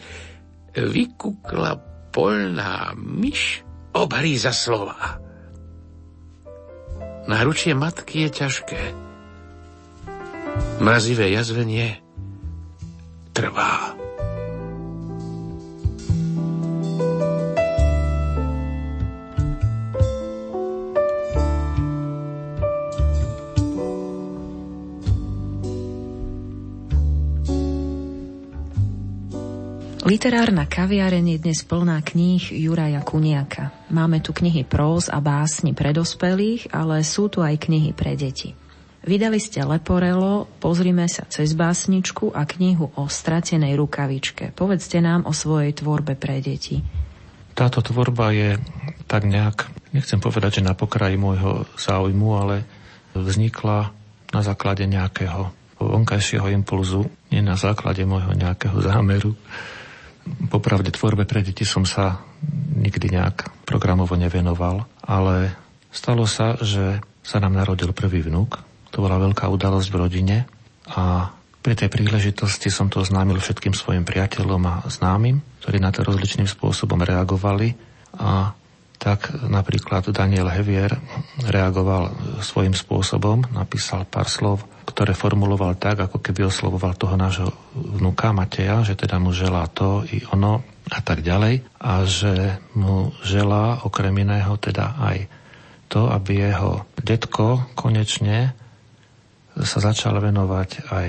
vykukla 0.74 1.78
polná 2.10 2.90
myš 2.98 3.62
obhríza 3.94 4.50
slova. 4.50 5.22
Náručie 7.30 7.76
matky 7.78 8.26
je 8.26 8.30
ťažké. 8.34 8.82
Mrazivé 10.82 11.30
jazvenie 11.30 12.02
trvá. 13.30 14.01
Literárna 30.12 30.68
kaviareň 30.68 31.24
je 31.24 31.38
dnes 31.40 31.64
plná 31.64 31.96
kníh 32.04 32.52
Juraja 32.52 33.00
Kuniaka. 33.00 33.72
Máme 33.88 34.20
tu 34.20 34.36
knihy 34.36 34.60
próz 34.60 35.08
a 35.08 35.24
básni 35.24 35.72
pre 35.72 35.96
dospelých, 35.96 36.68
ale 36.68 37.00
sú 37.00 37.32
tu 37.32 37.40
aj 37.40 37.56
knihy 37.56 37.96
pre 37.96 38.12
deti. 38.12 38.52
Vydali 39.08 39.40
ste 39.40 39.64
Leporelo, 39.64 40.44
pozrime 40.60 41.08
sa 41.08 41.24
cez 41.32 41.56
básničku 41.56 42.28
a 42.28 42.44
knihu 42.44 42.92
o 42.92 43.08
stratenej 43.08 43.72
rukavičke. 43.72 44.52
Povedzte 44.52 45.00
nám 45.00 45.24
o 45.24 45.32
svojej 45.32 45.72
tvorbe 45.80 46.12
pre 46.12 46.44
deti. 46.44 46.84
Táto 47.56 47.80
tvorba 47.80 48.36
je 48.36 48.60
tak 49.08 49.24
nejak, 49.24 49.64
nechcem 49.96 50.20
povedať, 50.20 50.60
že 50.60 50.68
na 50.68 50.76
pokraji 50.76 51.16
môjho 51.16 51.64
záujmu, 51.80 52.28
ale 52.36 52.68
vznikla 53.16 53.96
na 54.28 54.40
základe 54.44 54.84
nejakého 54.84 55.48
vonkajšieho 55.80 56.52
impulzu, 56.52 57.08
nie 57.32 57.40
na 57.40 57.56
základe 57.56 58.04
môjho 58.04 58.36
nejakého 58.36 58.76
zámeru. 58.76 59.32
Popravde 60.50 60.94
tvorbe 60.94 61.26
pre 61.26 61.42
deti 61.42 61.66
som 61.66 61.82
sa 61.82 62.22
nikdy 62.78 63.18
nejak 63.18 63.66
programovo 63.66 64.14
nevenoval, 64.14 64.86
ale 65.02 65.54
stalo 65.90 66.26
sa, 66.26 66.58
že 66.62 67.02
sa 67.22 67.38
nám 67.38 67.54
narodil 67.54 67.94
prvý 67.94 68.26
vnuk. 68.26 68.58
To 68.92 69.02
bola 69.02 69.18
veľká 69.18 69.48
udalosť 69.48 69.88
v 69.88 69.98
rodine 69.98 70.36
a 70.90 71.32
pri 71.62 71.78
tej 71.78 71.88
príležitosti 71.88 72.68
som 72.74 72.90
to 72.90 73.06
oznámil 73.06 73.38
všetkým 73.38 73.70
svojim 73.70 74.02
priateľom 74.02 74.62
a 74.66 74.74
známym, 74.90 75.38
ktorí 75.62 75.78
na 75.78 75.94
to 75.94 76.02
rozličným 76.02 76.50
spôsobom 76.50 76.98
reagovali 76.98 77.78
a 78.18 78.50
tak 79.02 79.34
napríklad 79.50 80.06
Daniel 80.14 80.46
Hevier 80.46 80.94
reagoval 81.42 82.14
svojím 82.38 82.70
spôsobom, 82.70 83.42
napísal 83.50 84.06
pár 84.06 84.30
slov, 84.30 84.62
ktoré 84.86 85.10
formuloval 85.10 85.74
tak, 85.74 86.06
ako 86.06 86.22
keby 86.22 86.46
oslovoval 86.46 86.94
toho 86.94 87.18
nášho 87.18 87.50
vnuka 87.74 88.30
Mateja, 88.30 88.86
že 88.86 88.94
teda 88.94 89.18
mu 89.18 89.34
želá 89.34 89.66
to 89.74 90.06
i 90.06 90.22
ono 90.30 90.62
a 90.86 91.02
tak 91.02 91.26
ďalej 91.26 91.66
a 91.82 92.06
že 92.06 92.62
mu 92.78 93.10
želá 93.26 93.82
okrem 93.82 94.14
iného 94.22 94.54
teda 94.54 94.94
aj 95.02 95.26
to, 95.90 96.06
aby 96.06 96.46
jeho 96.46 96.86
detko 97.02 97.74
konečne 97.74 98.54
sa 99.58 99.78
začal 99.82 100.22
venovať 100.22 100.70
aj 100.94 101.08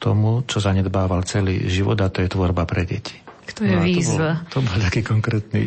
tomu, 0.00 0.48
čo 0.48 0.64
zanedbával 0.64 1.28
celý 1.28 1.68
život 1.68 2.00
a 2.00 2.08
to 2.08 2.24
je 2.24 2.32
tvorba 2.32 2.64
pre 2.64 2.88
deti. 2.88 3.27
To 3.56 3.62
je 3.64 3.76
no 3.76 3.82
výzva. 3.82 4.44
To 4.52 4.60
bol, 4.60 4.68
to 4.68 4.76
bol 4.76 4.78
taký 4.84 5.00
konkrétny 5.06 5.62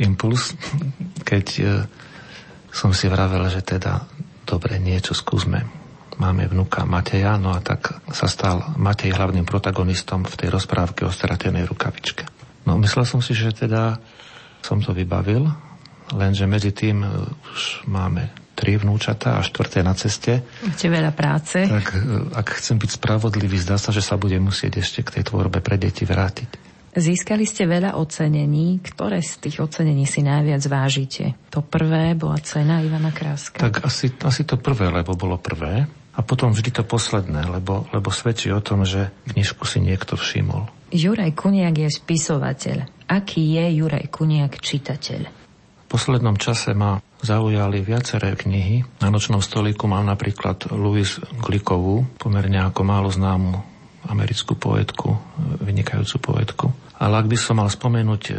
impuls, 0.00 0.56
keď 1.22 1.46
e, 1.58 1.62
som 2.72 2.94
si 2.94 3.10
vravel, 3.10 3.44
že 3.50 3.60
teda 3.60 4.06
dobre, 4.46 4.80
niečo 4.80 5.14
skúsme. 5.14 5.62
Máme 6.20 6.50
vnuka 6.50 6.84
Mateja, 6.84 7.40
no 7.40 7.56
a 7.56 7.64
tak 7.64 7.96
sa 8.12 8.28
stal 8.28 8.76
Matej 8.76 9.16
hlavným 9.16 9.48
protagonistom 9.48 10.28
v 10.28 10.36
tej 10.36 10.48
rozprávke 10.52 11.08
o 11.08 11.14
stratenej 11.14 11.64
rukavičke. 11.64 12.28
No 12.68 12.76
myslel 12.82 13.08
som 13.08 13.24
si, 13.24 13.32
že 13.32 13.56
teda 13.56 13.96
som 14.60 14.84
to 14.84 14.92
vybavil, 14.92 15.48
lenže 16.12 16.44
medzi 16.44 16.74
tým 16.74 17.00
e, 17.04 17.08
už 17.54 17.88
máme 17.88 18.50
tri 18.60 18.76
vnúčata 18.76 19.40
a 19.40 19.46
štvrté 19.46 19.80
na 19.80 19.96
ceste. 19.96 20.44
Máte 20.60 20.92
veľa 20.92 21.12
práce. 21.16 21.64
Tak 21.64 21.86
e, 21.96 21.98
ak 22.36 22.60
chcem 22.60 22.76
byť 22.76 22.90
spravodlivý, 23.00 23.56
zdá 23.56 23.80
sa, 23.80 23.88
že 23.88 24.04
sa 24.04 24.20
bude 24.20 24.36
musieť 24.36 24.84
ešte 24.84 25.00
k 25.00 25.20
tej 25.20 25.32
tvorbe 25.32 25.64
pre 25.64 25.80
deti 25.80 26.04
vrátiť. 26.04 26.69
Získali 26.90 27.46
ste 27.46 27.70
veľa 27.70 27.94
ocenení. 27.94 28.82
Ktoré 28.82 29.22
z 29.22 29.46
tých 29.46 29.62
ocenení 29.62 30.10
si 30.10 30.26
najviac 30.26 30.62
vážite? 30.66 31.38
To 31.54 31.62
prvé 31.62 32.18
bola 32.18 32.42
cena 32.42 32.82
Ivana 32.82 33.14
Kráska. 33.14 33.62
Tak 33.62 33.86
asi, 33.86 34.10
asi 34.10 34.42
to 34.42 34.58
prvé, 34.58 34.90
lebo 34.90 35.14
bolo 35.14 35.38
prvé. 35.38 35.86
A 36.18 36.20
potom 36.26 36.50
vždy 36.50 36.74
to 36.74 36.82
posledné, 36.82 37.46
lebo, 37.46 37.86
lebo 37.94 38.10
svedčí 38.10 38.50
o 38.50 38.58
tom, 38.58 38.82
že 38.82 39.14
knižku 39.30 39.62
si 39.62 39.78
niekto 39.78 40.18
všimol. 40.18 40.66
Juraj 40.90 41.38
Kuniak 41.38 41.86
je 41.86 41.90
spisovateľ. 41.94 43.06
Aký 43.06 43.54
je 43.54 43.78
Juraj 43.78 44.10
Kuniak 44.10 44.58
čitateľ? 44.58 45.22
V 45.30 45.84
poslednom 45.86 46.34
čase 46.34 46.74
ma 46.74 46.98
zaujali 47.22 47.86
viaceré 47.86 48.34
knihy. 48.34 48.82
Na 48.98 49.14
nočnom 49.14 49.38
stolíku 49.38 49.86
mám 49.86 50.10
napríklad 50.10 50.74
Louis 50.74 51.22
Glikovú, 51.38 52.02
pomerne 52.18 52.66
ako 52.66 52.82
málo 52.82 53.10
známu 53.10 53.69
americkú 54.10 54.58
poetku, 54.58 55.14
vynikajúcu 55.62 56.16
poetku. 56.18 56.66
Ale 56.98 57.22
ak 57.22 57.30
by 57.30 57.36
som 57.38 57.62
mal 57.62 57.70
spomenúť 57.70 58.22
e, 58.28 58.34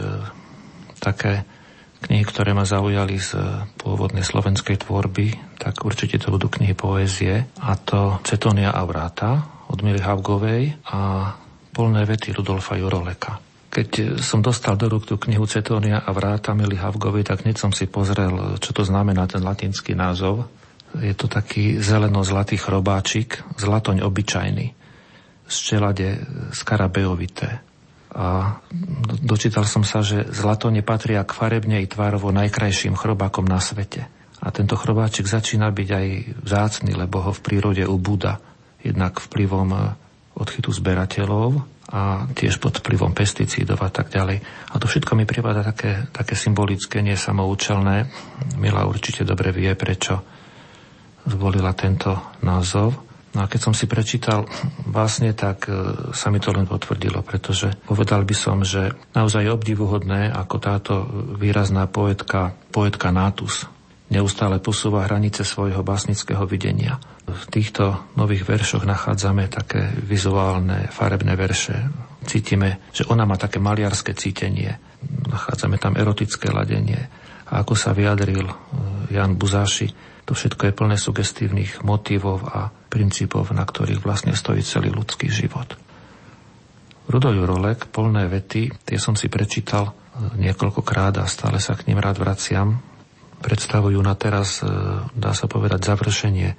také 0.99 1.47
knihy, 2.03 2.27
ktoré 2.27 2.51
ma 2.51 2.67
zaujali 2.67 3.15
z 3.17 3.37
pôvodnej 3.79 4.25
slovenskej 4.25 4.83
tvorby, 4.83 5.57
tak 5.57 5.81
určite 5.87 6.19
to 6.19 6.33
budú 6.33 6.51
knihy 6.51 6.75
poézie 6.75 7.47
a 7.61 7.71
to 7.79 8.19
Cetonia 8.25 8.73
a 8.73 8.81
vráta 8.83 9.63
od 9.71 9.79
Mily 9.79 10.01
Havgovej 10.01 10.75
a 10.91 11.31
Polné 11.71 12.03
vety 12.03 12.35
Rudolfa 12.35 12.75
Juroleka. 12.75 13.39
Keď 13.71 14.19
som 14.19 14.43
dostal 14.43 14.75
do 14.75 14.91
rúk 14.91 15.07
tú 15.07 15.15
knihu 15.15 15.47
Cetonia 15.47 16.03
a 16.03 16.11
vráta 16.11 16.51
Mily 16.51 16.75
Havgovej, 16.75 17.23
tak 17.23 17.47
hneď 17.47 17.55
som 17.55 17.71
si 17.71 17.87
pozrel, 17.87 18.59
čo 18.59 18.75
to 18.75 18.83
znamená 18.83 19.23
ten 19.31 19.39
latinský 19.39 19.95
názov. 19.95 20.51
Je 20.99 21.15
to 21.15 21.31
taký 21.31 21.79
zeleno-zlatý 21.79 22.59
chrobáčik, 22.59 23.39
zlatoň 23.55 24.03
obyčajný 24.03 24.80
z 25.51 25.57
čelade 25.59 26.07
skarabejovité. 26.55 27.59
A 28.11 28.59
dočítal 29.23 29.63
som 29.63 29.87
sa, 29.87 30.03
že 30.03 30.27
zlato 30.31 30.67
nepatria 30.67 31.23
k 31.23 31.31
farebne 31.31 31.79
i 31.79 31.87
tvárovo 31.87 32.31
najkrajším 32.31 32.95
chrobákom 32.95 33.47
na 33.47 33.59
svete. 33.59 34.07
A 34.41 34.49
tento 34.49 34.75
chrobáčik 34.75 35.29
začína 35.29 35.69
byť 35.71 35.89
aj 35.91 36.07
vzácný, 36.43 36.91
lebo 36.97 37.23
ho 37.23 37.31
v 37.31 37.43
prírode 37.43 37.83
ubúda. 37.85 38.41
Jednak 38.81 39.21
vplyvom 39.21 39.69
e, 39.71 39.79
odchytu 40.33 40.73
zberateľov 40.73 41.61
a 41.93 42.25
tiež 42.33 42.57
pod 42.57 42.81
vplyvom 42.81 43.13
pesticídov 43.13 43.77
a 43.83 43.91
tak 43.93 44.09
ďalej. 44.09 44.41
A 44.71 44.75
to 44.81 44.89
všetko 44.89 45.13
mi 45.13 45.29
prípada 45.29 45.61
také, 45.61 46.09
také 46.09 46.33
symbolické, 46.33 47.05
nie 47.05 47.13
samoučelné. 47.13 48.09
Mila 48.57 48.89
určite 48.89 49.21
dobre 49.21 49.53
vie, 49.53 49.71
prečo 49.77 50.23
zvolila 51.29 51.77
tento 51.77 52.17
názov. 52.41 53.10
No 53.31 53.47
a 53.47 53.49
keď 53.49 53.71
som 53.71 53.73
si 53.75 53.87
prečítal 53.87 54.43
vlastne, 54.83 55.31
tak 55.31 55.71
e, 55.71 55.71
sa 56.11 56.27
mi 56.27 56.43
to 56.43 56.51
len 56.51 56.67
potvrdilo, 56.67 57.23
pretože 57.23 57.71
povedal 57.87 58.27
by 58.27 58.35
som, 58.35 58.59
že 58.67 58.91
naozaj 59.15 59.47
je 59.47 59.55
obdivuhodné, 59.55 60.35
ako 60.35 60.55
táto 60.59 60.93
výrazná 61.39 61.87
poetka, 61.87 62.51
poetka 62.75 63.07
Nátus, 63.15 63.71
neustále 64.11 64.59
posúva 64.59 65.07
hranice 65.07 65.47
svojho 65.47 65.79
básnického 65.79 66.43
videnia. 66.43 66.99
V 67.23 67.43
týchto 67.47 68.11
nových 68.19 68.43
veršoch 68.43 68.83
nachádzame 68.83 69.47
také 69.47 69.87
vizuálne, 70.03 70.91
farebné 70.91 71.39
verše. 71.39 71.87
Cítime, 72.27 72.83
že 72.91 73.07
ona 73.07 73.23
má 73.23 73.39
také 73.39 73.63
maliarské 73.63 74.11
cítenie. 74.11 74.75
Nachádzame 75.31 75.79
tam 75.79 75.95
erotické 75.95 76.51
ladenie. 76.51 77.07
A 77.47 77.63
ako 77.63 77.79
sa 77.79 77.95
vyjadril 77.95 78.43
e, 78.43 78.55
Jan 79.15 79.39
Buzáši, 79.39 80.19
to 80.27 80.35
všetko 80.35 80.67
je 80.67 80.75
plné 80.75 80.99
sugestívnych 80.99 81.79
motívov 81.87 82.43
a 82.51 82.80
princípov, 82.91 83.47
na 83.55 83.63
ktorých 83.63 84.03
vlastne 84.03 84.35
stojí 84.35 84.59
celý 84.59 84.91
ľudský 84.91 85.31
život. 85.31 85.79
Rudo 87.07 87.31
Jurolek, 87.31 87.87
polné 87.87 88.27
vety, 88.27 88.83
tie 88.83 88.99
som 88.99 89.15
si 89.15 89.31
prečítal 89.31 89.95
niekoľkokrát 90.35 91.23
a 91.23 91.25
stále 91.25 91.63
sa 91.63 91.79
k 91.79 91.87
ním 91.87 92.03
rád 92.03 92.19
vraciam. 92.19 92.83
Predstavujú 93.39 93.97
na 94.03 94.13
teraz, 94.19 94.59
e, 94.61 94.69
dá 95.15 95.31
sa 95.31 95.47
povedať, 95.47 95.87
završenie 95.87 96.53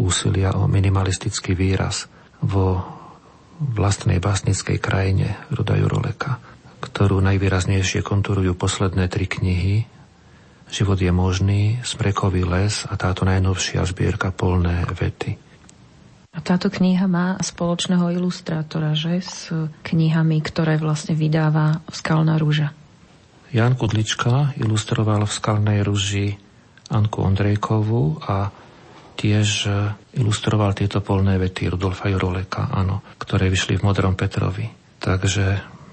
úsilia 0.00 0.54
o 0.56 0.70
minimalistický 0.70 1.52
výraz 1.52 2.08
vo 2.40 2.80
vlastnej 3.60 4.22
básnickej 4.22 4.78
krajine 4.80 5.36
Ruda 5.52 5.76
Juroleka, 5.76 6.40
ktorú 6.80 7.20
najvýraznejšie 7.20 8.00
konturujú 8.00 8.56
posledné 8.56 9.12
tri 9.12 9.28
knihy 9.28 9.92
Život 10.72 11.04
je 11.04 11.12
možný, 11.12 11.84
Smrekový 11.84 12.48
les 12.48 12.88
a 12.88 12.96
táto 12.96 13.28
najnovšia 13.28 13.84
zbierka 13.84 14.32
Polné 14.32 14.88
vety. 14.88 15.36
A 16.32 16.40
táto 16.40 16.72
kniha 16.72 17.04
má 17.12 17.36
spoločného 17.44 18.08
ilustrátora, 18.16 18.96
že? 18.96 19.20
S 19.20 19.52
knihami, 19.84 20.40
ktoré 20.40 20.80
vlastne 20.80 21.12
vydáva 21.12 21.84
Skalná 21.92 22.40
rúža. 22.40 22.72
Jan 23.52 23.76
Kudlička 23.76 24.56
ilustroval 24.56 25.28
v 25.28 25.32
Skalnej 25.36 25.84
rúži 25.84 26.40
Anku 26.88 27.20
Ondrejkovú 27.20 28.24
a 28.24 28.48
tiež 29.20 29.68
ilustroval 30.16 30.72
tieto 30.72 31.04
polné 31.04 31.36
vety 31.36 31.68
Rudolfa 31.68 32.08
Juroleka, 32.08 32.72
áno, 32.72 33.04
ktoré 33.20 33.52
vyšli 33.52 33.76
v 33.76 33.84
Modrom 33.84 34.16
Petrovi. 34.16 34.72
Takže 35.04 35.44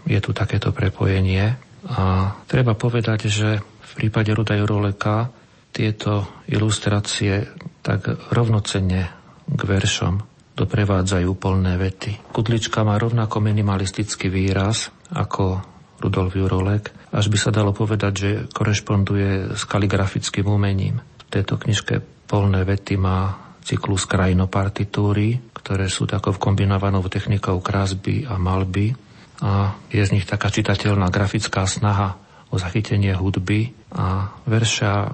je 0.08 0.20
tu 0.24 0.32
takéto 0.32 0.72
prepojenie. 0.72 1.52
A 1.92 2.32
treba 2.48 2.80
povedať, 2.80 3.28
že 3.28 3.60
v 3.60 3.92
prípade 4.00 4.32
Ruda 4.32 4.56
Juroleka 4.56 5.28
tieto 5.76 6.32
ilustrácie 6.48 7.44
tak 7.84 8.32
rovnocenne 8.32 9.12
k 9.52 9.62
veršom 9.68 10.29
doprevádzajú 10.60 11.30
polné 11.40 11.80
vety. 11.80 12.36
Kudlička 12.36 12.84
má 12.84 13.00
rovnako 13.00 13.40
minimalistický 13.40 14.28
výraz 14.28 14.92
ako 15.16 15.64
Rudolf 16.04 16.36
Jurolek, 16.36 16.92
až 17.16 17.32
by 17.32 17.38
sa 17.40 17.52
dalo 17.56 17.72
povedať, 17.72 18.14
že 18.14 18.30
korešponduje 18.52 19.56
s 19.56 19.64
kaligrafickým 19.64 20.48
umením. 20.48 21.00
V 21.00 21.24
tejto 21.32 21.60
knižke 21.60 22.04
polné 22.28 22.64
vety 22.68 22.96
má 23.00 23.36
cyklus 23.64 24.08
krajinopartitúry, 24.08 25.52
ktoré 25.56 25.92
sú 25.92 26.08
takou 26.08 26.36
kombinovanou 26.36 27.04
technikou 27.12 27.60
krásby 27.60 28.24
a 28.26 28.40
malby 28.40 28.96
a 29.40 29.76
je 29.92 30.04
z 30.04 30.14
nich 30.16 30.28
taká 30.28 30.52
čitateľná 30.52 31.08
grafická 31.12 31.64
snaha 31.64 32.20
o 32.50 32.56
zachytenie 32.60 33.16
hudby 33.16 33.72
a 33.96 34.36
verša 34.48 35.14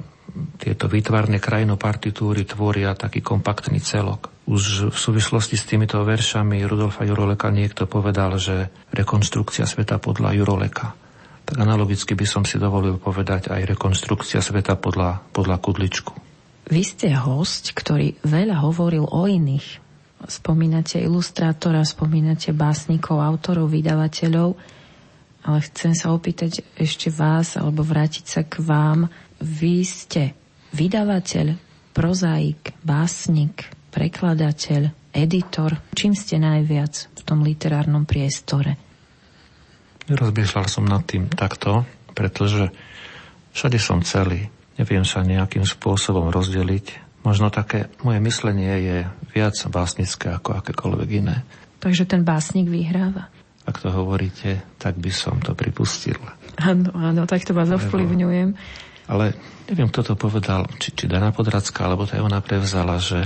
tieto 0.60 0.86
výtvarné 0.90 1.40
krajinopartitúry 1.40 2.44
tvoria 2.44 2.98
taký 2.98 3.22
kompaktný 3.22 3.80
celok. 3.80 4.35
Už 4.46 4.94
v 4.94 4.98
súvislosti 4.98 5.58
s 5.58 5.66
týmito 5.66 5.98
veršami 6.06 6.62
Rudolfa 6.70 7.02
Juroleka 7.02 7.50
niekto 7.50 7.90
povedal, 7.90 8.38
že 8.38 8.70
rekonstrukcia 8.94 9.66
sveta 9.66 9.98
podľa 9.98 10.38
Juroleka. 10.38 10.94
Tak 11.46 11.58
analogicky 11.58 12.14
by 12.14 12.26
som 12.30 12.44
si 12.46 12.62
dovolil 12.62 13.02
povedať 13.02 13.50
aj 13.50 13.74
rekonstrukcia 13.74 14.46
sveta 14.46 14.78
podľa, 14.78 15.26
podľa 15.34 15.58
Kudličku. 15.58 16.14
Vy 16.70 16.82
ste 16.82 17.14
host, 17.14 17.74
ktorý 17.74 18.22
veľa 18.22 18.62
hovoril 18.62 19.06
o 19.06 19.26
iných. 19.26 19.82
Spomínate 20.26 21.02
ilustrátora, 21.02 21.86
spomínate 21.86 22.50
básnikov, 22.54 23.22
autorov, 23.22 23.70
vydavateľov, 23.70 24.58
ale 25.46 25.58
chcem 25.70 25.94
sa 25.94 26.10
opýtať 26.10 26.66
ešte 26.74 27.14
vás, 27.14 27.58
alebo 27.58 27.86
vrátiť 27.86 28.26
sa 28.26 28.42
k 28.42 28.62
vám, 28.66 29.10
vy 29.38 29.86
ste 29.86 30.34
vydavateľ, 30.74 31.54
prozaik, 31.94 32.74
básnik, 32.82 33.70
prekladateľ, 33.96 34.92
editor. 35.16 35.80
Čím 35.96 36.12
ste 36.12 36.36
najviac 36.36 37.16
v 37.16 37.22
tom 37.24 37.48
literárnom 37.48 38.04
priestore? 38.04 38.76
Rozmýšľal 40.12 40.66
som 40.68 40.84
nad 40.84 41.08
tým 41.08 41.32
takto, 41.32 41.88
pretože 42.12 42.68
všade 43.56 43.80
som 43.80 44.04
celý. 44.04 44.52
Neviem 44.76 45.08
sa 45.08 45.24
nejakým 45.24 45.64
spôsobom 45.64 46.28
rozdeliť. 46.28 47.08
Možno 47.24 47.48
také 47.48 47.88
moje 48.04 48.20
myslenie 48.20 48.74
je 48.84 48.98
viac 49.32 49.56
básnické 49.72 50.36
ako 50.36 50.60
akékoľvek 50.60 51.10
iné. 51.16 51.48
Takže 51.80 52.04
ten 52.04 52.28
básnik 52.28 52.68
vyhráva? 52.68 53.32
Ak 53.66 53.82
to 53.82 53.90
hovoríte, 53.90 54.62
tak 54.78 55.00
by 55.00 55.10
som 55.10 55.42
to 55.42 55.58
pripustil. 55.58 56.20
Áno, 56.62 56.94
áno, 56.94 57.26
tak 57.26 57.48
to 57.48 57.56
vás 57.56 57.72
ovplyvňujem. 57.74 58.54
Ale 59.10 59.34
neviem, 59.72 59.90
kto 59.90 60.14
to 60.14 60.14
povedal, 60.20 60.70
či, 60.78 60.94
či 60.94 61.10
Dana 61.10 61.34
Podracká, 61.34 61.90
alebo 61.90 62.06
to 62.06 62.14
aj 62.20 62.26
ona 62.26 62.44
prevzala, 62.46 63.02
že 63.02 63.26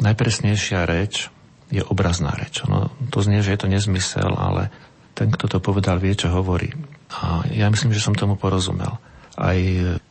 najpresnejšia 0.00 0.86
reč 0.86 1.30
je 1.68 1.84
obrazná 1.84 2.32
reč. 2.32 2.64
No, 2.64 2.88
to 3.12 3.20
znie, 3.20 3.44
že 3.44 3.52
je 3.54 3.60
to 3.60 3.68
nezmysel, 3.68 4.32
ale 4.32 4.72
ten, 5.12 5.28
kto 5.28 5.50
to 5.50 5.58
povedal, 5.60 6.00
vie, 6.00 6.14
čo 6.16 6.32
hovorí. 6.32 6.72
A 7.12 7.44
ja 7.50 7.68
myslím, 7.68 7.92
že 7.92 8.04
som 8.04 8.16
tomu 8.16 8.38
porozumel. 8.38 8.96
Aj 9.38 9.58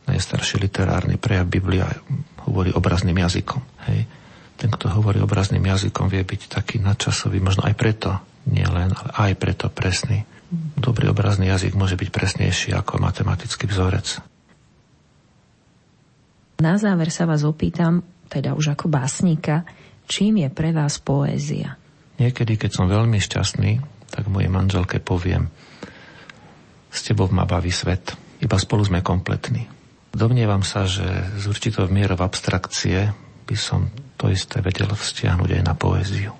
najstarší 0.08 0.60
literárny 0.60 1.20
prejav 1.20 1.48
Biblia 1.48 1.88
hovorí 2.48 2.72
obrazným 2.72 3.16
jazykom. 3.16 3.60
Hej. 3.90 4.08
Ten, 4.58 4.68
kto 4.74 4.90
hovorí 4.90 5.22
obrazným 5.22 5.62
jazykom, 5.62 6.10
vie 6.10 6.24
byť 6.26 6.50
taký 6.50 6.82
nadčasový, 6.82 7.38
možno 7.38 7.68
aj 7.68 7.74
preto, 7.78 8.18
nie 8.48 8.66
len, 8.66 8.90
ale 8.90 9.10
aj 9.30 9.32
preto 9.38 9.70
presný. 9.70 10.24
Dobrý 10.80 11.12
obrazný 11.12 11.52
jazyk 11.52 11.76
môže 11.76 11.94
byť 11.94 12.08
presnejší 12.08 12.70
ako 12.72 12.98
matematický 12.98 13.68
vzorec. 13.68 14.24
Na 16.58 16.74
záver 16.74 17.14
sa 17.14 17.22
vás 17.28 17.46
opýtam, 17.46 18.02
teda 18.28 18.54
už 18.54 18.76
ako 18.76 18.86
básnika, 18.92 19.64
čím 20.04 20.44
je 20.44 20.48
pre 20.52 20.70
vás 20.70 21.00
poézia? 21.00 21.80
Niekedy, 22.20 22.60
keď 22.60 22.70
som 22.70 22.86
veľmi 22.86 23.18
šťastný, 23.18 23.80
tak 24.12 24.28
mojej 24.28 24.50
manželke 24.52 25.00
poviem, 25.00 25.48
s 26.88 27.04
tebou 27.04 27.28
ma 27.28 27.44
baví 27.44 27.72
svet, 27.72 28.16
iba 28.40 28.56
spolu 28.56 28.84
sme 28.84 29.04
kompletní. 29.04 29.68
Domnievam 30.08 30.64
sa, 30.64 30.88
že 30.88 31.04
z 31.36 31.44
určitou 31.46 31.84
mierou 31.92 32.16
abstrakcie 32.24 33.12
by 33.44 33.56
som 33.56 33.92
to 34.16 34.32
isté 34.32 34.64
vedel 34.64 34.88
vzťahnuť 34.88 35.50
aj 35.60 35.62
na 35.62 35.74
poéziu. 35.76 36.32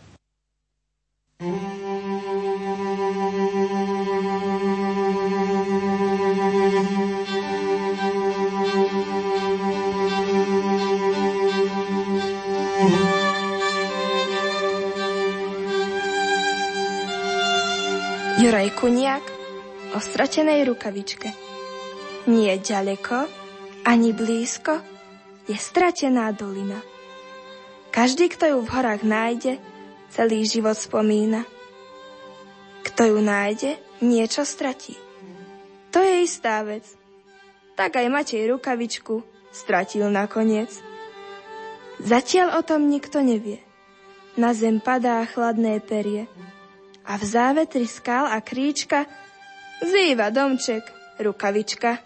Kuniak 18.89 19.20
o 19.93 20.01
stratenej 20.01 20.64
rukavičke. 20.64 21.28
Nie 22.24 22.57
ďaleko, 22.57 23.28
ani 23.84 24.16
blízko, 24.16 24.80
je 25.45 25.53
stratená 25.61 26.32
dolina. 26.32 26.80
Každý, 27.93 28.32
kto 28.32 28.49
ju 28.49 28.59
v 28.64 28.72
horách 28.72 29.05
nájde, 29.05 29.61
celý 30.09 30.41
život 30.49 30.72
spomína. 30.72 31.45
Kto 32.89 33.12
ju 33.12 33.20
nájde, 33.20 33.76
niečo 34.01 34.49
stratí. 34.49 34.97
To 35.93 36.01
je 36.01 36.24
istá 36.24 36.64
vec. 36.64 36.89
Tak 37.76 38.01
aj 38.01 38.09
Matej 38.09 38.49
rukavičku 38.49 39.20
stratil 39.53 40.09
nakoniec. 40.09 40.72
Zatiaľ 42.01 42.57
o 42.57 42.62
tom 42.64 42.89
nikto 42.89 43.20
nevie. 43.20 43.61
Na 44.41 44.57
zem 44.57 44.80
padá 44.80 45.20
chladné 45.28 45.76
perie 45.84 46.24
a 47.09 47.17
v 47.17 47.25
závetri 47.25 47.89
skal 47.89 48.29
a 48.29 48.45
kríčka 48.45 49.09
zýva 49.81 50.29
domček, 50.29 50.85
rukavička. 51.17 51.97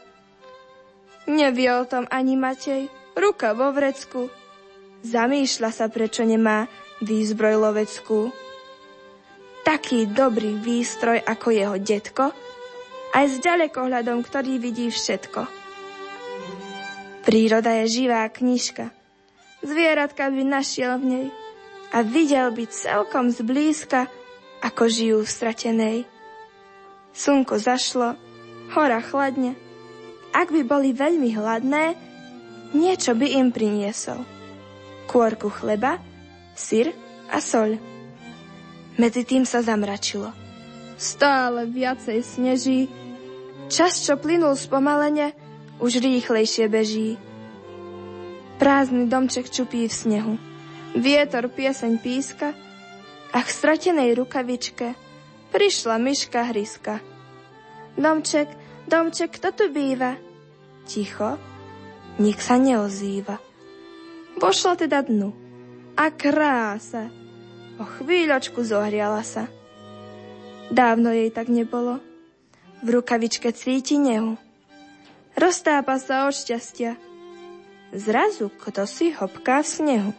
Nevie 1.27 1.71
o 1.75 1.85
tom 1.87 2.07
ani 2.07 2.39
Matej, 2.39 2.87
ruka 3.19 3.55
vo 3.55 3.75
vrecku. 3.75 4.31
Zamýšľa 5.03 5.71
sa, 5.75 5.87
prečo 5.91 6.23
nemá 6.23 6.71
výzbroj 7.03 7.55
loveckú. 7.59 8.31
Taký 9.67 10.11
dobrý 10.11 10.59
výstroj 10.59 11.23
ako 11.23 11.49
jeho 11.51 11.77
detko, 11.79 12.31
aj 13.15 13.25
s 13.27 13.37
ďalekohľadom, 13.43 14.23
ktorý 14.23 14.59
vidí 14.59 14.91
všetko. 14.91 15.47
Príroda 17.23 17.71
je 17.83 18.03
živá 18.03 18.27
knižka. 18.27 18.91
Zvieratka 19.63 20.27
by 20.27 20.43
našiel 20.43 20.99
v 20.99 21.05
nej 21.07 21.27
a 21.95 22.03
videl 22.03 22.51
by 22.51 22.67
celkom 22.67 23.31
zblízka, 23.31 24.11
ako 24.63 24.87
žijú 24.87 25.19
v 25.27 25.35
stratenej. 25.35 25.99
Slnko 27.13 27.59
zašlo, 27.59 28.15
hora 28.73 29.03
chladne. 29.03 29.59
Ak 30.33 30.49
by 30.49 30.65
boli 30.65 30.97
veľmi 30.97 31.35
hladné, 31.35 31.99
niečo 32.73 33.13
by 33.13 33.27
im 33.37 33.53
priniesol. 33.53 34.25
Kôrku 35.11 35.53
chleba, 35.53 36.01
syr 36.57 36.95
a 37.29 37.43
soľ. 37.43 37.77
Medzi 38.97 39.29
tým 39.29 39.45
sa 39.45 39.61
zamračilo. 39.61 40.33
Stále 40.97 41.69
viacej 41.69 42.23
sneží. 42.23 42.87
Čas, 43.69 44.01
čo 44.07 44.17
plynul 44.17 44.57
spomalene, 44.57 45.35
už 45.83 45.99
rýchlejšie 45.99 46.71
beží. 46.71 47.19
Prázdny 48.63 49.11
domček 49.11 49.51
čupí 49.51 49.91
v 49.91 49.93
snehu. 49.93 50.35
Vietor 50.95 51.51
pieseň 51.51 51.99
píska, 51.99 52.55
a 53.33 53.39
k 53.41 53.49
stratenej 53.49 54.15
rukavičke 54.15 54.95
prišla 55.51 55.97
myška 55.97 56.53
hryska. 56.53 57.01
Domček 57.97 58.49
Domček, 58.93 59.39
kto 59.39 59.55
tu 59.55 59.65
býva? 59.71 60.19
Ticho, 60.85 61.39
nik 62.19 62.43
sa 62.43 62.59
neozýva. 62.59 63.39
Pošla 64.43 64.75
teda 64.75 65.07
dnu. 65.07 65.31
A 65.95 66.11
krása! 66.11 67.13
O 67.79 67.85
chvíľočku 67.89 68.61
zohriala 68.67 69.23
sa. 69.23 69.47
Dávno 70.69 71.15
jej 71.15 71.31
tak 71.31 71.49
nebolo. 71.49 72.03
V 72.83 73.01
rukavičke 73.01 73.55
cíti 73.55 73.97
nehu. 73.97 74.35
Roztápa 75.39 75.97
sa 75.97 76.27
od 76.29 76.35
šťastia. 76.35 76.99
Zrazu 77.97 78.51
kto 78.51 78.85
si 78.85 79.15
hopká 79.15 79.63
v 79.63 79.69
snehu. 79.69 80.13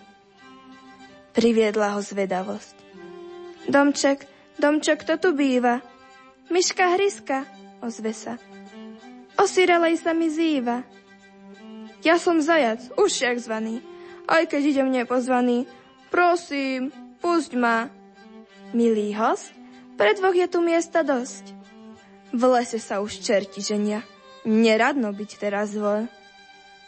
Priviedla 1.35 1.97
ho 1.97 2.01
zvedavosť. 2.01 2.82
Domček, 3.67 4.27
domček, 4.59 5.07
kto 5.07 5.15
tu 5.17 5.29
býva? 5.31 5.79
Myška 6.51 6.99
hryska, 6.99 7.47
ozve 7.79 8.11
sa. 8.11 8.35
Osirelej 9.39 10.03
sa 10.03 10.11
mi 10.11 10.27
zýva. 10.27 10.83
Ja 12.03 12.19
som 12.19 12.43
zajac, 12.43 12.83
už 12.99 13.09
však 13.09 13.39
zvaný. 13.39 13.79
Aj 14.27 14.43
keď 14.43 14.61
idem 14.75 14.89
nepozvaný, 14.91 15.63
prosím, 16.11 16.91
pusť 17.23 17.51
ma. 17.55 17.87
Milý 18.75 19.13
host, 19.15 19.53
pre 19.95 20.17
dvoch 20.17 20.33
je 20.33 20.47
tu 20.49 20.59
miesta 20.59 21.05
dosť. 21.05 21.53
V 22.33 22.41
lese 22.49 22.81
sa 22.81 22.99
už 22.99 23.21
čerti 23.21 23.61
ženia. 23.61 24.01
Neradno 24.43 25.13
byť 25.13 25.31
teraz 25.37 25.77
von. 25.77 26.09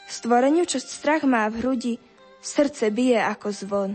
Stvoreniu, 0.09 0.65
čo 0.67 0.81
strach 0.81 1.23
má 1.23 1.47
v 1.47 1.61
hrudi, 1.61 1.93
srdce 2.41 2.89
bije 2.89 3.21
ako 3.21 3.47
zvon. 3.53 3.91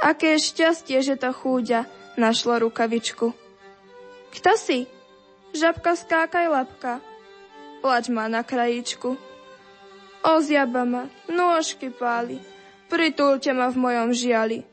Aké 0.00 0.36
šťastie, 0.36 1.00
že 1.00 1.16
to 1.16 1.32
chúďa 1.32 1.88
našlo 2.20 2.60
rukavičku. 2.60 3.32
Kto 4.36 4.52
si? 4.60 4.84
Žabka 5.56 5.96
skákaj 5.96 6.46
lapka. 6.52 7.00
Plač 7.80 8.12
ma 8.12 8.28
na 8.28 8.44
krajičku. 8.44 9.16
Ozjaba 10.26 10.82
ma, 10.84 11.02
nôžky 11.30 11.88
páli. 11.88 12.42
Pritúlte 12.90 13.54
ma 13.56 13.72
v 13.72 13.76
mojom 13.78 14.10
žiali. 14.12 14.66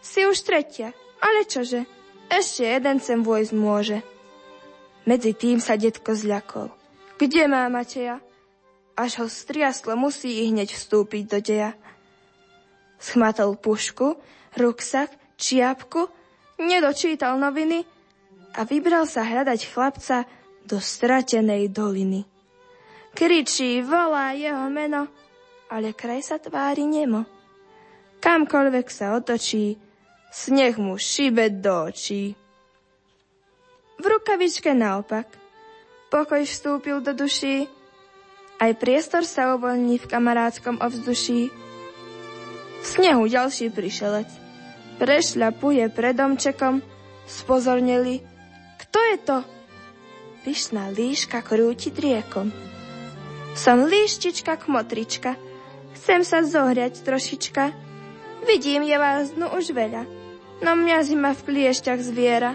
Si 0.00 0.22
už 0.22 0.46
tretia, 0.46 0.94
ale 1.18 1.44
čože? 1.44 1.84
Ešte 2.30 2.66
jeden 2.66 2.98
sem 3.02 3.20
vojsť 3.22 3.52
môže. 3.54 3.98
Medzi 5.06 5.34
tým 5.34 5.62
sa 5.62 5.78
detko 5.78 6.14
zľakol. 6.14 6.70
Kde 7.18 7.44
má 7.46 7.66
Mateja? 7.70 8.18
Až 8.98 9.22
ho 9.22 9.26
striaslo, 9.30 9.94
musí 9.94 10.42
i 10.42 10.50
hneď 10.50 10.74
vstúpiť 10.74 11.22
do 11.28 11.38
deja. 11.38 11.70
Schmatol 12.98 13.54
pušku, 13.60 14.18
ruksak, 14.56 15.12
čiapku, 15.36 16.08
nedočítal 16.60 17.36
noviny 17.36 17.84
a 18.56 18.64
vybral 18.64 19.04
sa 19.04 19.22
hľadať 19.22 19.60
chlapca 19.68 20.24
do 20.64 20.80
stratenej 20.80 21.68
doliny. 21.70 22.24
Kričí, 23.16 23.80
volá 23.80 24.36
jeho 24.36 24.68
meno, 24.68 25.08
ale 25.72 25.96
kraj 25.96 26.20
sa 26.20 26.36
tvári 26.36 26.84
nemo. 26.84 27.24
Kamkoľvek 28.20 28.86
sa 28.92 29.16
otočí, 29.16 29.76
sneh 30.32 30.76
mu 30.76 31.00
šibe 31.00 31.48
do 31.62 31.88
očí. 31.88 32.36
V 33.96 34.04
rukavičke 34.04 34.76
naopak. 34.76 35.24
Pokoj 36.06 36.44
vstúpil 36.46 37.02
do 37.02 37.16
duší, 37.16 37.66
aj 38.62 38.78
priestor 38.78 39.26
sa 39.26 39.58
uvoľní 39.58 40.00
v 40.00 40.06
kamarádskom 40.06 40.80
ovzduší. 40.80 41.50
V 42.80 42.84
snehu 42.86 43.26
ďalší 43.26 43.74
prišelec. 43.74 44.45
Prešľapuje 44.96 45.92
pred 45.92 46.14
domčekom, 46.16 46.80
spozornili. 47.28 48.24
Kto 48.80 48.98
je 49.12 49.16
to? 49.20 49.38
Pyšná 50.46 50.88
líška 50.94 51.42
krúti 51.44 51.92
driekom. 51.92 52.48
Som 53.56 53.88
líštička 53.88 54.56
kmotrička, 54.60 55.36
chcem 55.96 56.24
sa 56.24 56.44
zohriať 56.44 57.02
trošička. 57.04 57.72
Vidím 58.44 58.84
je 58.84 58.96
vás 58.96 59.32
no 59.34 59.52
už 59.52 59.72
veľa, 59.72 60.04
no 60.60 60.70
mňa 60.76 60.96
zima 61.02 61.32
v 61.32 61.44
kliešťach 61.44 62.00
zviera. 62.00 62.52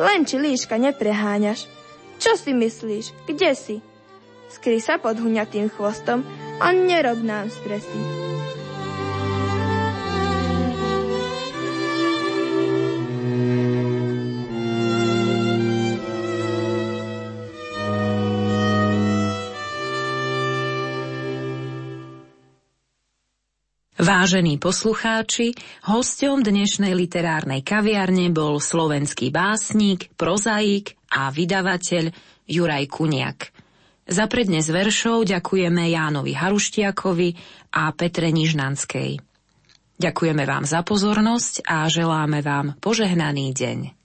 Len 0.00 0.24
či 0.24 0.40
líška 0.40 0.80
nepreháňaš. 0.80 1.68
Čo 2.16 2.40
si 2.40 2.56
myslíš? 2.56 3.12
Kde 3.28 3.52
si? 3.52 3.76
skry 4.52 4.84
sa 4.84 5.00
pod 5.00 5.16
huňatým 5.16 5.72
chvostom 5.72 6.20
a 6.60 6.76
nerob 6.76 7.24
nám 7.24 7.48
stresy. 7.48 8.31
Vážení 24.22 24.54
poslucháči, 24.54 25.50
hostom 25.82 26.46
dnešnej 26.46 26.94
literárnej 26.94 27.66
kaviarne 27.66 28.30
bol 28.30 28.62
slovenský 28.62 29.34
básnik, 29.34 30.14
prozaik 30.14 30.94
a 31.10 31.26
vydavateľ 31.34 32.14
Juraj 32.46 32.86
Kuniak. 32.86 33.50
Za 34.06 34.30
prednes 34.30 34.70
veršov 34.70 35.26
ďakujeme 35.26 35.90
Jánovi 35.90 36.38
Haruštiakovi 36.38 37.34
a 37.74 37.90
Petre 37.98 38.30
Nižnanskej. 38.30 39.18
Ďakujeme 39.98 40.46
vám 40.46 40.70
za 40.70 40.86
pozornosť 40.86 41.66
a 41.66 41.90
želáme 41.90 42.46
vám 42.46 42.78
požehnaný 42.78 43.50
deň. 43.50 44.01